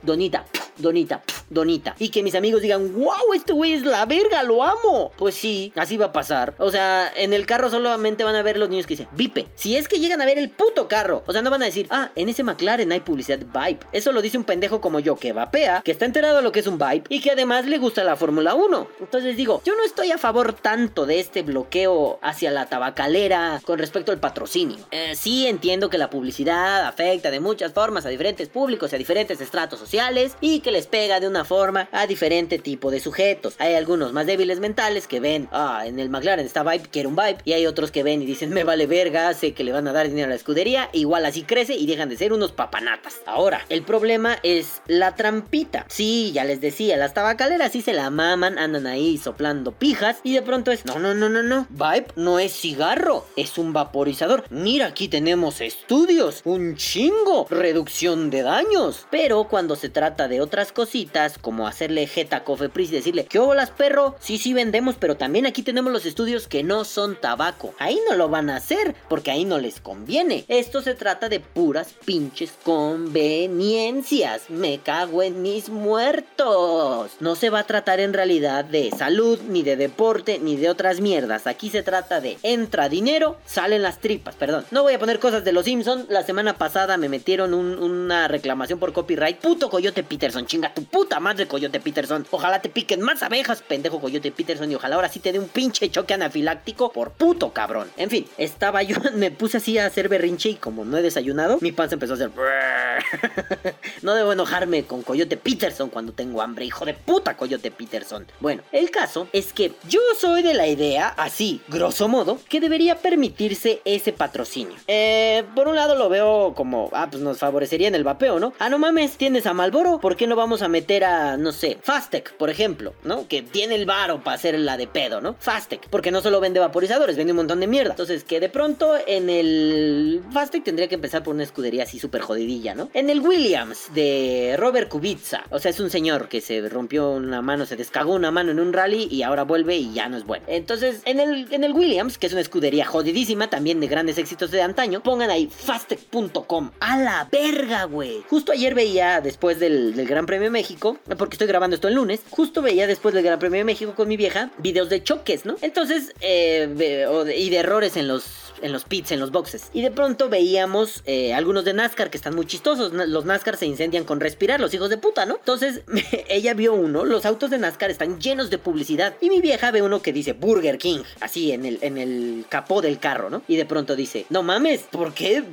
donita, 0.01 0.45
donita, 0.77 1.23
donita. 1.53 1.95
Y 1.99 2.09
que 2.09 2.23
mis 2.23 2.35
amigos 2.35 2.61
digan, 2.61 2.93
wow, 2.93 3.33
este 3.33 3.53
güey 3.53 3.73
es 3.73 3.83
la 3.83 4.05
verga, 4.05 4.43
lo 4.43 4.63
amo. 4.63 5.11
Pues 5.17 5.35
sí, 5.35 5.71
así 5.75 5.97
va 5.97 6.07
a 6.07 6.11
pasar. 6.11 6.55
O 6.57 6.71
sea, 6.71 7.11
en 7.15 7.33
el 7.33 7.45
carro 7.45 7.69
solamente 7.69 8.23
van 8.23 8.35
a 8.35 8.41
ver 8.41 8.57
los 8.57 8.69
niños 8.69 8.85
que 8.85 8.95
dicen, 8.95 9.07
Vipe. 9.13 9.47
Si 9.55 9.75
es 9.75 9.87
que 9.87 9.99
llegan 9.99 10.21
a 10.21 10.25
ver 10.25 10.37
el 10.37 10.49
puto 10.49 10.87
carro. 10.87 11.23
O 11.27 11.33
sea, 11.33 11.41
no 11.41 11.49
van 11.49 11.61
a 11.61 11.65
decir, 11.65 11.87
ah, 11.89 12.11
en 12.15 12.29
ese 12.29 12.43
McLaren 12.43 12.91
hay 12.91 12.99
publicidad 12.99 13.39
Vibe. 13.39 13.79
Eso 13.91 14.11
lo 14.11 14.21
dice 14.21 14.37
un 14.37 14.43
pendejo 14.43 14.81
como 14.81 14.99
yo, 14.99 15.15
que 15.15 15.33
vapea, 15.33 15.81
que 15.83 15.91
está 15.91 16.05
enterado 16.05 16.37
de 16.37 16.41
lo 16.41 16.51
que 16.51 16.59
es 16.59 16.67
un 16.67 16.77
Vibe 16.77 17.03
y 17.09 17.21
que 17.21 17.31
además 17.31 17.65
le 17.65 17.77
gusta 17.77 18.03
la 18.03 18.15
Fórmula 18.15 18.55
1. 18.55 18.87
Entonces 18.99 19.37
digo, 19.37 19.61
yo 19.65 19.75
no 19.75 19.83
estoy 19.83 20.11
a 20.11 20.17
favor 20.17 20.53
tanto 20.53 21.05
de 21.05 21.19
este 21.19 21.43
bloqueo 21.43 22.19
hacia 22.21 22.51
la 22.51 22.65
tabacalera 22.67 23.61
con 23.65 23.79
respecto 23.79 24.11
al 24.11 24.19
patrocinio. 24.19 24.77
Eh, 24.91 25.13
sí 25.15 25.47
entiendo 25.47 25.89
que 25.89 25.97
la 25.97 26.09
publicidad 26.09 26.85
afecta 26.85 27.31
de 27.31 27.39
muchas 27.39 27.73
formas 27.73 28.05
a 28.05 28.09
diferentes 28.09 28.49
públicos 28.49 28.91
y 28.91 28.95
a 28.95 28.99
diferentes 28.99 29.41
estratos 29.41 29.79
sociales 29.79 30.35
y 30.41 30.59
que 30.59 30.71
les 30.71 30.87
pega 30.87 31.19
de 31.19 31.27
una 31.27 31.42
forma 31.43 31.89
a 31.91 32.07
diferente 32.07 32.59
tipo 32.59 32.91
de 32.91 32.99
sujetos. 32.99 33.55
Hay 33.59 33.75
algunos 33.75 34.13
más 34.13 34.25
débiles 34.25 34.59
mentales 34.59 35.07
que 35.07 35.19
ven, 35.19 35.47
ah, 35.51 35.83
en 35.85 35.99
el 35.99 36.09
McLaren 36.09 36.45
está 36.45 36.63
Vibe, 36.63 36.89
quiero 36.91 37.09
un 37.09 37.15
Vibe. 37.15 37.37
Y 37.45 37.53
hay 37.53 37.65
otros 37.65 37.91
que 37.91 38.03
ven 38.03 38.21
y 38.21 38.25
dicen, 38.25 38.49
me 38.51 38.63
vale 38.63 38.87
verga, 38.87 39.33
sé 39.33 39.53
que 39.53 39.63
le 39.63 39.71
van 39.71 39.87
a 39.87 39.93
dar 39.93 40.07
dinero 40.07 40.27
a 40.27 40.29
la 40.29 40.35
escudería. 40.35 40.89
Igual 40.93 41.25
así 41.25 41.43
crece 41.43 41.75
y 41.75 41.85
dejan 41.85 42.09
de 42.09 42.17
ser 42.17 42.33
unos 42.33 42.51
papanatas. 42.51 43.15
Ahora, 43.25 43.65
el 43.69 43.83
problema 43.83 44.37
es 44.43 44.81
la 44.87 45.15
trampita. 45.15 45.85
Sí, 45.89 46.31
ya 46.33 46.43
les 46.43 46.61
decía, 46.61 46.97
las 46.97 47.13
tabacaleras 47.13 47.71
sí 47.71 47.81
se 47.81 47.93
la 47.93 48.09
maman, 48.09 48.57
andan 48.57 48.87
ahí 48.87 49.17
soplando 49.17 49.71
pijas. 49.71 50.19
Y 50.23 50.33
de 50.33 50.41
pronto 50.41 50.71
es, 50.71 50.85
no, 50.85 50.99
no, 50.99 51.13
no, 51.13 51.29
no, 51.29 51.43
no. 51.43 51.67
Vibe 51.69 52.07
no 52.15 52.39
es 52.39 52.53
cigarro, 52.53 53.25
es 53.35 53.57
un 53.57 53.73
vaporizador. 53.73 54.45
Mira, 54.49 54.87
aquí 54.87 55.07
tenemos 55.07 55.61
estudios, 55.61 56.41
un 56.43 56.75
chingo, 56.75 57.47
reducción 57.49 58.29
de 58.29 58.43
daños. 58.43 59.07
Pero 59.09 59.45
cuando 59.45 59.75
se 59.75 59.89
trata 59.89 60.27
de 60.27 60.41
otras 60.41 60.71
cositas, 60.71 61.22
como 61.41 61.67
hacerle 61.67 62.07
jeta 62.07 62.37
a 62.37 62.43
Cofepris 62.43 62.89
y 62.91 62.95
decirle, 62.95 63.25
¿qué 63.25 63.39
las 63.55 63.71
perro? 63.71 64.15
Sí, 64.19 64.37
sí 64.37 64.53
vendemos, 64.53 64.95
pero 64.99 65.17
también 65.17 65.45
aquí 65.45 65.63
tenemos 65.63 65.91
los 65.91 66.05
estudios 66.05 66.47
que 66.47 66.63
no 66.63 66.85
son 66.85 67.15
tabaco. 67.19 67.73
Ahí 67.79 67.99
no 68.09 68.15
lo 68.15 68.29
van 68.29 68.49
a 68.49 68.55
hacer, 68.57 68.95
porque 69.09 69.31
ahí 69.31 69.45
no 69.45 69.59
les 69.59 69.79
conviene. 69.79 70.45
Esto 70.47 70.81
se 70.81 70.95
trata 70.95 71.29
de 71.29 71.39
puras 71.39 71.93
pinches 72.05 72.53
conveniencias. 72.63 74.49
Me 74.49 74.79
cago 74.79 75.23
en 75.23 75.41
mis 75.41 75.69
muertos. 75.69 77.11
No 77.19 77.35
se 77.35 77.49
va 77.49 77.59
a 77.59 77.67
tratar 77.67 77.99
en 77.99 78.13
realidad 78.13 78.65
de 78.65 78.91
salud, 78.91 79.39
ni 79.47 79.63
de 79.63 79.75
deporte, 79.75 80.39
ni 80.39 80.55
de 80.55 80.69
otras 80.69 81.01
mierdas. 81.01 81.47
Aquí 81.47 81.69
se 81.69 81.83
trata 81.83 82.21
de 82.21 82.37
entra 82.43 82.89
dinero, 82.89 83.37
salen 83.45 83.81
las 83.81 83.99
tripas. 83.99 84.35
Perdón, 84.35 84.65
no 84.71 84.83
voy 84.83 84.93
a 84.93 84.99
poner 84.99 85.19
cosas 85.19 85.43
de 85.43 85.51
los 85.51 85.63
Simpson. 85.63 86.05
La 86.09 86.23
semana 86.23 86.57
pasada 86.57 86.97
me 86.97 87.09
metieron 87.09 87.53
una 87.53 88.27
reclamación 88.27 88.79
por 88.79 88.93
copyright. 88.93 89.39
Puto 89.39 89.69
Coyote 89.69 90.03
Peterson, 90.03 90.45
chinga 90.45 90.73
tu 90.73 90.83
puta 90.83 91.12
madre 91.19 91.47
Coyote 91.47 91.79
Peterson. 91.79 92.25
Ojalá 92.31 92.61
te 92.61 92.69
piquen 92.69 93.01
más 93.01 93.23
abejas, 93.23 93.61
pendejo 93.61 93.99
Coyote 93.99 94.31
Peterson. 94.31 94.71
Y 94.71 94.75
ojalá 94.75 94.95
ahora 94.95 95.09
sí 95.09 95.19
te 95.19 95.31
dé 95.31 95.39
un 95.39 95.47
pinche 95.47 95.89
choque 95.89 96.13
anafiláctico 96.13 96.91
por 96.91 97.11
puto 97.11 97.53
cabrón. 97.53 97.89
En 97.97 98.09
fin, 98.09 98.25
estaba 98.37 98.83
yo, 98.83 98.97
me 99.15 99.31
puse 99.31 99.57
así 99.57 99.77
a 99.77 99.85
hacer 99.85 100.09
berrinche 100.09 100.49
y 100.49 100.55
como 100.55 100.85
no 100.85 100.97
he 100.97 101.01
desayunado, 101.01 101.57
mi 101.61 101.71
panza 101.71 101.95
empezó 101.95 102.13
a 102.13 102.15
hacer... 102.15 102.31
no 104.01 104.13
debo 104.13 104.33
enojarme 104.33 104.83
con 104.83 105.03
Coyote 105.03 105.37
Peterson 105.37 105.89
cuando 105.89 106.13
tengo 106.13 106.41
hambre, 106.41 106.65
hijo 106.65 106.85
de 106.85 106.93
puta 106.93 107.35
Coyote 107.37 107.71
Peterson. 107.71 108.25
Bueno, 108.39 108.63
el 108.71 108.91
caso 108.91 109.27
es 109.33 109.53
que 109.53 109.73
yo 109.87 109.99
soy 110.19 110.41
de 110.41 110.53
la 110.53 110.67
idea, 110.67 111.09
así, 111.09 111.61
grosso 111.67 112.07
modo, 112.07 112.39
que 112.49 112.59
debería 112.59 112.95
permitirse 112.95 113.81
ese 113.85 114.13
patrocinio. 114.13 114.75
Eh, 114.87 115.43
por 115.55 115.67
un 115.67 115.75
lado 115.75 115.95
lo 115.95 116.09
veo 116.09 116.53
como, 116.55 116.89
ah, 116.93 117.07
pues 117.09 117.21
nos 117.21 117.37
favorecería 117.39 117.87
en 117.87 117.95
el 117.95 118.03
vapeo, 118.03 118.39
¿no? 118.39 118.53
Ah, 118.59 118.69
no 118.69 118.79
mames, 118.79 119.17
tienes 119.17 119.45
a 119.45 119.53
Malboro, 119.53 119.99
¿por 119.99 120.15
qué 120.15 120.27
no 120.27 120.35
vamos 120.35 120.61
a 120.61 120.67
meter 120.67 121.02
no 121.37 121.51
sé, 121.51 121.77
Fastec, 121.81 122.33
por 122.33 122.49
ejemplo, 122.49 122.93
¿no? 123.03 123.27
Que 123.27 123.41
tiene 123.41 123.75
el 123.75 123.85
varo 123.85 124.23
para 124.23 124.35
hacer 124.35 124.57
la 124.59 124.77
de 124.77 124.87
pedo, 124.87 125.21
¿no? 125.21 125.35
Fastec, 125.39 125.87
porque 125.89 126.11
no 126.11 126.21
solo 126.21 126.39
vende 126.39 126.59
vaporizadores, 126.59 127.15
vende 127.15 127.33
un 127.33 127.37
montón 127.37 127.59
de 127.59 127.67
mierda. 127.67 127.91
Entonces, 127.91 128.23
que 128.23 128.39
de 128.39 128.49
pronto 128.49 128.95
en 129.07 129.29
el 129.29 130.23
Fastec 130.31 130.63
tendría 130.63 130.87
que 130.87 130.95
empezar 130.95 131.23
por 131.23 131.33
una 131.33 131.43
escudería 131.43 131.83
así 131.83 131.99
súper 131.99 132.21
jodidilla, 132.21 132.75
¿no? 132.75 132.89
En 132.93 133.09
el 133.09 133.21
Williams 133.21 133.93
de 133.93 134.55
Robert 134.57 134.89
Kubica, 134.89 135.45
o 135.49 135.59
sea, 135.59 135.71
es 135.71 135.79
un 135.79 135.89
señor 135.89 136.27
que 136.27 136.41
se 136.41 136.67
rompió 136.69 137.11
una 137.11 137.41
mano, 137.41 137.65
se 137.65 137.75
descagó 137.75 138.13
una 138.13 138.31
mano 138.31 138.51
en 138.51 138.59
un 138.59 138.73
rally 138.73 139.07
y 139.11 139.23
ahora 139.23 139.43
vuelve 139.43 139.75
y 139.75 139.93
ya 139.93 140.09
no 140.09 140.17
es 140.17 140.25
bueno. 140.25 140.45
Entonces, 140.47 141.01
en 141.05 141.19
el, 141.19 141.51
en 141.51 141.63
el 141.63 141.73
Williams, 141.73 142.17
que 142.17 142.27
es 142.27 142.33
una 142.33 142.41
escudería 142.41 142.85
jodidísima, 142.85 143.49
también 143.49 143.79
de 143.79 143.87
grandes 143.87 144.17
éxitos 144.17 144.51
de 144.51 144.61
antaño, 144.61 145.01
pongan 145.03 145.29
ahí 145.29 145.47
fastec.com. 145.47 146.71
A 146.79 146.97
la 146.97 147.27
verga, 147.31 147.85
güey. 147.85 148.23
Justo 148.29 148.51
ayer 148.51 148.73
veía, 148.73 149.21
después 149.21 149.59
del, 149.59 149.95
del 149.95 150.07
Gran 150.07 150.25
Premio 150.25 150.45
de 150.45 150.63
México, 151.07 151.15
porque 151.17 151.35
estoy 151.35 151.47
grabando 151.47 151.75
esto 151.75 151.87
el 151.87 151.95
lunes, 151.95 152.21
justo 152.29 152.61
veía 152.61 152.87
después 152.87 153.13
del 153.13 153.23
Gran 153.23 153.39
Premio 153.39 153.59
de 153.59 153.63
México 153.63 153.93
con 153.95 154.07
mi 154.07 154.17
vieja 154.17 154.51
videos 154.57 154.89
de 154.89 155.03
choques, 155.03 155.45
¿no? 155.45 155.55
Entonces, 155.61 156.13
eh, 156.21 157.05
y 157.35 157.49
de 157.49 157.57
errores 157.57 157.97
en 157.97 158.07
los 158.07 158.42
en 158.63 158.71
los 158.71 158.85
pits, 158.85 159.11
en 159.11 159.19
los 159.19 159.31
boxes. 159.31 159.69
Y 159.73 159.81
de 159.81 159.91
pronto 159.91 160.29
veíamos 160.29 161.03
eh, 161.05 161.33
algunos 161.33 161.65
de 161.65 161.73
NASCAR 161.73 162.09
que 162.09 162.17
están 162.17 162.33
muy 162.33 162.45
chistosos. 162.45 162.93
Los 162.93 163.25
NASCAR 163.25 163.57
se 163.57 163.65
incendian 163.65 164.05
con 164.05 164.19
respirar, 164.19 164.59
los 164.59 164.73
hijos 164.73 164.89
de 164.89 164.97
puta, 164.97 165.25
¿no? 165.25 165.35
Entonces 165.35 165.81
ella 166.29 166.53
vio 166.53 166.73
uno, 166.73 167.05
los 167.05 167.25
autos 167.25 167.49
de 167.51 167.57
NASCAR 167.57 167.91
están 167.91 168.19
llenos 168.19 168.49
de 168.49 168.57
publicidad. 168.57 169.15
Y 169.21 169.29
mi 169.29 169.41
vieja 169.41 169.71
ve 169.71 169.81
uno 169.81 170.01
que 170.01 170.13
dice 170.13 170.33
Burger 170.33 170.77
King, 170.77 170.99
así 171.19 171.51
en 171.51 171.65
el, 171.65 171.79
en 171.81 171.97
el 171.97 172.45
capó 172.49 172.81
del 172.81 172.99
carro, 172.99 173.29
¿no? 173.29 173.43
Y 173.47 173.57
de 173.57 173.65
pronto 173.65 173.95
dice, 173.95 174.25
no 174.29 174.43
mames, 174.43 174.81
¿por 174.89 175.13
qué? 175.13 175.43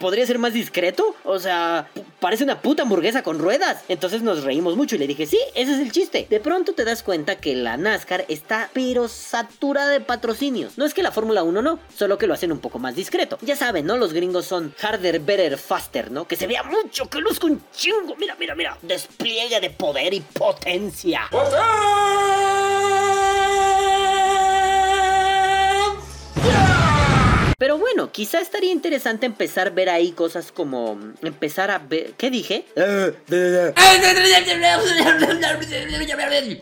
¿Podría 0.00 0.26
ser 0.26 0.38
más 0.38 0.54
discreto? 0.54 1.14
O 1.24 1.38
sea, 1.38 1.88
parece 2.20 2.44
una 2.44 2.62
puta 2.62 2.82
hamburguesa 2.82 3.22
con 3.22 3.38
ruedas. 3.38 3.84
Entonces 3.88 4.22
nos 4.22 4.44
reímos 4.44 4.76
mucho 4.76 4.96
y 4.96 4.98
le 4.98 5.06
dije, 5.06 5.26
sí, 5.26 5.38
ese 5.54 5.74
es 5.74 5.80
el 5.80 5.92
chiste. 5.92 6.26
De 6.30 6.40
pronto 6.40 6.72
te 6.72 6.84
das 6.84 7.02
cuenta 7.02 7.36
que 7.36 7.54
la 7.54 7.76
NASCAR 7.76 8.24
está 8.28 8.70
pero 8.72 9.08
saturada 9.08 9.90
de 9.90 10.00
patrocinios. 10.00 10.78
No 10.78 10.84
es 10.84 10.94
que 10.94 11.02
la 11.02 11.12
Fórmula 11.12 11.42
1 11.42 11.62
no, 11.62 11.78
solo 11.94 12.18
que 12.18 12.26
lo 12.26 12.34
un 12.52 12.60
poco 12.60 12.78
más 12.78 12.94
discreto. 12.94 13.38
Ya 13.42 13.56
saben, 13.56 13.86
¿no? 13.86 13.96
Los 13.96 14.12
gringos 14.12 14.46
son 14.46 14.74
harder, 14.80 15.20
better, 15.20 15.58
faster, 15.58 16.10
¿no? 16.10 16.26
Que 16.26 16.36
se 16.36 16.46
vea 16.46 16.62
mucho, 16.62 17.08
que 17.08 17.20
luzca 17.20 17.46
un 17.46 17.62
chingo. 17.72 18.16
Mira, 18.16 18.36
mira, 18.38 18.54
mira. 18.54 18.78
Despliegue 18.82 19.60
de 19.60 19.70
poder 19.70 20.14
y 20.14 20.20
potencia. 20.20 21.28
Pero 27.58 27.78
bueno, 27.78 28.12
quizá 28.12 28.40
estaría 28.40 28.70
interesante 28.70 29.24
empezar 29.24 29.68
a 29.68 29.70
ver 29.70 29.88
ahí 29.88 30.12
cosas 30.12 30.52
como 30.52 31.00
empezar 31.22 31.70
a 31.70 31.78
ver, 31.78 32.12
¿qué 32.18 32.28
dije? 32.30 32.66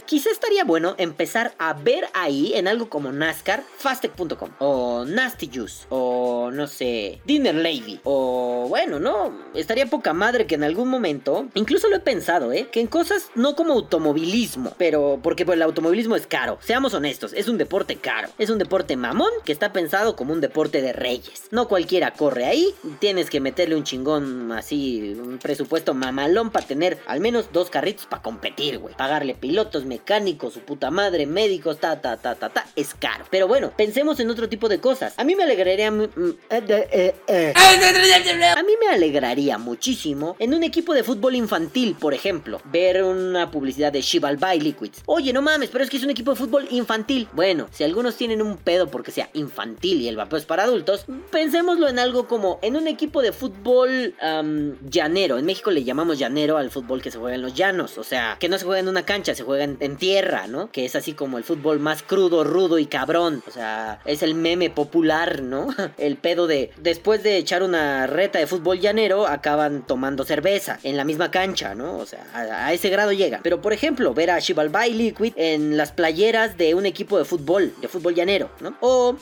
quizá 0.06 0.30
estaría 0.30 0.62
bueno 0.62 0.94
empezar 0.96 1.52
a 1.58 1.72
ver 1.72 2.06
ahí 2.14 2.52
en 2.54 2.68
algo 2.68 2.88
como 2.88 3.10
NASCAR, 3.10 3.64
Fastec.com 3.76 4.50
o 4.60 5.04
Nasty 5.04 5.50
Juice 5.52 5.86
o 5.88 6.52
no 6.52 6.68
sé, 6.68 7.20
Dinner 7.24 7.56
Lady 7.56 7.98
o 8.04 8.66
bueno, 8.68 9.00
no, 9.00 9.36
estaría 9.52 9.86
poca 9.86 10.12
madre 10.12 10.46
que 10.46 10.54
en 10.54 10.62
algún 10.62 10.86
momento, 10.86 11.48
incluso 11.54 11.88
lo 11.88 11.96
he 11.96 12.00
pensado, 12.00 12.52
¿eh? 12.52 12.68
Que 12.70 12.78
en 12.78 12.86
cosas 12.86 13.32
no 13.34 13.56
como 13.56 13.72
automovilismo, 13.72 14.74
pero 14.78 15.18
porque 15.20 15.44
pues, 15.44 15.56
el 15.56 15.62
automovilismo 15.62 16.14
es 16.14 16.28
caro, 16.28 16.58
seamos 16.62 16.94
honestos, 16.94 17.32
es 17.32 17.48
un 17.48 17.58
deporte 17.58 17.96
caro, 17.96 18.28
es 18.38 18.48
un 18.48 18.58
deporte 18.58 18.96
mamón 18.96 19.32
que 19.44 19.50
está 19.50 19.72
pensado 19.72 20.14
como 20.14 20.32
un 20.32 20.40
deporte 20.40 20.83
reyes. 20.92 21.48
No 21.50 21.68
cualquiera 21.68 22.12
corre 22.12 22.46
ahí, 22.46 22.74
tienes 22.98 23.30
que 23.30 23.40
meterle 23.40 23.76
un 23.76 23.84
chingón 23.84 24.52
así, 24.52 25.14
un 25.18 25.38
presupuesto 25.38 25.94
mamalón 25.94 26.50
para 26.50 26.66
tener 26.66 26.98
al 27.06 27.20
menos 27.20 27.50
dos 27.52 27.70
carritos 27.70 28.06
para 28.06 28.22
competir, 28.22 28.78
güey. 28.78 28.94
Pagarle 28.94 29.34
pilotos, 29.34 29.84
mecánicos, 29.84 30.54
su 30.54 30.60
puta 30.60 30.90
madre, 30.90 31.26
médicos, 31.26 31.78
ta, 31.78 32.00
ta, 32.00 32.16
ta, 32.16 32.34
ta, 32.34 32.48
ta, 32.48 32.66
es 32.76 32.94
caro. 32.94 33.24
Pero 33.30 33.48
bueno, 33.48 33.72
pensemos 33.76 34.20
en 34.20 34.30
otro 34.30 34.48
tipo 34.48 34.68
de 34.68 34.80
cosas. 34.80 35.14
A 35.18 35.24
mí 35.24 35.34
me 35.34 35.44
alegraría... 35.44 35.90
Mm, 35.90 36.08
eh, 36.50 37.14
eh. 37.26 37.52
A 37.56 38.62
mí 38.62 38.72
me 38.80 38.88
alegraría 38.88 39.58
muchísimo 39.58 40.36
en 40.38 40.54
un 40.54 40.62
equipo 40.62 40.94
de 40.94 41.02
fútbol 41.02 41.34
infantil, 41.34 41.96
por 41.98 42.14
ejemplo, 42.14 42.60
ver 42.66 43.02
una 43.02 43.50
publicidad 43.50 43.92
de 43.92 44.00
Shivalbai 44.00 44.60
Liquids. 44.60 45.02
Oye, 45.06 45.32
no 45.32 45.42
mames, 45.42 45.70
pero 45.70 45.84
es 45.84 45.90
que 45.90 45.96
es 45.96 46.04
un 46.04 46.10
equipo 46.10 46.32
de 46.32 46.36
fútbol 46.36 46.66
infantil. 46.70 47.28
Bueno, 47.32 47.68
si 47.72 47.84
algunos 47.84 48.16
tienen 48.16 48.42
un 48.42 48.56
pedo 48.56 48.88
porque 48.88 49.10
sea 49.10 49.30
infantil 49.34 50.00
y 50.00 50.08
el 50.08 50.16
vapeo 50.16 50.38
es 50.38 50.46
para 50.46 50.66
adultos, 50.74 51.06
pensémoslo 51.30 51.88
en 51.88 52.00
algo 52.00 52.26
como 52.26 52.58
en 52.60 52.76
un 52.76 52.88
equipo 52.88 53.22
de 53.22 53.32
fútbol 53.32 54.14
llanero. 54.90 55.38
En 55.38 55.46
México 55.46 55.70
le 55.70 55.84
llamamos 55.84 56.18
llanero 56.18 56.56
al 56.56 56.70
fútbol 56.70 57.00
que 57.00 57.12
se 57.12 57.18
juega 57.18 57.36
en 57.36 57.42
los 57.42 57.54
llanos. 57.54 57.96
O 57.98 58.02
sea, 58.02 58.36
que 58.40 58.48
no 58.48 58.58
se 58.58 58.64
juega 58.64 58.80
en 58.80 58.88
una 58.88 59.04
cancha, 59.04 59.34
se 59.34 59.44
juega 59.44 59.64
en, 59.64 59.96
tierra, 59.96 60.48
¿no? 60.48 60.72
Que 60.72 60.84
es 60.84 60.96
así 60.96 61.12
como 61.12 61.38
el 61.38 61.44
fútbol 61.44 61.78
más 61.78 62.02
crudo, 62.02 62.42
rudo 62.42 62.78
y 62.78 62.86
cabrón. 62.86 63.42
O 63.46 63.50
sea, 63.52 64.00
es 64.04 64.24
el 64.24 64.34
meme 64.34 64.68
popular, 64.70 65.42
¿no? 65.42 65.68
El 65.96 66.16
pedo 66.16 66.46
de 66.46 66.72
después 66.78 67.22
de 67.22 67.36
echar 67.36 67.62
una 67.62 68.06
reta 68.06 68.40
de 68.40 68.46
fútbol 68.46 68.80
llanero, 68.80 69.26
acaban 69.26 69.86
tomando 69.86 70.24
cerveza 70.24 70.80
en 70.82 70.96
la 70.96 71.04
misma 71.04 71.30
cancha, 71.30 71.74
¿no? 71.74 71.98
O 71.98 72.06
sea, 72.06 72.26
a, 72.34 72.72
ese 72.72 72.90
grado 72.90 73.12
llega. 73.12 73.40
Pero 73.42 73.62
por 73.62 73.72
ejemplo, 73.72 74.12
ver 74.12 74.32
a 74.32 74.40
Shivalbai 74.40 74.92
Liquid 74.92 75.32
en 75.36 75.76
las 75.76 75.92
playeras 75.92 76.58
de 76.58 76.74
un 76.74 76.86
equipo 76.86 77.16
de 77.18 77.24
fútbol, 77.24 77.72
de 77.80 77.88
fútbol 77.88 78.14
llanero, 78.14 78.50
¿no? 78.60 78.76
O 78.80 79.16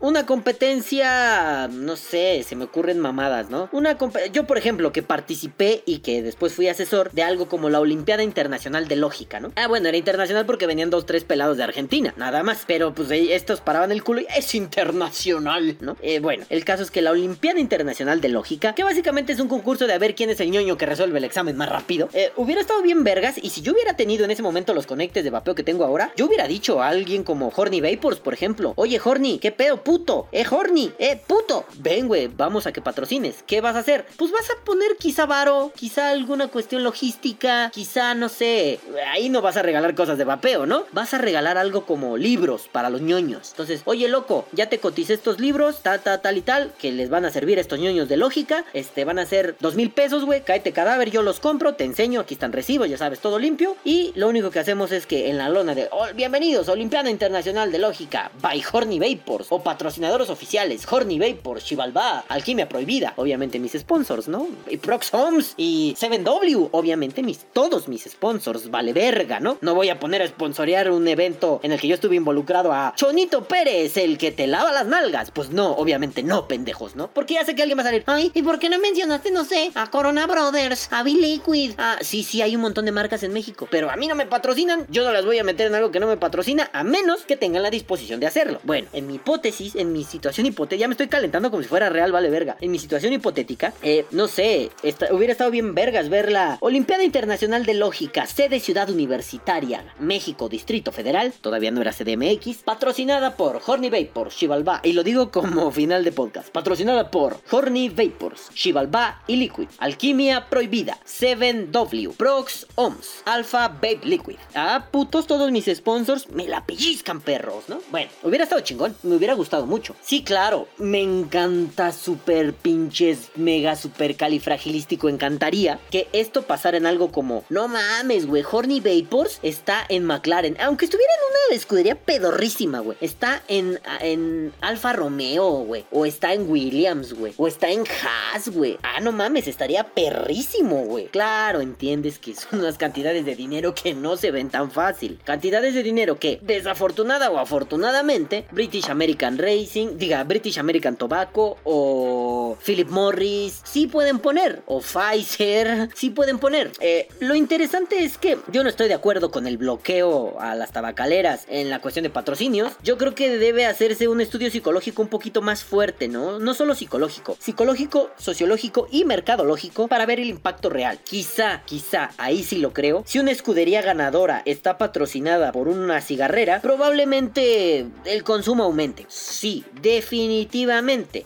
una 0.00 0.26
competencia, 0.26 0.75
no 0.76 1.96
sé, 1.96 2.42
se 2.42 2.56
me 2.56 2.64
ocurren 2.64 2.98
mamadas, 2.98 3.50
¿no? 3.50 3.68
Una 3.72 3.96
yo, 4.32 4.46
por 4.46 4.58
ejemplo, 4.58 4.92
que 4.92 5.02
participé 5.02 5.82
y 5.86 5.98
que 5.98 6.22
después 6.22 6.54
fui 6.54 6.68
asesor 6.68 7.10
de 7.12 7.22
algo 7.22 7.48
como 7.48 7.70
la 7.70 7.80
Olimpiada 7.80 8.22
Internacional 8.22 8.88
de 8.88 8.96
Lógica, 8.96 9.40
¿no? 9.40 9.52
Ah, 9.56 9.68
bueno, 9.68 9.88
era 9.88 9.96
internacional 9.96 10.46
porque 10.46 10.66
venían 10.66 10.90
dos, 10.90 11.06
tres 11.06 11.24
pelados 11.24 11.56
de 11.56 11.64
Argentina, 11.64 12.14
nada 12.16 12.42
más. 12.42 12.64
Pero 12.66 12.94
pues 12.94 13.10
estos 13.10 13.60
paraban 13.60 13.92
el 13.92 14.02
culo 14.02 14.20
y 14.20 14.26
es 14.36 14.54
internacional, 14.54 15.76
¿no? 15.80 15.96
Eh, 16.02 16.20
bueno, 16.20 16.44
el 16.50 16.64
caso 16.64 16.82
es 16.82 16.90
que 16.90 17.02
la 17.02 17.10
Olimpiada 17.10 17.60
Internacional 17.60 18.20
de 18.20 18.28
Lógica, 18.28 18.74
que 18.74 18.84
básicamente 18.84 19.32
es 19.32 19.40
un 19.40 19.48
concurso 19.48 19.86
de 19.86 19.94
a 19.94 19.98
ver 19.98 20.14
quién 20.14 20.30
es 20.30 20.40
el 20.40 20.50
ñoño 20.50 20.76
que 20.76 20.86
resuelve 20.86 21.18
el 21.18 21.24
examen 21.24 21.56
más 21.56 21.68
rápido, 21.68 22.08
eh, 22.12 22.32
hubiera 22.36 22.60
estado 22.60 22.82
bien 22.82 23.04
vergas 23.04 23.36
y 23.40 23.50
si 23.50 23.62
yo 23.62 23.72
hubiera 23.72 23.96
tenido 23.96 24.24
en 24.24 24.30
ese 24.30 24.42
momento 24.42 24.74
los 24.74 24.86
conectes 24.86 25.24
de 25.24 25.30
vapeo 25.30 25.54
que 25.54 25.62
tengo 25.62 25.84
ahora, 25.84 26.12
yo 26.16 26.26
hubiera 26.26 26.46
dicho 26.48 26.82
a 26.82 26.88
alguien 26.88 27.24
como 27.24 27.52
Horny 27.54 27.80
Vapors, 27.80 28.20
por 28.20 28.34
ejemplo, 28.34 28.72
oye 28.76 29.00
Horny, 29.02 29.38
¿qué 29.38 29.52
pedo, 29.52 29.82
puto? 29.82 30.28
Eh, 30.32 30.44
Horny, 30.48 30.65
eh, 30.98 31.20
puto. 31.26 31.64
Ven, 31.78 32.08
güey, 32.08 32.26
vamos 32.26 32.66
a 32.66 32.72
que 32.72 32.80
patrocines. 32.80 33.44
¿Qué 33.46 33.60
vas 33.60 33.76
a 33.76 33.80
hacer? 33.80 34.04
Pues 34.16 34.32
vas 34.32 34.50
a 34.50 34.64
poner 34.64 34.96
quizá 34.98 35.24
varo, 35.24 35.72
quizá 35.76 36.10
alguna 36.10 36.48
cuestión 36.48 36.82
logística, 36.82 37.70
quizá, 37.72 38.14
no 38.14 38.28
sé, 38.28 38.80
ahí 39.08 39.28
no 39.28 39.42
vas 39.42 39.56
a 39.56 39.62
regalar 39.62 39.94
cosas 39.94 40.18
de 40.18 40.24
vapeo, 40.24 40.66
¿no? 40.66 40.84
Vas 40.92 41.14
a 41.14 41.18
regalar 41.18 41.56
algo 41.56 41.86
como 41.86 42.16
libros 42.16 42.68
para 42.70 42.90
los 42.90 43.00
ñoños. 43.00 43.50
Entonces, 43.50 43.82
oye, 43.84 44.08
loco, 44.08 44.46
ya 44.52 44.68
te 44.68 44.78
coticé 44.78 45.14
estos 45.14 45.38
libros, 45.38 45.82
tal, 45.82 46.00
tal, 46.00 46.20
tal 46.20 46.36
y 46.36 46.42
tal, 46.42 46.72
que 46.78 46.90
les 46.90 47.10
van 47.10 47.24
a 47.24 47.30
servir 47.30 47.58
a 47.58 47.60
estos 47.60 47.78
ñoños 47.78 48.08
de 48.08 48.16
lógica. 48.16 48.64
Este, 48.72 49.04
van 49.04 49.20
a 49.20 49.26
ser 49.26 49.56
dos 49.60 49.76
mil 49.76 49.90
pesos, 49.90 50.24
güey, 50.24 50.42
cáete 50.42 50.72
cadáver, 50.72 51.10
yo 51.10 51.22
los 51.22 51.38
compro, 51.38 51.74
te 51.74 51.84
enseño, 51.84 52.20
aquí 52.20 52.34
están 52.34 52.52
recibos, 52.52 52.88
ya 52.88 52.98
sabes, 52.98 53.20
todo 53.20 53.38
limpio. 53.38 53.76
Y 53.84 54.12
lo 54.16 54.28
único 54.28 54.50
que 54.50 54.58
hacemos 54.58 54.90
es 54.90 55.06
que 55.06 55.30
en 55.30 55.38
la 55.38 55.48
lona 55.48 55.76
de, 55.76 55.88
bienvenidos, 56.16 56.68
Olimpiada 56.68 57.08
Internacional 57.08 57.70
de 57.70 57.78
Lógica, 57.78 58.32
by 58.42 58.62
Horny 58.72 58.98
Vapors, 58.98 59.46
o 59.50 59.62
patrocinadores 59.62 60.28
oficiales 60.28 60.55
Horny 60.90 61.18
Vapor, 61.18 61.60
Chivalba, 61.60 62.24
Alquimia 62.28 62.68
Prohibida, 62.68 63.12
obviamente 63.16 63.58
mis 63.58 63.72
sponsors, 63.72 64.28
¿no? 64.28 64.48
Y 64.68 64.78
Prox 64.78 65.12
Homes 65.12 65.54
y 65.56 65.94
7W, 65.98 66.70
obviamente 66.72 67.22
mis, 67.22 67.40
todos 67.52 67.88
mis 67.88 68.04
sponsors, 68.04 68.70
vale 68.70 68.92
verga, 68.92 69.38
¿no? 69.38 69.58
No 69.60 69.74
voy 69.74 69.90
a 69.90 70.00
poner 70.00 70.22
a 70.22 70.28
sponsorear 70.28 70.90
un 70.90 71.06
evento 71.08 71.60
en 71.62 71.72
el 71.72 71.80
que 71.80 71.88
yo 71.88 71.94
estuve 71.94 72.16
involucrado 72.16 72.72
a 72.72 72.94
Chonito 72.96 73.44
Pérez, 73.44 73.96
el 73.96 74.16
que 74.16 74.32
te 74.32 74.46
lava 74.46 74.72
las 74.72 74.86
nalgas. 74.86 75.30
Pues 75.30 75.50
no, 75.50 75.72
obviamente 75.72 76.22
no, 76.22 76.48
pendejos, 76.48 76.96
¿no? 76.96 77.08
Porque 77.08 77.34
ya 77.34 77.44
sé 77.44 77.54
que 77.54 77.62
alguien 77.62 77.78
va 77.78 77.82
a 77.82 77.86
salir, 77.86 78.04
ay, 78.06 78.30
¿y 78.34 78.42
por 78.42 78.58
qué 78.58 78.70
no 78.70 78.78
mencionaste, 78.78 79.30
no 79.30 79.44
sé, 79.44 79.70
a 79.74 79.90
Corona 79.90 80.26
Brothers, 80.26 80.88
a 80.90 81.02
B-Liquid? 81.02 81.72
Ah, 81.76 81.98
sí, 82.00 82.22
sí, 82.22 82.40
hay 82.40 82.56
un 82.56 82.62
montón 82.62 82.86
de 82.86 82.92
marcas 82.92 83.22
en 83.22 83.32
México, 83.32 83.68
pero 83.70 83.90
a 83.90 83.96
mí 83.96 84.06
no 84.06 84.14
me 84.14 84.26
patrocinan, 84.26 84.86
yo 84.88 85.04
no 85.04 85.12
las 85.12 85.24
voy 85.24 85.38
a 85.38 85.44
meter 85.44 85.66
en 85.66 85.74
algo 85.74 85.90
que 85.90 86.00
no 86.00 86.06
me 86.06 86.16
patrocina, 86.16 86.70
a 86.72 86.82
menos 86.82 87.22
que 87.22 87.36
tengan 87.36 87.62
la 87.62 87.70
disposición 87.70 88.20
de 88.20 88.26
hacerlo. 88.26 88.60
Bueno, 88.64 88.88
en 88.92 89.06
mi 89.06 89.16
hipótesis, 89.16 89.76
en 89.76 89.92
mi 89.92 90.04
situación 90.04 90.45
hipotética, 90.46 90.80
ya 90.80 90.88
me 90.88 90.92
estoy 90.94 91.08
calentando 91.08 91.50
como 91.50 91.62
si 91.62 91.68
fuera 91.68 91.88
real, 91.88 92.12
vale 92.12 92.30
verga. 92.30 92.56
En 92.60 92.70
mi 92.70 92.78
situación 92.78 93.12
hipotética, 93.12 93.72
eh, 93.82 94.06
no 94.10 94.28
sé, 94.28 94.70
esta- 94.82 95.12
hubiera 95.14 95.32
estado 95.32 95.50
bien 95.50 95.74
vergas 95.74 96.08
ver 96.08 96.30
la 96.32 96.58
Olimpiada 96.60 97.04
Internacional 97.04 97.64
de 97.66 97.74
Lógica, 97.74 98.26
sede 98.26 98.60
Ciudad 98.60 98.88
Universitaria, 98.90 99.84
México, 99.98 100.48
Distrito 100.48 100.92
Federal, 100.92 101.32
todavía 101.40 101.70
no 101.70 101.80
era 101.80 101.92
CDMX, 101.92 102.58
patrocinada 102.64 103.36
por 103.36 103.60
Horny 103.66 103.90
Vapor, 103.90 104.28
Chivalba, 104.30 104.80
y 104.82 104.92
lo 104.92 105.02
digo 105.02 105.30
como 105.30 105.70
final 105.72 106.04
de 106.04 106.12
podcast, 106.12 106.48
patrocinada 106.50 107.10
por 107.10 107.38
Horny 107.50 107.88
Vapors, 107.88 108.50
Chivalba 108.54 109.22
y 109.26 109.36
Liquid, 109.36 109.68
Alquimia 109.78 110.48
Prohibida, 110.48 110.98
7W, 111.06 112.12
Prox 112.16 112.66
Oms, 112.74 113.22
Alpha 113.24 113.68
Vape 113.68 114.00
Liquid. 114.04 114.36
Ah, 114.54 114.86
putos, 114.90 115.26
todos 115.26 115.50
mis 115.50 115.66
sponsors 115.66 116.28
me 116.30 116.46
la 116.46 116.64
pellizcan, 116.64 117.20
perros, 117.20 117.64
¿no? 117.68 117.78
Bueno, 117.90 118.10
hubiera 118.22 118.44
estado 118.44 118.60
chingón, 118.62 118.94
me 119.02 119.16
hubiera 119.16 119.34
gustado 119.34 119.66
mucho. 119.66 119.94
Sí, 120.02 120.22
claro, 120.22 120.35
me 120.76 121.00
encanta 121.00 121.92
super 121.92 122.52
pinches 122.52 123.30
mega 123.36 123.74
super 123.74 124.16
califragilístico, 124.16 125.08
encantaría 125.08 125.78
que 125.90 126.08
esto 126.12 126.42
pasara 126.42 126.76
en 126.76 126.84
algo 126.84 127.10
como, 127.10 127.44
no 127.48 127.68
mames, 127.68 128.26
güey, 128.26 128.44
Horny 128.50 128.80
Vapors 128.80 129.38
está 129.42 129.86
en 129.88 130.04
McLaren, 130.04 130.58
aunque 130.60 130.84
estuviera 130.84 131.10
en 131.14 131.20
una 131.48 131.56
escudería 131.56 131.94
pedorrísima, 131.94 132.80
güey. 132.80 132.98
Está 133.00 133.42
en, 133.48 133.80
en 134.02 134.52
Alfa 134.60 134.92
Romeo, 134.92 135.64
güey, 135.64 135.86
o 135.90 136.04
está 136.04 136.34
en 136.34 136.50
Williams, 136.50 137.14
güey, 137.14 137.32
o 137.38 137.48
está 137.48 137.70
en 137.70 137.84
Haas, 137.86 138.50
güey. 138.50 138.78
Ah, 138.82 139.00
no 139.00 139.12
mames, 139.12 139.48
estaría 139.48 139.84
perrísimo, 139.84 140.84
güey. 140.84 141.06
Claro, 141.06 141.62
entiendes 141.62 142.18
que 142.18 142.34
son 142.34 142.60
unas 142.60 142.76
cantidades 142.76 143.24
de 143.24 143.36
dinero 143.36 143.74
que 143.74 143.94
no 143.94 144.18
se 144.18 144.32
ven 144.32 144.50
tan 144.50 144.70
fácil. 144.70 145.18
Cantidades 145.24 145.72
de 145.74 145.82
dinero 145.82 146.18
que, 146.18 146.40
desafortunada 146.42 147.30
o 147.30 147.38
afortunadamente, 147.38 148.46
British 148.50 148.90
American 148.90 149.38
Racing, 149.38 149.96
diga, 149.96 150.15
British 150.24 150.58
American 150.58 150.96
Tobacco 150.96 151.58
o 151.64 152.56
Philip 152.64 152.88
Morris, 152.88 153.60
sí 153.64 153.86
pueden 153.86 154.18
poner, 154.18 154.62
o 154.66 154.80
Pfizer, 154.80 155.88
sí 155.94 156.10
pueden 156.10 156.38
poner. 156.38 156.72
Eh, 156.80 157.08
lo 157.20 157.34
interesante 157.34 158.04
es 158.04 158.18
que 158.18 158.38
yo 158.52 158.62
no 158.62 158.68
estoy 158.68 158.88
de 158.88 158.94
acuerdo 158.94 159.30
con 159.30 159.46
el 159.46 159.58
bloqueo 159.58 160.40
a 160.40 160.54
las 160.54 160.72
tabacaleras 160.72 161.44
en 161.48 161.70
la 161.70 161.80
cuestión 161.80 162.02
de 162.02 162.10
patrocinios. 162.10 162.72
Yo 162.82 162.98
creo 162.98 163.14
que 163.14 163.38
debe 163.38 163.66
hacerse 163.66 164.08
un 164.08 164.20
estudio 164.20 164.50
psicológico 164.50 165.02
un 165.02 165.08
poquito 165.08 165.42
más 165.42 165.64
fuerte, 165.64 166.08
¿no? 166.08 166.38
No 166.38 166.54
solo 166.54 166.74
psicológico, 166.74 167.36
psicológico, 167.38 168.10
sociológico 168.16 168.88
y 168.90 169.04
mercadológico 169.04 169.88
para 169.88 170.06
ver 170.06 170.20
el 170.20 170.28
impacto 170.28 170.70
real. 170.70 170.98
Quizá, 171.04 171.62
quizá, 171.64 172.10
ahí 172.18 172.42
sí 172.42 172.58
lo 172.58 172.72
creo. 172.72 173.02
Si 173.06 173.18
una 173.18 173.30
escudería 173.30 173.82
ganadora 173.82 174.42
está 174.44 174.78
patrocinada 174.78 175.52
por 175.52 175.68
una 175.68 176.00
cigarrera, 176.00 176.60
probablemente 176.60 177.86
el 178.04 178.24
consumo 178.24 178.64
aumente. 178.64 179.06
Sí, 179.08 179.64
definitivamente. 179.80 180.05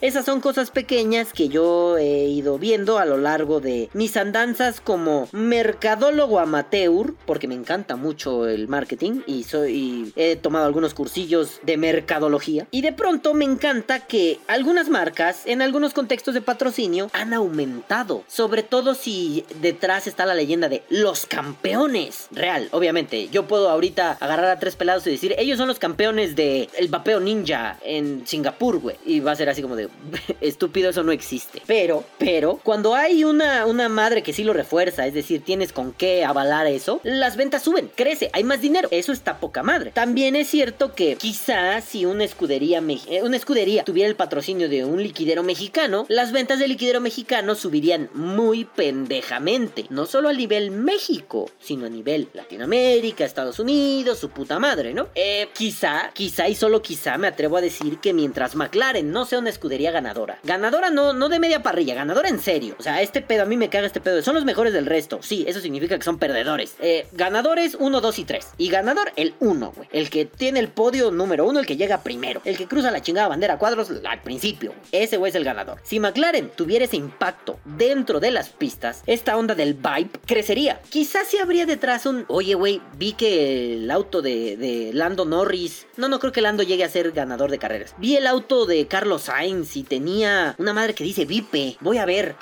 Esas 0.01 0.25
son 0.25 0.41
cosas 0.41 0.71
pequeñas 0.71 1.33
que 1.33 1.49
yo 1.49 1.99
he 1.99 2.27
ido 2.29 2.59
viendo 2.59 2.99
a 2.99 3.05
lo 3.05 3.17
largo 3.17 3.61
de 3.61 3.91
mis 3.93 4.17
andanzas 4.17 4.81
como 4.81 5.29
mercadólogo 5.33 6.39
amateur, 6.39 7.15
porque 7.27 7.49
me 7.49 7.55
encanta 7.55 7.97
mucho 7.97 8.47
el 8.49 8.69
marketing 8.69 9.21
y 9.27 9.45
soy 9.45 10.13
he 10.17 10.37
tomado 10.37 10.67
algunos 10.67 10.95
cursillos 10.95 11.61
de 11.63 11.77
mercadología. 11.77 12.67
Y 12.71 12.83
de 12.83 12.93
pronto 12.93 13.35
me 13.35 13.45
encanta 13.45 14.07
que 14.07 14.39
algunas 14.47 14.89
marcas 14.89 15.43
en 15.47 15.63
algunos 15.63 15.93
contextos 15.93 16.35
de 16.35 16.41
patrocinio 16.41 17.11
han 17.13 17.35
aumentado, 17.35 18.25
sobre 18.29 18.63
todo 18.63 18.95
si 18.95 19.45
detrás 19.61 20.07
está 20.07 20.27
la 20.27 20.35
leyenda 20.35 20.69
de 20.69 20.83
los 20.89 21.27
campeones. 21.27 22.29
Real, 22.31 22.69
obviamente, 22.73 23.29
yo 23.29 23.47
puedo 23.47 23.71
ahorita 23.71 24.13
agarrar 24.21 24.51
a 24.51 24.59
tres 24.59 24.77
pelados 24.77 25.07
y 25.07 25.11
decir, 25.11 25.35
ellos 25.39 25.59
son 25.59 25.69
los 25.69 25.79
campeones 25.79 26.37
de 26.37 26.69
el 26.77 26.89
vapeo 26.89 27.21
ninja 27.21 27.79
en 27.83 28.27
Singapur, 28.27 28.70
Y 29.05 29.21
va 29.21 29.33
a 29.33 29.37
ser 29.37 29.49
así 29.49 29.63
como 29.63 29.77
de, 29.77 29.89
estúpido, 30.41 30.91
eso 30.91 31.03
no 31.03 31.13
existe. 31.13 31.63
Pero, 31.67 32.05
pero, 32.19 32.61
cuando 32.63 32.95
hay 32.95 33.25
una, 33.25 33.67
una 33.67 33.89
madre 33.89 34.23
que 34.23 34.33
sí 34.33 34.45
lo 34.45 34.53
refuerza, 34.53 35.07
es 35.07 35.15
decir, 35.15 35.43
tienes 35.43 35.73
con 35.73 35.93
qué 35.93 36.25
avalar 36.25 36.67
eso, 36.67 37.01
las 37.03 37.37
ventas 37.37 37.63
suben, 37.63 37.91
crece, 37.95 38.31
hay 38.33 38.45
más 38.45 38.61
dinero. 38.61 38.89
Eso 38.91 39.13
está 39.13 39.39
poca 39.39 39.63
madre. 39.63 39.91
También 39.93 40.37
es 40.37 40.49
cierto 40.49 40.95
que 40.95 41.17
quizás 41.17 41.85
si 41.85 42.05
una 42.05 42.25
escudería, 42.25 42.83
eh, 43.09 43.23
una 43.23 43.37
escudería 43.37 43.85
tuviera 43.85 44.09
el 44.09 44.17
patrocinio 44.17 44.69
de 44.69 44.85
un 44.85 45.03
liquidero 45.03 45.43
mexicano, 45.43 46.07
las 46.09 46.33
ventas 46.33 46.59
del 46.59 46.71
liquidero 46.71 47.01
mexicano 47.01 47.55
subirían 47.55 48.11
muy 48.15 48.65
pendejamente. 48.65 49.87
No 49.91 50.07
solo 50.07 50.29
a 50.29 50.33
nivel 50.33 50.71
México, 50.71 51.51
sino 51.61 51.87
a 51.87 51.89
nivel 51.89 52.29
Latinoamérica, 52.33 53.25
Estados 53.25 53.59
Unidos, 53.59 54.19
su 54.19 54.31
puta 54.31 54.59
madre, 54.59 54.95
¿no? 54.95 55.09
Eh, 55.15 55.49
quizá, 55.55 56.11
quizá 56.13 56.49
y 56.49 56.55
solo 56.55 56.83
quizá 56.83 57.19
me 57.19 57.27
atrevo 57.27 57.57
a 57.57 57.61
decir 57.61 57.99
que 57.99 58.13
mientras 58.13 58.55
McLaren 58.61 59.11
no 59.11 59.25
sea 59.25 59.39
una 59.39 59.49
escudería 59.49 59.91
ganadora, 59.91 60.39
ganadora 60.43 60.91
no, 60.91 61.15
no 61.15 61.31
de 61.31 61.39
media 61.39 61.63
parrilla, 61.63 61.95
ganadora 61.95 62.29
en 62.29 62.41
serio. 62.41 62.77
O 62.79 62.83
sea, 62.83 63.01
este 63.01 63.23
pedo 63.23 63.45
a 63.45 63.47
mí 63.47 63.57
me 63.57 63.71
caga 63.71 63.87
este 63.87 64.03
pedo. 64.03 64.21
Son 64.21 64.35
los 64.35 64.45
mejores 64.45 64.75
del 64.75 64.85
resto. 64.85 65.21
Sí, 65.23 65.47
eso 65.49 65.61
significa 65.61 65.97
que 65.97 66.05
son 66.05 66.19
perdedores. 66.19 66.75
Eh, 66.81 67.07
ganadores 67.13 67.75
1, 67.81 68.01
2 68.03 68.19
y 68.19 68.25
3. 68.25 68.49
Y 68.59 68.69
ganador 68.69 69.13
el 69.17 69.35
1, 69.41 69.73
güey. 69.75 69.89
El 69.93 70.11
que 70.11 70.27
tiene 70.27 70.61
el 70.61 70.69
podio 70.69 71.11
número 71.11 71.47
1, 71.47 71.61
el 71.61 71.65
que 71.65 71.79
llega 71.79 72.03
primero. 72.03 72.43
El 72.45 72.59
que 72.59 72.67
cruza 72.67 72.91
la 72.91 73.01
chingada 73.01 73.29
bandera 73.29 73.57
cuadros 73.57 73.91
al 73.91 74.21
principio. 74.21 74.75
Ese 74.93 75.17
güey 75.17 75.31
es 75.31 75.37
el 75.37 75.45
ganador. 75.45 75.79
Si 75.83 75.99
McLaren 75.99 76.51
tuviera 76.51 76.85
ese 76.85 76.97
impacto 76.97 77.59
dentro 77.65 78.21
de 78.21 78.31
las 78.31 78.51
pistas, 78.51 79.03
esta 79.07 79.39
onda 79.39 79.55
del 79.55 79.73
vibe 79.73 80.11
crecería. 80.27 80.83
Quizás 80.91 81.29
si 81.29 81.39
habría 81.39 81.65
detrás 81.65 82.05
un, 82.05 82.27
oye, 82.29 82.55
güey, 82.55 82.83
vi 82.99 83.15
que 83.15 83.75
el 83.79 83.91
auto 83.91 84.21
de 84.21 84.91
Lando 84.93 85.25
Norris. 85.25 85.87
No, 85.97 86.09
no 86.11 86.21
creo 86.21 86.33
que 86.33 86.43
Lando 86.43 86.63
llegue 86.63 86.85
a 86.85 86.91
ser 86.91 87.13
ganador 87.13 87.51
de 87.51 87.59
carreras. 87.59 87.95
Vi 87.97 88.17
el 88.17 88.27
auto 88.27 88.50
de 88.51 88.89
Carlos 88.89 89.23
Sainz 89.23 89.77
y 89.77 89.85
tenía 89.85 90.57
una 90.59 90.73
madre 90.73 90.93
que 90.93 91.05
dice 91.05 91.25
Vipe. 91.25 91.77
Voy 91.81 91.99
a 91.99 92.05
ver. 92.05 92.35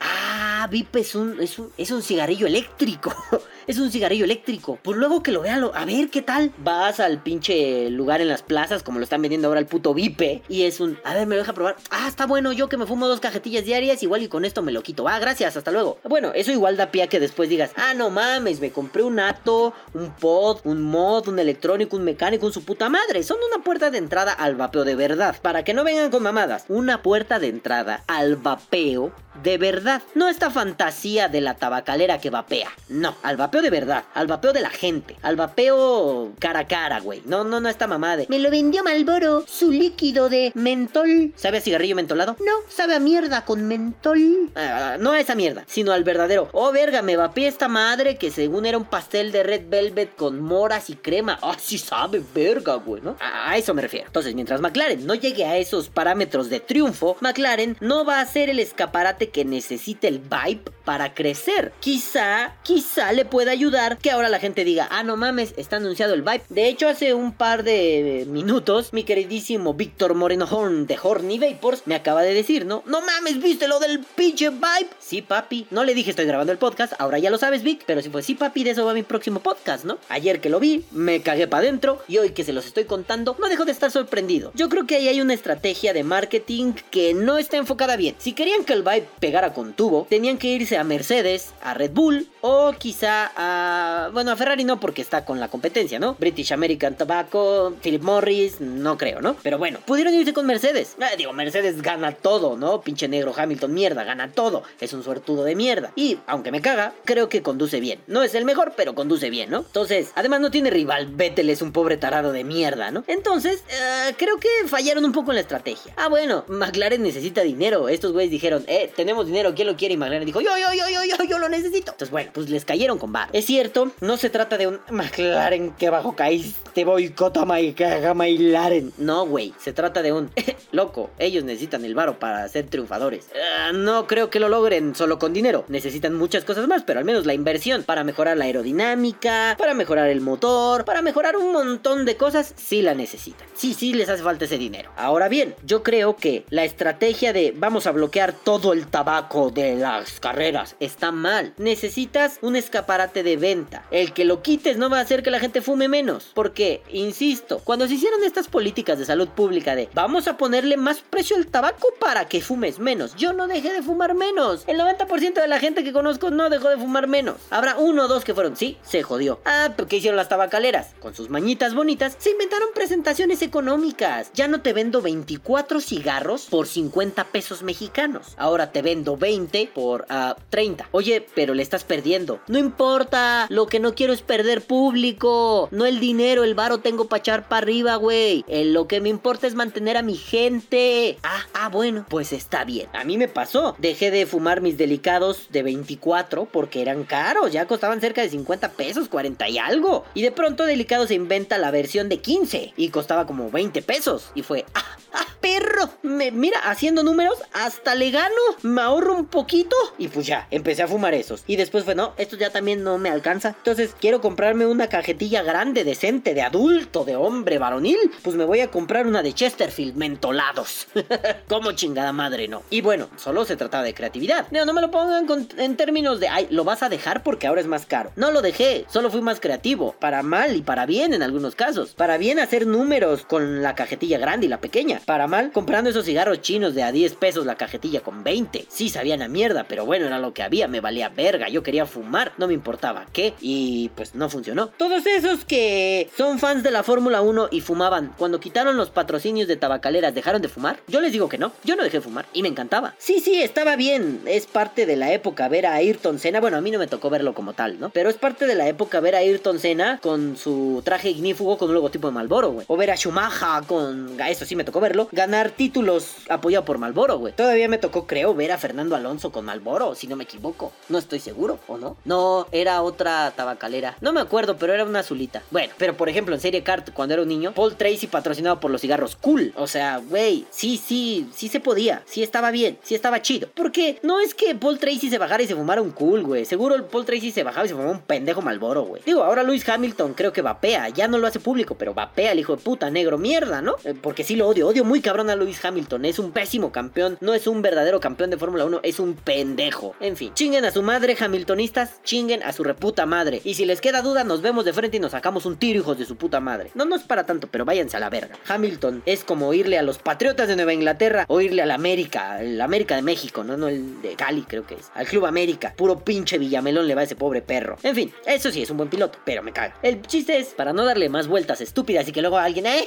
Ah, 0.00 0.66
Vipe 0.70 1.00
es 1.00 1.14
un, 1.14 1.40
es 1.42 1.58
un, 1.58 1.70
es 1.76 1.90
un 1.90 2.02
cigarrillo 2.02 2.46
eléctrico. 2.46 3.14
Es 3.66 3.78
un 3.78 3.90
cigarrillo 3.90 4.24
eléctrico. 4.24 4.78
Pues 4.82 4.96
luego 4.98 5.22
que 5.22 5.32
lo 5.32 5.42
vea, 5.42 5.56
lo- 5.56 5.74
a 5.74 5.84
ver 5.84 6.10
qué 6.10 6.22
tal. 6.22 6.52
Vas 6.58 7.00
al 7.00 7.22
pinche 7.22 7.88
lugar 7.90 8.20
en 8.20 8.28
las 8.28 8.42
plazas, 8.42 8.82
como 8.82 8.98
lo 8.98 9.04
están 9.04 9.22
vendiendo 9.22 9.48
ahora 9.48 9.60
el 9.60 9.66
puto 9.66 9.94
Vipe. 9.94 10.42
Y 10.48 10.64
es 10.64 10.80
un, 10.80 10.98
a 11.04 11.14
ver, 11.14 11.26
me 11.26 11.34
lo 11.36 11.40
deja 11.42 11.52
probar. 11.52 11.76
Ah, 11.90 12.06
está 12.08 12.26
bueno, 12.26 12.52
yo 12.52 12.68
que 12.68 12.76
me 12.76 12.86
fumo 12.86 13.08
dos 13.08 13.20
cajetillas 13.20 13.64
diarias, 13.64 14.02
igual 14.02 14.22
y 14.22 14.28
con 14.28 14.44
esto 14.44 14.62
me 14.62 14.72
lo 14.72 14.82
quito. 14.82 15.08
Ah, 15.08 15.18
gracias, 15.18 15.56
hasta 15.56 15.70
luego. 15.70 15.98
Bueno, 16.04 16.32
eso 16.34 16.52
igual 16.52 16.76
da 16.76 16.90
pie 16.90 17.04
a 17.04 17.06
que 17.08 17.20
después 17.20 17.48
digas, 17.48 17.70
ah, 17.76 17.94
no 17.94 18.10
mames, 18.10 18.60
me 18.60 18.70
compré 18.70 19.02
un 19.02 19.18
ato, 19.20 19.72
un 19.94 20.10
pod, 20.12 20.60
un 20.64 20.82
mod, 20.82 21.28
un 21.28 21.38
electrónico, 21.38 21.96
un 21.96 22.04
mecánico, 22.04 22.46
un 22.46 22.52
su 22.52 22.64
puta 22.64 22.88
madre. 22.88 23.22
Son 23.22 23.38
una 23.52 23.62
puerta 23.64 23.90
de 23.90 23.98
entrada 23.98 24.32
al 24.32 24.56
vapeo 24.56 24.84
de 24.84 24.94
verdad. 24.94 25.36
Para 25.40 25.64
que 25.64 25.74
no 25.74 25.84
vengan 25.84 26.10
con 26.10 26.22
mamadas. 26.22 26.64
Una 26.68 27.02
puerta 27.02 27.38
de 27.38 27.48
entrada 27.48 28.04
al 28.06 28.36
vapeo 28.36 29.12
de 29.42 29.58
verdad. 29.58 30.02
No 30.14 30.28
esta 30.28 30.50
fantasía 30.50 31.28
de 31.28 31.40
la 31.40 31.54
tabacalera 31.54 32.18
que 32.20 32.30
vapea. 32.30 32.68
No, 32.88 33.16
al 33.22 33.36
vapeo 33.36 33.53
de 33.62 33.70
verdad. 33.70 34.04
Al 34.14 34.26
vapeo 34.26 34.52
de 34.52 34.60
la 34.60 34.70
gente. 34.70 35.16
Al 35.22 35.36
vapeo 35.36 36.32
cara 36.38 36.60
a 36.60 36.66
cara, 36.66 37.00
güey. 37.00 37.22
No, 37.24 37.44
no, 37.44 37.60
no 37.60 37.68
esta 37.68 37.86
mamá 37.86 38.16
de. 38.16 38.26
Me 38.28 38.38
lo 38.38 38.50
vendió 38.50 38.82
Malboro. 38.84 39.44
Su 39.46 39.70
líquido 39.70 40.28
de 40.28 40.52
mentol. 40.54 41.32
¿Sabe 41.36 41.58
a 41.58 41.60
cigarrillo 41.60 41.96
mentolado? 41.96 42.36
No, 42.40 42.52
sabe 42.68 42.94
a 42.94 43.00
mierda 43.00 43.44
con 43.44 43.66
mentol. 43.66 44.50
Ah, 44.54 44.96
no 44.98 45.12
a 45.12 45.20
esa 45.20 45.34
mierda, 45.34 45.64
sino 45.66 45.92
al 45.92 46.04
verdadero. 46.04 46.48
Oh, 46.52 46.72
verga, 46.72 47.02
me 47.02 47.16
vapeé 47.16 47.46
esta 47.46 47.68
madre 47.68 48.16
que 48.16 48.30
según 48.30 48.66
era 48.66 48.78
un 48.78 48.84
pastel 48.84 49.32
de 49.32 49.42
red 49.42 49.62
velvet 49.68 50.14
con 50.14 50.40
moras 50.40 50.90
y 50.90 50.96
crema. 50.96 51.38
Ah, 51.42 51.56
sí 51.58 51.78
sabe, 51.78 52.22
verga, 52.34 52.74
güey, 52.74 53.02
¿no? 53.02 53.16
A 53.20 53.56
eso 53.56 53.74
me 53.74 53.82
refiero. 53.82 54.06
Entonces, 54.06 54.34
mientras 54.34 54.60
McLaren 54.60 55.06
no 55.06 55.14
llegue 55.14 55.44
a 55.44 55.56
esos 55.56 55.88
parámetros 55.88 56.50
de 56.50 56.60
triunfo, 56.60 57.16
McLaren 57.20 57.76
no 57.80 58.04
va 58.04 58.20
a 58.20 58.26
ser 58.26 58.50
el 58.50 58.58
escaparate 58.58 59.30
que 59.30 59.44
necesita 59.44 60.08
el 60.08 60.18
vibe 60.18 60.62
para 60.84 61.14
crecer. 61.14 61.72
Quizá, 61.80 62.56
quizá 62.62 63.12
le 63.12 63.24
pueda 63.24 63.43
ayudar 63.52 63.98
que 63.98 64.10
ahora 64.10 64.28
la 64.28 64.38
gente 64.38 64.64
diga, 64.64 64.88
ah, 64.90 65.02
no 65.02 65.16
mames, 65.16 65.54
está 65.56 65.76
anunciado 65.76 66.14
el 66.14 66.22
Vibe. 66.22 66.42
De 66.48 66.68
hecho, 66.68 66.88
hace 66.88 67.14
un 67.14 67.32
par 67.32 67.64
de 67.64 68.26
minutos, 68.28 68.92
mi 68.92 69.04
queridísimo 69.04 69.74
Víctor 69.74 70.14
Moreno 70.14 70.46
Horn 70.50 70.86
de 70.86 70.98
Horny 71.00 71.38
Vapors 71.38 71.82
me 71.86 71.94
acaba 71.94 72.22
de 72.22 72.34
decir, 72.34 72.66
¿no? 72.66 72.82
No 72.86 73.00
mames, 73.00 73.42
¿viste 73.42 73.68
lo 73.68 73.78
del 73.80 74.00
pinche 74.00 74.50
Vibe? 74.50 74.88
Sí, 74.98 75.22
papi. 75.22 75.66
No 75.70 75.84
le 75.84 75.94
dije 75.94 76.10
estoy 76.10 76.26
grabando 76.26 76.52
el 76.52 76.58
podcast, 76.58 76.94
ahora 76.98 77.18
ya 77.18 77.30
lo 77.30 77.38
sabes, 77.38 77.62
Vic, 77.62 77.82
pero 77.86 78.02
si 78.02 78.10
fue 78.10 78.22
sí, 78.22 78.34
papi, 78.34 78.64
de 78.64 78.70
eso 78.70 78.84
va 78.84 78.94
mi 78.94 79.02
próximo 79.02 79.40
podcast, 79.40 79.84
¿no? 79.84 79.98
Ayer 80.08 80.40
que 80.40 80.50
lo 80.50 80.60
vi, 80.60 80.84
me 80.90 81.22
cagué 81.22 81.46
para 81.46 81.62
adentro 81.62 82.02
y 82.08 82.18
hoy 82.18 82.30
que 82.30 82.44
se 82.44 82.52
los 82.52 82.66
estoy 82.66 82.84
contando, 82.84 83.36
no 83.40 83.48
dejo 83.48 83.64
de 83.64 83.72
estar 83.72 83.90
sorprendido. 83.90 84.52
Yo 84.54 84.68
creo 84.68 84.86
que 84.86 84.96
ahí 84.96 85.08
hay 85.08 85.20
una 85.20 85.34
estrategia 85.34 85.92
de 85.92 86.04
marketing 86.04 86.74
que 86.90 87.14
no 87.14 87.38
está 87.38 87.56
enfocada 87.56 87.96
bien. 87.96 88.14
Si 88.18 88.32
querían 88.32 88.64
que 88.64 88.72
el 88.72 88.82
Vibe 88.82 89.08
pegara 89.20 89.52
con 89.52 89.72
tubo, 89.72 90.06
tenían 90.08 90.38
que 90.38 90.48
irse 90.48 90.76
a 90.76 90.84
Mercedes, 90.84 91.52
a 91.62 91.74
Red 91.74 91.92
Bull 91.92 92.28
o 92.40 92.72
quizá 92.78 93.26
a... 93.36 94.10
Bueno, 94.12 94.30
a 94.30 94.36
Ferrari 94.36 94.64
no 94.64 94.80
porque 94.80 95.02
está 95.02 95.24
con 95.24 95.40
la 95.40 95.48
competencia, 95.48 95.98
¿no? 95.98 96.14
British 96.14 96.52
American 96.52 96.96
Tobacco, 96.96 97.74
Philip 97.82 98.02
Morris, 98.02 98.60
no 98.60 98.96
creo, 98.98 99.20
¿no? 99.20 99.36
Pero 99.42 99.58
bueno, 99.58 99.78
pudieron 99.84 100.14
irse 100.14 100.32
con 100.32 100.46
Mercedes. 100.46 100.96
Ah, 101.00 101.16
digo, 101.16 101.32
Mercedes 101.32 101.82
gana 101.82 102.12
todo, 102.12 102.56
¿no? 102.56 102.80
Pinche 102.80 103.08
negro 103.08 103.34
Hamilton, 103.36 103.74
mierda, 103.74 104.04
gana 104.04 104.30
todo. 104.32 104.62
Es 104.80 104.92
un 104.92 105.02
suertudo 105.02 105.44
de 105.44 105.54
mierda. 105.54 105.92
Y, 105.96 106.18
aunque 106.26 106.52
me 106.52 106.60
caga, 106.60 106.92
creo 107.04 107.28
que 107.28 107.42
conduce 107.42 107.80
bien. 107.80 108.00
No 108.06 108.22
es 108.22 108.34
el 108.34 108.44
mejor, 108.44 108.74
pero 108.76 108.94
conduce 108.94 109.30
bien, 109.30 109.50
¿no? 109.50 109.58
Entonces, 109.58 110.12
además 110.14 110.40
no 110.40 110.50
tiene 110.50 110.70
rival. 110.70 111.06
Vettel 111.06 111.50
es 111.50 111.62
un 111.62 111.72
pobre 111.72 111.96
tarado 111.96 112.32
de 112.32 112.44
mierda, 112.44 112.90
¿no? 112.90 113.04
Entonces, 113.06 113.64
eh, 113.68 114.14
creo 114.16 114.38
que 114.38 114.48
fallaron 114.66 115.04
un 115.04 115.12
poco 115.12 115.30
en 115.30 115.36
la 115.36 115.40
estrategia. 115.40 115.92
Ah, 115.96 116.08
bueno, 116.08 116.44
McLaren 116.48 117.02
necesita 117.02 117.42
dinero. 117.42 117.88
Estos 117.88 118.12
güeyes 118.12 118.30
dijeron, 118.30 118.64
eh, 118.66 118.90
tenemos 118.94 119.26
dinero, 119.26 119.54
¿quién 119.54 119.68
lo 119.68 119.76
quiere? 119.76 119.94
Y 119.94 119.96
McLaren 119.96 120.26
dijo, 120.26 120.40
yo, 120.40 120.50
yo, 120.56 120.72
yo, 120.74 120.88
yo, 120.88 121.04
yo, 121.04 121.24
yo 121.24 121.38
lo 121.38 121.48
necesito. 121.48 121.92
Entonces, 121.92 122.10
bueno, 122.10 122.30
pues 122.32 122.48
les 122.50 122.64
cayeron 122.64 122.98
con 122.98 123.12
bar. 123.12 123.23
Es 123.32 123.46
cierto, 123.46 123.90
no 124.00 124.16
se 124.16 124.30
trata 124.30 124.56
de 124.58 124.66
un 124.66 124.80
McLaren 124.90 125.72
que 125.72 125.90
bajo 125.90 126.14
caíste, 126.14 126.84
boicoto 126.84 127.40
a 127.40 127.44
McLaren. 127.44 128.92
No, 128.98 129.26
güey, 129.26 129.54
se 129.58 129.72
trata 129.72 130.02
de 130.02 130.12
un 130.12 130.30
loco. 130.72 131.10
Ellos 131.18 131.44
necesitan 131.44 131.84
el 131.84 131.94
varo 131.94 132.18
para 132.18 132.46
ser 132.48 132.66
triunfadores. 132.66 133.28
Ah, 133.34 133.72
no 133.72 134.06
creo 134.06 134.30
que 134.30 134.40
lo 134.40 134.48
logren 134.48 134.94
solo 134.94 135.18
con 135.18 135.32
dinero. 135.32 135.64
Necesitan 135.68 136.14
muchas 136.14 136.44
cosas 136.44 136.66
más, 136.66 136.82
pero 136.82 136.98
al 136.98 137.04
menos 137.04 137.26
la 137.26 137.34
inversión 137.34 137.82
para 137.84 138.04
mejorar 138.04 138.36
la 138.36 138.44
aerodinámica, 138.44 139.56
para 139.58 139.74
mejorar 139.74 140.08
el 140.08 140.20
motor, 140.20 140.84
para 140.84 141.02
mejorar 141.02 141.36
un 141.36 141.52
montón 141.52 142.04
de 142.04 142.16
cosas, 142.16 142.54
sí 142.56 142.82
la 142.82 142.94
necesitan. 142.94 143.46
Sí, 143.54 143.74
sí 143.74 143.94
les 143.94 144.08
hace 144.08 144.22
falta 144.22 144.44
ese 144.44 144.58
dinero. 144.58 144.90
Ahora 144.96 145.28
bien, 145.28 145.54
yo 145.64 145.82
creo 145.82 146.16
que 146.16 146.44
la 146.50 146.64
estrategia 146.64 147.32
de 147.32 147.52
vamos 147.56 147.86
a 147.86 147.92
bloquear 147.92 148.32
todo 148.32 148.72
el 148.72 148.86
tabaco 148.86 149.50
de 149.50 149.76
las 149.76 150.20
carreras 150.20 150.76
está 150.80 151.12
mal. 151.12 151.54
Necesitas 151.58 152.38
un 152.42 152.56
escaparate 152.56 153.13
de 153.22 153.36
venta. 153.36 153.84
El 153.90 154.12
que 154.12 154.24
lo 154.24 154.42
quites 154.42 154.76
no 154.76 154.90
va 154.90 154.98
a 154.98 155.02
hacer 155.02 155.22
que 155.22 155.30
la 155.30 155.40
gente 155.40 155.62
fume 155.62 155.88
menos. 155.88 156.30
Porque, 156.34 156.82
insisto, 156.90 157.60
cuando 157.64 157.86
se 157.86 157.94
hicieron 157.94 158.24
estas 158.24 158.48
políticas 158.48 158.98
de 158.98 159.04
salud 159.04 159.28
pública 159.28 159.76
de 159.76 159.88
vamos 159.94 160.28
a 160.28 160.36
ponerle 160.36 160.76
más 160.76 161.00
precio 161.00 161.36
al 161.36 161.46
tabaco 161.46 161.88
para 162.00 162.26
que 162.26 162.40
fumes 162.40 162.78
menos, 162.78 163.14
yo 163.16 163.32
no 163.32 163.46
dejé 163.46 163.72
de 163.72 163.82
fumar 163.82 164.14
menos. 164.14 164.64
El 164.66 164.78
90% 164.78 165.34
de 165.34 165.48
la 165.48 165.60
gente 165.60 165.84
que 165.84 165.92
conozco 165.92 166.30
no 166.30 166.50
dejó 166.50 166.68
de 166.68 166.76
fumar 166.76 167.06
menos. 167.06 167.36
Habrá 167.50 167.76
uno 167.76 168.04
o 168.04 168.08
dos 168.08 168.24
que 168.24 168.34
fueron, 168.34 168.56
sí, 168.56 168.78
se 168.82 169.02
jodió. 169.02 169.40
Ah, 169.44 169.72
pero 169.76 169.88
¿qué 169.88 169.96
hicieron 169.96 170.16
las 170.16 170.28
tabacaleras? 170.28 170.94
Con 171.00 171.14
sus 171.14 171.30
mañitas 171.30 171.74
bonitas, 171.74 172.16
se 172.18 172.30
inventaron 172.30 172.68
presentaciones 172.74 173.42
económicas. 173.42 174.30
Ya 174.34 174.48
no 174.48 174.60
te 174.60 174.72
vendo 174.72 175.02
24 175.02 175.80
cigarros 175.80 176.46
por 176.46 176.66
50 176.66 177.24
pesos 177.24 177.62
mexicanos. 177.62 178.34
Ahora 178.36 178.72
te 178.72 178.82
vendo 178.82 179.16
20 179.16 179.70
por 179.74 180.06
30. 180.50 180.84
Ah, 180.84 180.88
Oye, 180.92 181.26
pero 181.34 181.54
le 181.54 181.62
estás 181.62 181.84
perdiendo. 181.84 182.40
No 182.48 182.58
importa, 182.58 183.03
lo 183.48 183.66
que 183.66 183.80
no 183.80 183.94
quiero 183.94 184.12
es 184.12 184.22
perder 184.22 184.62
público. 184.62 185.68
No 185.70 185.86
el 185.86 186.00
dinero, 186.00 186.44
el 186.44 186.54
varo 186.54 186.78
tengo 186.78 187.06
para 187.06 187.20
echar 187.20 187.48
para 187.48 187.58
arriba, 187.58 187.96
güey. 187.96 188.44
Lo 188.48 188.86
que 188.88 189.00
me 189.00 189.08
importa 189.08 189.46
es 189.46 189.54
mantener 189.54 189.96
a 189.96 190.02
mi 190.02 190.16
gente. 190.16 191.18
Ah, 191.22 191.42
ah, 191.54 191.68
bueno, 191.68 192.06
pues 192.08 192.32
está 192.32 192.64
bien. 192.64 192.88
A 192.92 193.04
mí 193.04 193.16
me 193.18 193.28
pasó. 193.28 193.76
Dejé 193.78 194.10
de 194.10 194.26
fumar 194.26 194.60
mis 194.60 194.78
delicados 194.78 195.48
de 195.50 195.62
24 195.62 196.46
porque 196.46 196.82
eran 196.82 197.04
caros. 197.04 197.52
Ya 197.52 197.66
costaban 197.66 198.00
cerca 198.00 198.22
de 198.22 198.28
50 198.28 198.72
pesos, 198.72 199.08
40 199.08 199.48
y 199.48 199.58
algo. 199.58 200.04
Y 200.14 200.22
de 200.22 200.32
pronto 200.32 200.64
Delicado 200.64 201.06
se 201.06 201.14
inventa 201.14 201.58
la 201.58 201.70
versión 201.70 202.08
de 202.08 202.18
15 202.18 202.74
y 202.76 202.88
costaba 202.88 203.26
como 203.26 203.50
20 203.50 203.82
pesos. 203.82 204.30
Y 204.34 204.42
fue, 204.42 204.64
ah, 204.74 204.96
ah, 205.12 205.26
perro. 205.40 205.90
Me, 206.02 206.30
mira, 206.30 206.58
haciendo 206.60 207.02
números, 207.02 207.38
hasta 207.52 207.94
le 207.94 208.10
gano. 208.10 208.34
Me 208.62 208.80
ahorro 208.80 209.14
un 209.14 209.26
poquito. 209.26 209.76
Y 209.98 210.08
pues 210.08 210.26
ya, 210.26 210.48
empecé 210.50 210.82
a 210.82 210.88
fumar 210.88 211.14
esos. 211.14 211.44
Y 211.46 211.56
después 211.56 211.84
fue, 211.84 211.94
no, 211.94 212.14
esto 212.16 212.36
ya 212.36 212.50
también 212.50 212.82
no 212.82 212.93
me 212.98 213.10
alcanza. 213.10 213.54
Entonces 213.56 213.94
quiero 213.98 214.20
comprarme 214.20 214.66
una 214.66 214.88
cajetilla 214.88 215.42
grande, 215.42 215.84
decente, 215.84 216.34
de 216.34 216.42
adulto, 216.42 217.04
de 217.04 217.16
hombre 217.16 217.58
varonil. 217.58 217.98
Pues 218.22 218.36
me 218.36 218.44
voy 218.44 218.60
a 218.60 218.70
comprar 218.70 219.06
una 219.06 219.22
de 219.22 219.32
Chesterfield, 219.32 219.96
mentolados. 219.96 220.88
Como 221.48 221.72
chingada 221.72 222.12
madre, 222.12 222.48
no. 222.48 222.62
Y 222.70 222.80
bueno, 222.80 223.08
solo 223.16 223.44
se 223.44 223.56
trataba 223.56 223.84
de 223.84 223.94
creatividad. 223.94 224.46
No, 224.50 224.64
no 224.64 224.72
me 224.72 224.80
lo 224.80 224.90
pongan 224.90 225.26
en 225.56 225.76
términos 225.76 226.20
de, 226.20 226.28
ay, 226.28 226.46
lo 226.50 226.64
vas 226.64 226.82
a 226.82 226.88
dejar 226.88 227.22
porque 227.22 227.46
ahora 227.46 227.60
es 227.60 227.66
más 227.66 227.86
caro. 227.86 228.12
No 228.16 228.30
lo 228.30 228.42
dejé, 228.42 228.86
solo 228.88 229.10
fui 229.10 229.20
más 229.20 229.40
creativo. 229.40 229.94
Para 229.98 230.22
mal 230.22 230.56
y 230.56 230.62
para 230.62 230.86
bien 230.86 231.14
en 231.14 231.22
algunos 231.22 231.54
casos. 231.54 231.94
Para 231.94 232.18
bien 232.18 232.38
hacer 232.38 232.66
números 232.66 233.24
con 233.24 233.62
la 233.62 233.74
cajetilla 233.74 234.18
grande 234.18 234.46
y 234.46 234.48
la 234.48 234.60
pequeña. 234.60 235.00
Para 235.04 235.26
mal 235.26 235.52
comprando 235.52 235.90
esos 235.90 236.04
cigarros 236.04 236.40
chinos 236.40 236.74
de 236.74 236.82
a 236.82 236.92
10 236.92 237.14
pesos 237.14 237.46
la 237.46 237.56
cajetilla 237.56 238.00
con 238.00 238.24
20. 238.24 238.66
Sí 238.68 238.88
sabían 238.88 239.22
a 239.22 239.28
mierda, 239.28 239.64
pero 239.68 239.86
bueno, 239.86 240.06
era 240.06 240.18
lo 240.18 240.34
que 240.34 240.42
había. 240.42 240.68
Me 240.68 240.80
valía 240.80 241.08
verga. 241.08 241.48
Yo 241.48 241.62
quería 241.62 241.86
fumar, 241.86 242.32
no 242.38 242.46
me 242.46 242.54
importaba 242.54 242.73
qué. 243.12 243.34
Y 243.40 243.90
pues 243.94 244.14
no 244.14 244.28
funcionó. 244.28 244.68
Todos 244.68 245.06
esos 245.06 245.44
que 245.44 246.10
son 246.16 246.38
fans 246.38 246.62
de 246.62 246.70
la 246.70 246.82
Fórmula 246.82 247.22
1 247.22 247.48
y 247.50 247.60
fumaban, 247.60 248.14
cuando 248.18 248.40
quitaron 248.40 248.76
los 248.76 248.90
patrocinios 248.90 249.48
de 249.48 249.56
tabacaleras, 249.56 250.14
¿dejaron 250.14 250.42
de 250.42 250.48
fumar? 250.48 250.80
Yo 250.88 251.00
les 251.00 251.12
digo 251.12 251.28
que 251.28 251.38
no. 251.38 251.52
Yo 251.64 251.76
no 251.76 251.82
dejé 251.82 251.98
de 251.98 252.02
fumar 252.02 252.26
y 252.32 252.42
me 252.42 252.48
encantaba. 252.48 252.94
Sí, 252.98 253.20
sí, 253.20 253.42
estaba 253.42 253.76
bien. 253.76 254.22
Es 254.26 254.46
parte 254.46 254.86
de 254.86 254.96
la 254.96 255.12
época 255.12 255.48
ver 255.48 255.66
a 255.66 255.74
Ayrton 255.74 256.18
Senna. 256.18 256.40
Bueno, 256.40 256.56
a 256.56 256.60
mí 256.60 256.70
no 256.70 256.78
me 256.78 256.86
tocó 256.86 257.10
verlo 257.10 257.34
como 257.34 257.52
tal, 257.52 257.78
¿no? 257.80 257.90
Pero 257.90 258.10
es 258.10 258.16
parte 258.16 258.46
de 258.46 258.54
la 258.54 258.68
época 258.68 259.00
ver 259.00 259.14
a 259.14 259.18
Ayrton 259.18 259.58
Senna 259.58 259.98
con 260.02 260.36
su 260.36 260.82
traje 260.84 261.10
ignífugo 261.10 261.58
con 261.58 261.68
un 261.68 261.74
logotipo 261.74 262.08
de 262.08 262.14
Malboro, 262.14 262.52
güey. 262.52 262.66
O 262.68 262.76
ver 262.76 262.90
a 262.90 262.96
Schumacher 262.96 263.64
con. 263.66 264.20
Eso 264.20 264.44
sí 264.44 264.56
me 264.56 264.64
tocó 264.64 264.80
verlo. 264.80 265.08
Ganar 265.12 265.50
títulos 265.50 266.14
apoyado 266.28 266.64
por 266.64 266.78
Malboro, 266.78 267.18
güey. 267.18 267.32
Todavía 267.34 267.68
me 267.68 267.78
tocó, 267.78 268.06
creo, 268.06 268.34
ver 268.34 268.52
a 268.52 268.58
Fernando 268.58 268.96
Alonso 268.96 269.30
con 269.32 269.44
Malboro, 269.44 269.94
si 269.94 270.06
no 270.06 270.16
me 270.16 270.24
equivoco. 270.24 270.72
No 270.88 270.98
estoy 270.98 271.20
seguro, 271.20 271.58
¿o 271.66 271.76
no? 271.76 271.96
No, 272.04 272.46
era 272.52 272.63
otra 272.82 273.32
tabacalera. 273.36 273.96
No 274.00 274.12
me 274.12 274.20
acuerdo, 274.20 274.56
pero 274.56 274.72
era 274.72 274.84
una 274.84 275.00
azulita. 275.00 275.42
Bueno, 275.50 275.72
pero 275.78 275.96
por 275.96 276.08
ejemplo, 276.08 276.34
en 276.34 276.40
Serie 276.40 276.62
Kart, 276.62 276.92
cuando 276.92 277.14
era 277.14 277.22
un 277.22 277.28
niño, 277.28 277.52
Paul 277.54 277.76
Tracy 277.76 278.06
patrocinado 278.06 278.60
por 278.60 278.70
los 278.70 278.80
cigarros 278.80 279.16
Cool. 279.16 279.52
O 279.56 279.66
sea, 279.66 279.98
güey, 279.98 280.46
sí, 280.50 280.76
sí, 280.76 281.28
sí 281.34 281.48
se 281.48 281.60
podía. 281.60 282.02
Sí 282.06 282.22
estaba 282.22 282.50
bien, 282.50 282.78
sí 282.82 282.94
estaba 282.94 283.22
chido. 283.22 283.48
Porque 283.54 283.98
no 284.02 284.20
es 284.20 284.34
que 284.34 284.54
Paul 284.54 284.78
Tracy 284.78 285.10
se 285.10 285.18
bajara 285.18 285.42
y 285.42 285.46
se 285.46 285.54
fumara 285.54 285.82
un 285.82 285.90
Cool, 285.90 286.22
güey. 286.22 286.44
Seguro 286.44 286.86
Paul 286.88 287.04
Tracy 287.04 287.30
se 287.30 287.42
bajaba 287.42 287.66
y 287.66 287.68
se 287.68 287.74
fumaba 287.74 287.92
un 287.92 288.00
pendejo 288.00 288.42
Malboro, 288.42 288.82
güey. 288.82 289.02
Digo, 289.04 289.22
ahora 289.22 289.42
Lewis 289.42 289.68
Hamilton 289.68 290.14
creo 290.14 290.32
que 290.32 290.42
vapea. 290.42 290.88
Ya 290.88 291.08
no 291.08 291.18
lo 291.18 291.26
hace 291.26 291.40
público, 291.40 291.76
pero 291.76 291.94
vapea 291.94 292.32
el 292.32 292.38
hijo 292.38 292.56
de 292.56 292.62
puta 292.62 292.90
negro 292.90 293.18
mierda, 293.18 293.62
¿no? 293.62 293.76
Eh, 293.84 293.94
porque 294.00 294.24
sí 294.24 294.36
lo 294.36 294.48
odio. 294.48 294.68
Odio 294.68 294.84
muy 294.84 295.00
cabrón 295.00 295.30
a 295.30 295.36
Lewis 295.36 295.64
Hamilton. 295.64 296.04
Es 296.04 296.18
un 296.18 296.32
pésimo 296.32 296.72
campeón. 296.72 297.18
No 297.20 297.34
es 297.34 297.46
un 297.46 297.62
verdadero 297.62 298.00
campeón 298.00 298.30
de 298.30 298.38
Fórmula 298.38 298.64
1. 298.64 298.80
Es 298.82 298.98
un 298.98 299.14
pendejo. 299.14 299.94
En 300.00 300.16
fin, 300.16 300.32
chinguen 300.34 300.64
a 300.64 300.70
su 300.70 300.82
madre, 300.82 301.16
Hamiltonistas. 301.18 302.02
Chinguen 302.04 302.42
a 302.42 302.52
su 302.54 302.64
reputa 302.64 303.06
madre. 303.06 303.40
Y 303.44 303.54
si 303.54 303.64
les 303.64 303.80
queda 303.80 304.02
duda, 304.02 304.24
nos 304.24 304.42
vemos 304.42 304.64
de 304.64 304.72
frente 304.72 304.96
y 304.96 305.00
nos 305.00 305.12
sacamos 305.12 305.46
un 305.46 305.56
tiro, 305.56 305.80
hijos 305.80 305.98
de 305.98 306.06
su 306.06 306.16
puta 306.16 306.40
madre. 306.40 306.70
No, 306.74 306.84
no 306.84 306.96
es 306.96 307.02
para 307.02 307.26
tanto, 307.26 307.48
pero 307.50 307.64
váyanse 307.64 307.96
a 307.96 308.00
la 308.00 308.10
verga. 308.10 308.36
Hamilton 308.48 309.02
es 309.06 309.24
como 309.24 309.52
irle 309.52 309.78
a 309.78 309.82
los 309.82 309.98
Patriotas 309.98 310.48
de 310.48 310.56
Nueva 310.56 310.72
Inglaterra 310.72 311.24
o 311.28 311.40
irle 311.40 311.62
al 311.62 311.70
América, 311.70 312.40
el 312.40 312.60
América 312.60 312.96
de 312.96 313.02
México, 313.02 313.44
no, 313.44 313.56
no 313.56 313.68
el 313.68 314.00
de 314.02 314.14
Cali, 314.14 314.42
creo 314.42 314.66
que 314.66 314.74
es. 314.74 314.90
Al 314.94 315.06
Club 315.06 315.26
América. 315.26 315.74
Puro 315.76 316.00
pinche 316.00 316.38
Villamelón 316.38 316.86
le 316.86 316.94
va 316.94 317.02
a 317.02 317.04
ese 317.04 317.16
pobre 317.16 317.42
perro. 317.42 317.76
En 317.82 317.94
fin, 317.94 318.12
eso 318.26 318.50
sí 318.50 318.62
es 318.62 318.70
un 318.70 318.76
buen 318.76 318.88
piloto, 318.88 319.18
pero 319.24 319.42
me 319.42 319.52
caga. 319.52 319.76
El 319.82 320.02
chiste 320.02 320.38
es 320.38 320.48
para 320.48 320.72
no 320.72 320.84
darle 320.84 321.08
más 321.08 321.26
vueltas 321.26 321.60
estúpidas 321.60 322.06
y 322.08 322.12
que 322.12 322.20
luego 322.20 322.38
alguien, 322.38 322.66
¡ay! 322.66 322.86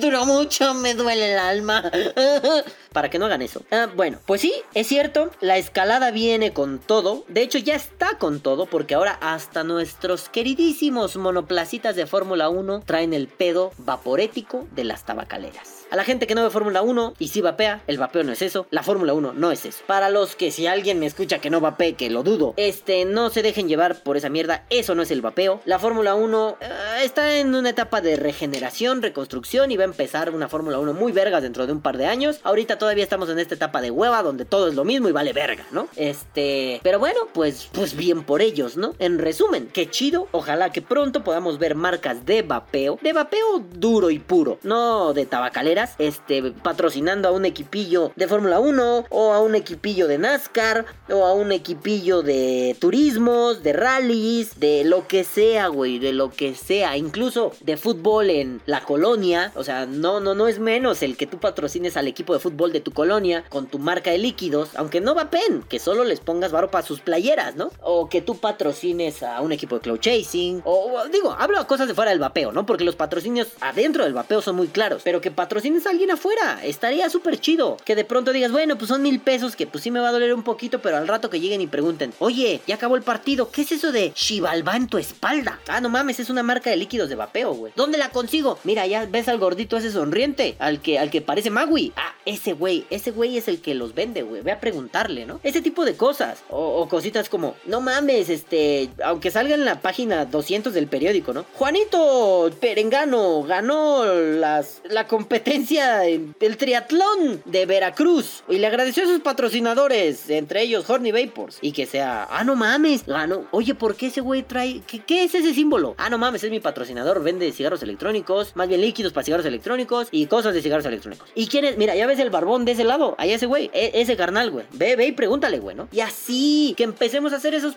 Duró 0.00 0.26
mucho, 0.26 0.74
me 0.74 0.94
duele 0.94 1.32
el 1.32 1.38
alma. 1.38 1.90
para 2.92 3.10
que 3.10 3.18
no 3.18 3.26
hagan 3.26 3.42
eso. 3.42 3.62
Ah, 3.70 3.88
bueno, 3.94 4.18
pues 4.26 4.40
sí, 4.40 4.52
es 4.74 4.86
cierto, 4.86 5.30
la 5.40 5.56
escalada 5.56 6.10
viene 6.10 6.52
con 6.52 6.78
todo. 6.78 7.24
De 7.28 7.42
hecho, 7.42 7.58
ya 7.58 7.74
está 7.74 8.18
con 8.18 8.40
todo, 8.40 8.57
porque 8.66 8.94
ahora 8.94 9.18
hasta 9.20 9.64
nuestros 9.64 10.28
queridísimos 10.28 11.16
monoplacitas 11.16 11.96
de 11.96 12.06
Fórmula 12.06 12.48
1 12.48 12.82
traen 12.84 13.12
el 13.12 13.28
pedo 13.28 13.72
vaporético 13.78 14.66
de 14.74 14.84
las 14.84 15.04
tabacaleras. 15.04 15.78
A 15.90 15.96
la 15.96 16.04
gente 16.04 16.26
que 16.26 16.34
no 16.34 16.42
ve 16.42 16.50
Fórmula 16.50 16.82
1 16.82 17.14
y 17.18 17.28
si 17.28 17.40
vapea, 17.40 17.82
el 17.86 17.96
vapeo 17.96 18.22
no 18.22 18.32
es 18.32 18.42
eso, 18.42 18.66
la 18.70 18.82
Fórmula 18.82 19.14
1 19.14 19.32
no 19.32 19.50
es 19.50 19.64
eso. 19.64 19.82
Para 19.86 20.10
los 20.10 20.36
que 20.36 20.50
si 20.50 20.66
alguien 20.66 21.00
me 21.00 21.06
escucha 21.06 21.38
que 21.38 21.48
no 21.48 21.60
vapee, 21.60 21.94
que 21.94 22.10
lo 22.10 22.22
dudo, 22.22 22.52
este, 22.58 23.06
no 23.06 23.30
se 23.30 23.42
dejen 23.42 23.68
llevar 23.68 24.02
por 24.02 24.18
esa 24.18 24.28
mierda, 24.28 24.66
eso 24.68 24.94
no 24.94 25.00
es 25.02 25.10
el 25.10 25.22
vapeo. 25.22 25.62
La 25.64 25.78
Fórmula 25.78 26.14
1 26.14 26.58
eh, 26.60 26.66
está 27.04 27.38
en 27.38 27.54
una 27.54 27.70
etapa 27.70 28.02
de 28.02 28.16
regeneración, 28.16 29.00
reconstrucción 29.00 29.72
y 29.72 29.78
va 29.78 29.84
a 29.84 29.86
empezar 29.86 30.34
una 30.34 30.48
Fórmula 30.48 30.78
1 30.78 30.92
muy 30.92 31.12
verga 31.12 31.40
dentro 31.40 31.66
de 31.66 31.72
un 31.72 31.80
par 31.80 31.96
de 31.96 32.04
años. 32.04 32.40
Ahorita 32.42 32.76
todavía 32.76 33.04
estamos 33.04 33.30
en 33.30 33.38
esta 33.38 33.54
etapa 33.54 33.80
de 33.80 33.90
hueva 33.90 34.22
donde 34.22 34.44
todo 34.44 34.68
es 34.68 34.74
lo 34.74 34.84
mismo 34.84 35.08
y 35.08 35.12
vale 35.12 35.32
verga, 35.32 35.64
¿no? 35.70 35.88
Este, 35.96 36.80
pero 36.82 36.98
bueno, 36.98 37.20
pues, 37.32 37.70
pues 37.72 37.96
bien 37.96 38.24
por 38.24 38.42
ellos, 38.48 38.76
¿no? 38.76 38.94
En 38.98 39.18
resumen, 39.18 39.68
qué 39.72 39.88
chido. 39.88 40.28
Ojalá 40.32 40.70
que 40.72 40.82
pronto 40.82 41.22
podamos 41.22 41.58
ver 41.58 41.74
marcas 41.74 42.26
de 42.26 42.42
vapeo, 42.42 42.98
de 43.02 43.12
vapeo 43.12 43.62
duro 43.72 44.10
y 44.10 44.18
puro, 44.18 44.58
no 44.62 45.12
de 45.12 45.26
tabacaleras, 45.26 45.94
este, 45.98 46.42
patrocinando 46.50 47.28
a 47.28 47.32
un 47.32 47.44
equipillo 47.44 48.12
de 48.16 48.28
Fórmula 48.28 48.60
1 48.60 49.06
o 49.08 49.32
a 49.32 49.40
un 49.40 49.54
equipillo 49.54 50.06
de 50.08 50.18
NASCAR 50.18 50.86
o 51.10 51.24
a 51.24 51.32
un 51.34 51.52
equipillo 51.52 52.22
de 52.22 52.76
turismos, 52.78 53.62
de 53.62 53.72
rallies, 53.72 54.58
de 54.58 54.84
lo 54.84 55.06
que 55.06 55.24
sea, 55.24 55.68
güey, 55.68 55.98
de 55.98 56.12
lo 56.12 56.30
que 56.30 56.54
sea, 56.54 56.96
incluso 56.96 57.52
de 57.60 57.76
fútbol 57.76 58.30
en 58.30 58.60
la 58.66 58.82
colonia, 58.82 59.52
o 59.54 59.64
sea, 59.64 59.86
no, 59.86 60.20
no, 60.20 60.34
no 60.34 60.48
es 60.48 60.58
menos 60.58 61.02
el 61.02 61.16
que 61.16 61.26
tú 61.26 61.38
patrocines 61.38 61.96
al 61.96 62.08
equipo 62.08 62.32
de 62.34 62.40
fútbol 62.40 62.72
de 62.72 62.80
tu 62.80 62.92
colonia 62.92 63.44
con 63.48 63.66
tu 63.66 63.78
marca 63.78 64.10
de 64.10 64.18
líquidos, 64.18 64.70
aunque 64.74 65.00
no 65.00 65.14
va 65.14 65.30
pen, 65.30 65.62
que 65.68 65.78
solo 65.78 66.04
les 66.04 66.20
pongas 66.20 66.52
varo 66.52 66.70
para 66.70 66.86
sus 66.86 67.00
playeras, 67.00 67.56
¿no? 67.56 67.70
O 67.82 68.08
que 68.08 68.22
tú 68.22 68.37
patrocines 68.38 69.22
a 69.22 69.40
un 69.40 69.52
equipo 69.52 69.76
de 69.76 69.80
cloud 69.82 70.00
chasing, 70.00 70.62
o 70.64 71.04
digo, 71.12 71.34
hablo 71.38 71.58
a 71.58 71.66
cosas 71.66 71.88
de 71.88 71.94
fuera 71.94 72.10
del 72.10 72.20
vapeo, 72.20 72.52
¿no? 72.52 72.66
Porque 72.66 72.84
los 72.84 72.96
patrocinios 72.96 73.48
adentro 73.60 74.04
del 74.04 74.14
vapeo 74.14 74.42
son 74.42 74.56
muy 74.56 74.68
claros, 74.68 75.02
pero 75.04 75.20
que 75.20 75.30
patrocines 75.30 75.86
a 75.86 75.90
alguien 75.90 76.10
afuera, 76.10 76.60
estaría 76.64 77.10
súper 77.10 77.38
chido, 77.38 77.76
que 77.84 77.94
de 77.94 78.04
pronto 78.04 78.32
digas, 78.32 78.52
bueno, 78.52 78.76
pues 78.76 78.88
son 78.88 79.02
mil 79.02 79.20
pesos, 79.20 79.56
que 79.56 79.66
pues 79.66 79.84
sí 79.84 79.90
me 79.90 80.00
va 80.00 80.08
a 80.08 80.12
doler 80.12 80.34
un 80.34 80.42
poquito, 80.42 80.80
pero 80.80 80.96
al 80.96 81.08
rato 81.08 81.30
que 81.30 81.40
lleguen 81.40 81.60
y 81.60 81.66
pregunten, 81.66 82.12
oye, 82.18 82.60
ya 82.66 82.76
acabó 82.76 82.96
el 82.96 83.02
partido, 83.02 83.50
¿qué 83.50 83.62
es 83.62 83.72
eso 83.72 83.92
de 83.92 84.12
Chivalba 84.12 84.76
en 84.76 84.88
tu 84.88 84.98
espalda? 84.98 85.60
Ah, 85.68 85.80
no 85.80 85.88
mames, 85.88 86.20
es 86.20 86.30
una 86.30 86.42
marca 86.42 86.70
de 86.70 86.76
líquidos 86.76 87.08
de 87.08 87.14
vapeo, 87.14 87.52
güey. 87.52 87.72
¿Dónde 87.76 87.98
la 87.98 88.10
consigo? 88.10 88.58
Mira, 88.64 88.86
ya 88.86 89.06
ves 89.06 89.28
al 89.28 89.38
gordito 89.38 89.76
ese 89.76 89.90
sonriente, 89.90 90.56
al 90.58 90.80
que, 90.80 90.98
al 90.98 91.10
que 91.10 91.20
parece 91.20 91.50
Magui. 91.50 91.92
Ah, 91.96 92.14
ese 92.24 92.52
güey, 92.52 92.86
ese 92.90 93.10
güey 93.10 93.36
es 93.36 93.48
el 93.48 93.60
que 93.60 93.74
los 93.74 93.94
vende, 93.94 94.22
güey. 94.22 94.42
Ve 94.42 94.52
a 94.52 94.60
preguntarle, 94.60 95.26
¿no? 95.26 95.40
Ese 95.42 95.62
tipo 95.62 95.84
de 95.84 95.96
cosas. 95.96 96.38
O 96.50 96.88
cositas 96.88 97.28
como, 97.28 97.56
no 97.66 97.80
mames, 97.80 98.27
este, 98.30 98.90
aunque 99.04 99.30
salga 99.30 99.54
en 99.54 99.64
la 99.64 99.80
página 99.80 100.24
200 100.24 100.72
del 100.74 100.86
periódico, 100.86 101.32
¿no? 101.32 101.44
Juanito 101.54 102.50
Perengano 102.60 103.42
ganó 103.42 104.04
las, 104.04 104.80
la 104.88 105.06
competencia 105.06 105.98
del 105.98 106.56
triatlón 106.56 107.42
de 107.44 107.66
Veracruz 107.66 108.42
y 108.48 108.58
le 108.58 108.66
agradeció 108.66 109.04
a 109.04 109.06
sus 109.06 109.20
patrocinadores, 109.20 110.28
entre 110.30 110.62
ellos 110.62 110.88
Horny 110.88 111.12
Vapors. 111.12 111.58
Y 111.60 111.72
que 111.72 111.86
sea, 111.86 112.26
ah, 112.30 112.44
no 112.44 112.56
mames, 112.56 113.06
ganó. 113.06 113.44
Oye, 113.50 113.74
¿por 113.74 113.96
qué 113.96 114.06
ese 114.06 114.20
güey 114.20 114.42
trae, 114.42 114.80
qué, 114.86 115.00
qué 115.00 115.24
es 115.24 115.34
ese 115.34 115.54
símbolo? 115.54 115.94
Ah, 115.98 116.10
no 116.10 116.18
mames, 116.18 116.44
es 116.44 116.50
mi 116.50 116.60
patrocinador, 116.60 117.22
vende 117.22 117.50
cigarros 117.52 117.82
electrónicos, 117.82 118.52
más 118.54 118.68
bien 118.68 118.80
líquidos 118.80 119.12
para 119.12 119.24
cigarros 119.24 119.46
electrónicos 119.46 120.08
y 120.10 120.26
cosas 120.26 120.54
de 120.54 120.62
cigarros 120.62 120.86
electrónicos. 120.86 121.28
¿Y 121.34 121.46
quién 121.46 121.64
es? 121.64 121.76
Mira, 121.76 121.94
ya 121.94 122.06
ves 122.06 122.18
el 122.18 122.30
barbón 122.30 122.64
de 122.64 122.72
ese 122.72 122.84
lado, 122.84 123.14
allá 123.18 123.34
ese 123.36 123.46
güey, 123.46 123.70
e- 123.72 123.92
ese 123.94 124.16
carnal, 124.16 124.50
güey. 124.50 124.66
Ve, 124.72 124.96
ve 124.96 125.06
y 125.06 125.12
pregúntale, 125.12 125.58
güey, 125.58 125.76
¿no? 125.76 125.88
Y 125.92 126.00
así, 126.00 126.74
que 126.76 126.84
empecemos 126.84 127.32
a 127.32 127.36
hacer 127.36 127.54
esos 127.54 127.74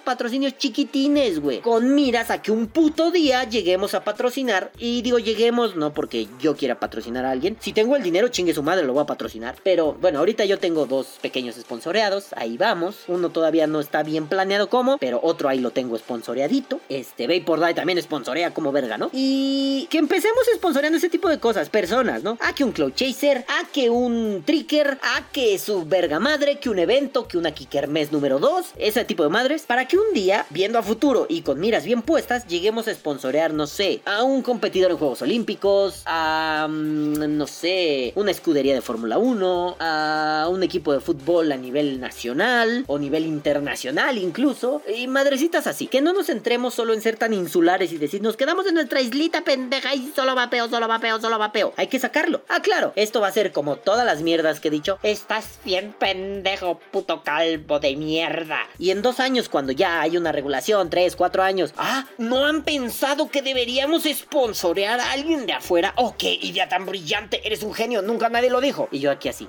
chiquitines, 0.50 1.40
güey. 1.40 1.60
Con 1.62 1.94
miras 1.96 2.30
a 2.32 2.42
que 2.42 2.52
un 2.52 2.68
puto 2.68 3.12
día 3.12 3.44
lleguemos 3.44 3.94
a 3.94 4.04
patrocinar. 4.04 4.72
Y 4.78 5.02
digo, 5.02 5.20
lleguemos, 5.20 5.76
no 5.76 5.94
porque 5.94 6.28
yo 6.40 6.56
quiera 6.56 6.80
patrocinar 6.80 7.26
a 7.26 7.32
alguien. 7.32 7.58
Si 7.60 7.74
tengo 7.74 7.96
el 7.96 8.04
dinero, 8.04 8.30
chingue 8.30 8.54
su 8.54 8.64
madre, 8.64 8.86
lo 8.86 8.94
voy 8.94 9.04
a 9.04 9.06
patrocinar. 9.06 9.56
Pero 9.64 9.94
bueno, 10.02 10.20
ahorita 10.20 10.46
yo 10.46 10.60
tengo 10.60 10.86
dos 10.86 11.08
pequeños 11.22 11.56
sponsoreados, 11.56 12.28
ahí 12.36 12.58
vamos. 12.58 12.96
Uno 13.08 13.30
todavía 13.30 13.68
no 13.68 13.80
está 13.80 14.04
bien 14.04 14.28
planeado 14.28 14.70
como, 14.70 14.98
pero 14.98 15.20
otro 15.24 15.50
ahí 15.50 15.60
lo 15.60 15.72
tengo 15.72 15.98
sponsoreadito. 15.98 16.80
Este, 16.90 17.28
Vapor 17.28 17.66
Die 17.66 17.74
también 17.74 18.02
sponsorea 18.02 18.54
como 18.54 18.72
verga, 18.72 18.98
¿no? 18.98 19.10
Y 19.14 19.88
que 19.90 19.98
empecemos 19.98 20.44
sponsoreando 20.56 20.98
ese 20.98 21.10
tipo 21.10 21.30
de 21.30 21.40
cosas, 21.40 21.70
personas, 21.70 22.24
¿no? 22.24 22.38
A 22.42 22.54
que 22.54 22.64
un 22.64 22.72
Cloud 22.72 22.94
Chaser, 22.94 23.46
a 23.48 23.68
que 23.72 23.90
un 23.90 24.44
Tricker, 24.46 25.00
a 25.02 25.32
que 25.32 25.58
su 25.60 25.86
verga 25.86 26.20
madre, 26.20 26.60
que 26.60 26.70
un 26.70 26.80
evento, 26.80 27.28
que 27.28 27.38
una 27.38 27.54
Kikermes 27.54 28.12
número 28.12 28.40
2, 28.40 28.74
ese 28.78 29.06
tipo 29.06 29.24
de 29.24 29.30
madres, 29.30 29.64
para 29.64 29.88
que 29.88 29.98
un 29.98 30.14
día, 30.14 30.21
viendo 30.50 30.78
a 30.78 30.84
futuro 30.84 31.26
y 31.30 31.42
con 31.42 31.60
miras 31.60 31.86
bien 31.86 32.02
puestas, 32.02 32.48
lleguemos 32.48 32.88
a 32.88 32.94
sponsorear, 32.94 33.54
no 33.54 33.68
sé, 33.68 34.02
a 34.06 34.24
un 34.24 34.42
competidor 34.42 34.92
en 34.92 34.98
Juegos 34.98 35.22
Olímpicos, 35.22 36.04
a, 36.06 36.68
mm, 36.70 37.38
no 37.38 37.48
sé, 37.48 38.14
una 38.16 38.32
escudería 38.32 38.74
de 38.74 38.82
Fórmula 38.82 39.18
1, 39.18 39.78
a 39.80 40.48
un 40.50 40.64
equipo 40.64 40.94
de 40.94 41.00
fútbol 41.00 41.52
a 41.52 41.58
nivel 41.58 42.00
nacional 42.00 42.84
o 42.88 43.00
nivel 43.00 43.26
internacional 43.26 44.18
incluso, 44.18 44.82
y 44.94 45.08
madrecitas 45.08 45.68
así, 45.68 45.88
que 45.88 46.02
no 46.02 46.14
nos 46.14 46.28
centremos 46.28 46.74
solo 46.74 46.94
en 46.94 47.02
ser 47.02 47.18
tan 47.18 47.34
insulares 47.34 47.92
y 47.92 47.98
decir, 47.98 48.22
nos 48.22 48.38
quedamos 48.38 48.68
en 48.68 48.76
nuestra 48.76 49.02
islita 49.02 49.44
pendeja 49.44 49.96
y 49.96 50.12
solo 50.16 50.36
vapeo, 50.36 50.70
solo 50.70 50.88
vapeo, 50.88 51.20
solo 51.20 51.38
vapeo. 51.38 51.74
Hay 51.78 51.88
que 51.88 52.00
sacarlo. 52.00 52.42
Ah, 52.48 52.62
claro, 52.62 52.94
esto 52.96 53.22
va 53.22 53.28
a 53.28 53.32
ser 53.32 53.52
como 53.52 53.78
todas 53.78 54.06
las 54.06 54.22
mierdas 54.22 54.60
que 54.60 54.68
he 54.68 54.72
dicho. 54.72 55.00
Estás 55.04 55.60
bien 55.66 55.94
pendejo, 55.98 56.80
puto 56.92 57.24
calvo 57.24 57.80
de 57.80 57.96
mierda. 57.96 58.60
Y 58.78 58.92
en 58.92 59.02
dos 59.02 59.20
años, 59.20 59.50
cuando 59.50 59.72
ya 59.72 60.02
hay 60.02 60.11
una 60.18 60.32
regulación, 60.32 60.90
tres, 60.90 61.16
cuatro 61.16 61.44
años, 61.44 61.74
ah, 61.78 62.06
¿no 62.18 62.46
han 62.46 62.64
pensado 62.64 63.30
que 63.30 63.42
deberíamos 63.42 64.04
sponsorear 64.04 65.00
a 65.00 65.12
alguien 65.12 65.46
de 65.46 65.54
afuera? 65.54 65.94
Oh, 65.98 66.16
qué 66.18 66.34
idea 66.42 66.70
tan 66.70 66.86
brillante, 66.86 67.42
eres 67.46 67.64
un 67.64 67.74
genio, 67.74 68.02
nunca 68.02 68.30
nadie 68.30 68.50
lo 68.50 68.62
dijo. 68.62 68.88
Y 68.92 69.00
yo 69.00 69.12
aquí 69.12 69.30
así. 69.30 69.48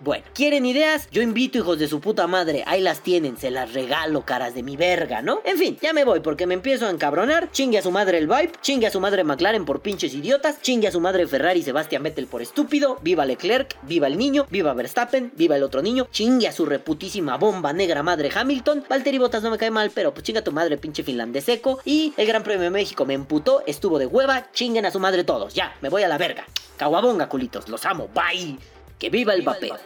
Bueno, 0.00 0.24
¿quieren 0.34 0.66
ideas? 0.66 1.08
Yo 1.10 1.22
invito 1.22 1.58
hijos 1.58 1.78
de 1.78 1.88
su 1.88 2.00
puta 2.00 2.26
madre, 2.26 2.64
ahí 2.66 2.80
las 2.80 3.00
tienen, 3.00 3.36
se 3.36 3.50
las 3.50 3.72
regalo, 3.72 4.24
caras 4.24 4.54
de 4.54 4.62
mi 4.62 4.76
verga, 4.76 5.22
¿no? 5.22 5.40
En 5.44 5.56
fin, 5.56 5.78
ya 5.80 5.92
me 5.92 6.04
voy 6.04 6.20
porque 6.20 6.46
me 6.46 6.54
empiezo 6.54 6.86
a 6.86 6.90
encabronar, 6.90 7.50
chingue 7.52 7.78
a 7.78 7.82
su 7.82 7.90
madre 7.90 8.18
el 8.18 8.26
Vibe, 8.26 8.52
chingue 8.60 8.88
a 8.88 8.90
su 8.90 9.00
madre 9.00 9.24
McLaren 9.24 9.64
por 9.64 9.82
pinches 9.82 10.12
idiotas, 10.12 10.60
chingue 10.60 10.88
a 10.88 10.92
su 10.92 11.00
madre 11.00 11.26
Ferrari 11.26 11.62
Sebastián 11.62 12.02
Vettel 12.02 12.26
por 12.26 12.42
estúpido, 12.42 12.98
viva 13.02 13.24
Leclerc, 13.24 13.76
viva 13.82 14.08
el 14.08 14.18
niño, 14.18 14.46
viva 14.50 14.74
Verstappen, 14.74 15.32
viva 15.36 15.56
el 15.56 15.62
otro 15.62 15.80
niño, 15.80 16.08
chingue 16.10 16.48
a 16.48 16.52
su 16.52 16.66
reputísima 16.66 17.36
bomba 17.36 17.72
negra 17.72 18.02
madre 18.02 18.30
Hamilton, 18.34 18.84
Valtteri 18.88 19.18
Bottas 19.18 19.42
no 19.42 19.50
me 19.50 19.58
cae 19.58 19.70
mal, 19.70 19.90
pero 19.94 20.12
pues 20.12 20.24
chinga 20.24 20.42
tu 20.42 20.52
madre 20.52 20.76
pinche 20.76 21.04
finlandés 21.04 21.44
seco, 21.44 21.78
y 21.84 22.12
el 22.16 22.26
Gran 22.26 22.42
Premio 22.42 22.64
de 22.64 22.70
México 22.70 23.06
me 23.06 23.14
emputó, 23.14 23.62
estuvo 23.66 23.98
de 23.98 24.06
hueva, 24.06 24.50
chinguen 24.52 24.86
a 24.86 24.90
su 24.90 24.98
madre 24.98 25.24
todos, 25.24 25.54
ya, 25.54 25.76
me 25.80 25.88
voy 25.88 26.02
a 26.02 26.08
la 26.08 26.18
verga. 26.18 26.44
Caguabonga, 26.76 27.28
culitos, 27.28 27.68
los 27.68 27.86
amo, 27.86 28.08
bye. 28.12 28.73
Que 28.98 29.10
viva 29.10 29.34
el 29.34 29.42
vapeo. 29.42 29.76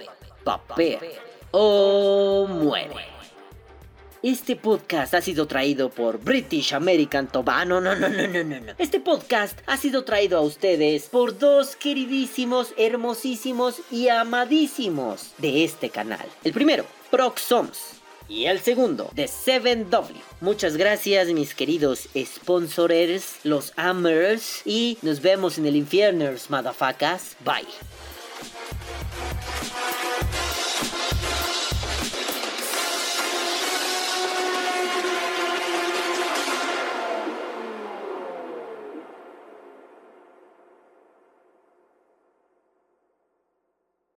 Vapea 0.45 1.01
o 1.51 2.47
muere. 2.49 3.19
Este 4.23 4.57
podcast 4.57 5.15
ha 5.15 5.21
sido 5.21 5.47
traído 5.47 5.91
por 5.91 6.19
British 6.19 6.75
American 6.75 7.29
Tobacco. 7.29 7.67
No, 7.67 7.81
no, 7.81 7.95
no, 7.95 8.09
no, 8.09 8.27
no, 8.27 8.45
no, 8.45 8.61
no. 8.61 8.73
Este 8.77 8.99
podcast 8.99 9.61
ha 9.67 9.77
sido 9.77 10.05
traído 10.05 10.39
a 10.39 10.41
ustedes 10.41 11.05
por 11.05 11.39
dos 11.39 11.77
queridísimos, 11.77 12.75
hermosísimos 12.77 13.81
y 13.93 14.09
amadísimos 14.09 15.35
de 15.39 15.65
este 15.65 15.91
canal. 15.91 16.27
El 16.43 16.53
primero, 16.53 16.85
Proxoms. 17.11 17.95
Y 18.29 18.45
el 18.45 18.61
segundo, 18.61 19.11
The 19.15 19.25
7W. 19.27 20.13
Muchas 20.43 20.77
gracias, 20.77 21.29
mis 21.29 21.55
queridos 21.55 22.09
sponsors, 22.15 23.37
los 23.45 23.73
Amers. 23.77 24.63
Y 24.67 24.99
nos 25.01 25.23
vemos 25.23 25.57
en 25.57 25.67
el 25.67 25.77
infierno, 25.77 26.27
motherfuckers. 26.51 27.37
Bye. 27.45 27.65
Thank 29.19 29.93
you. 29.93 29.98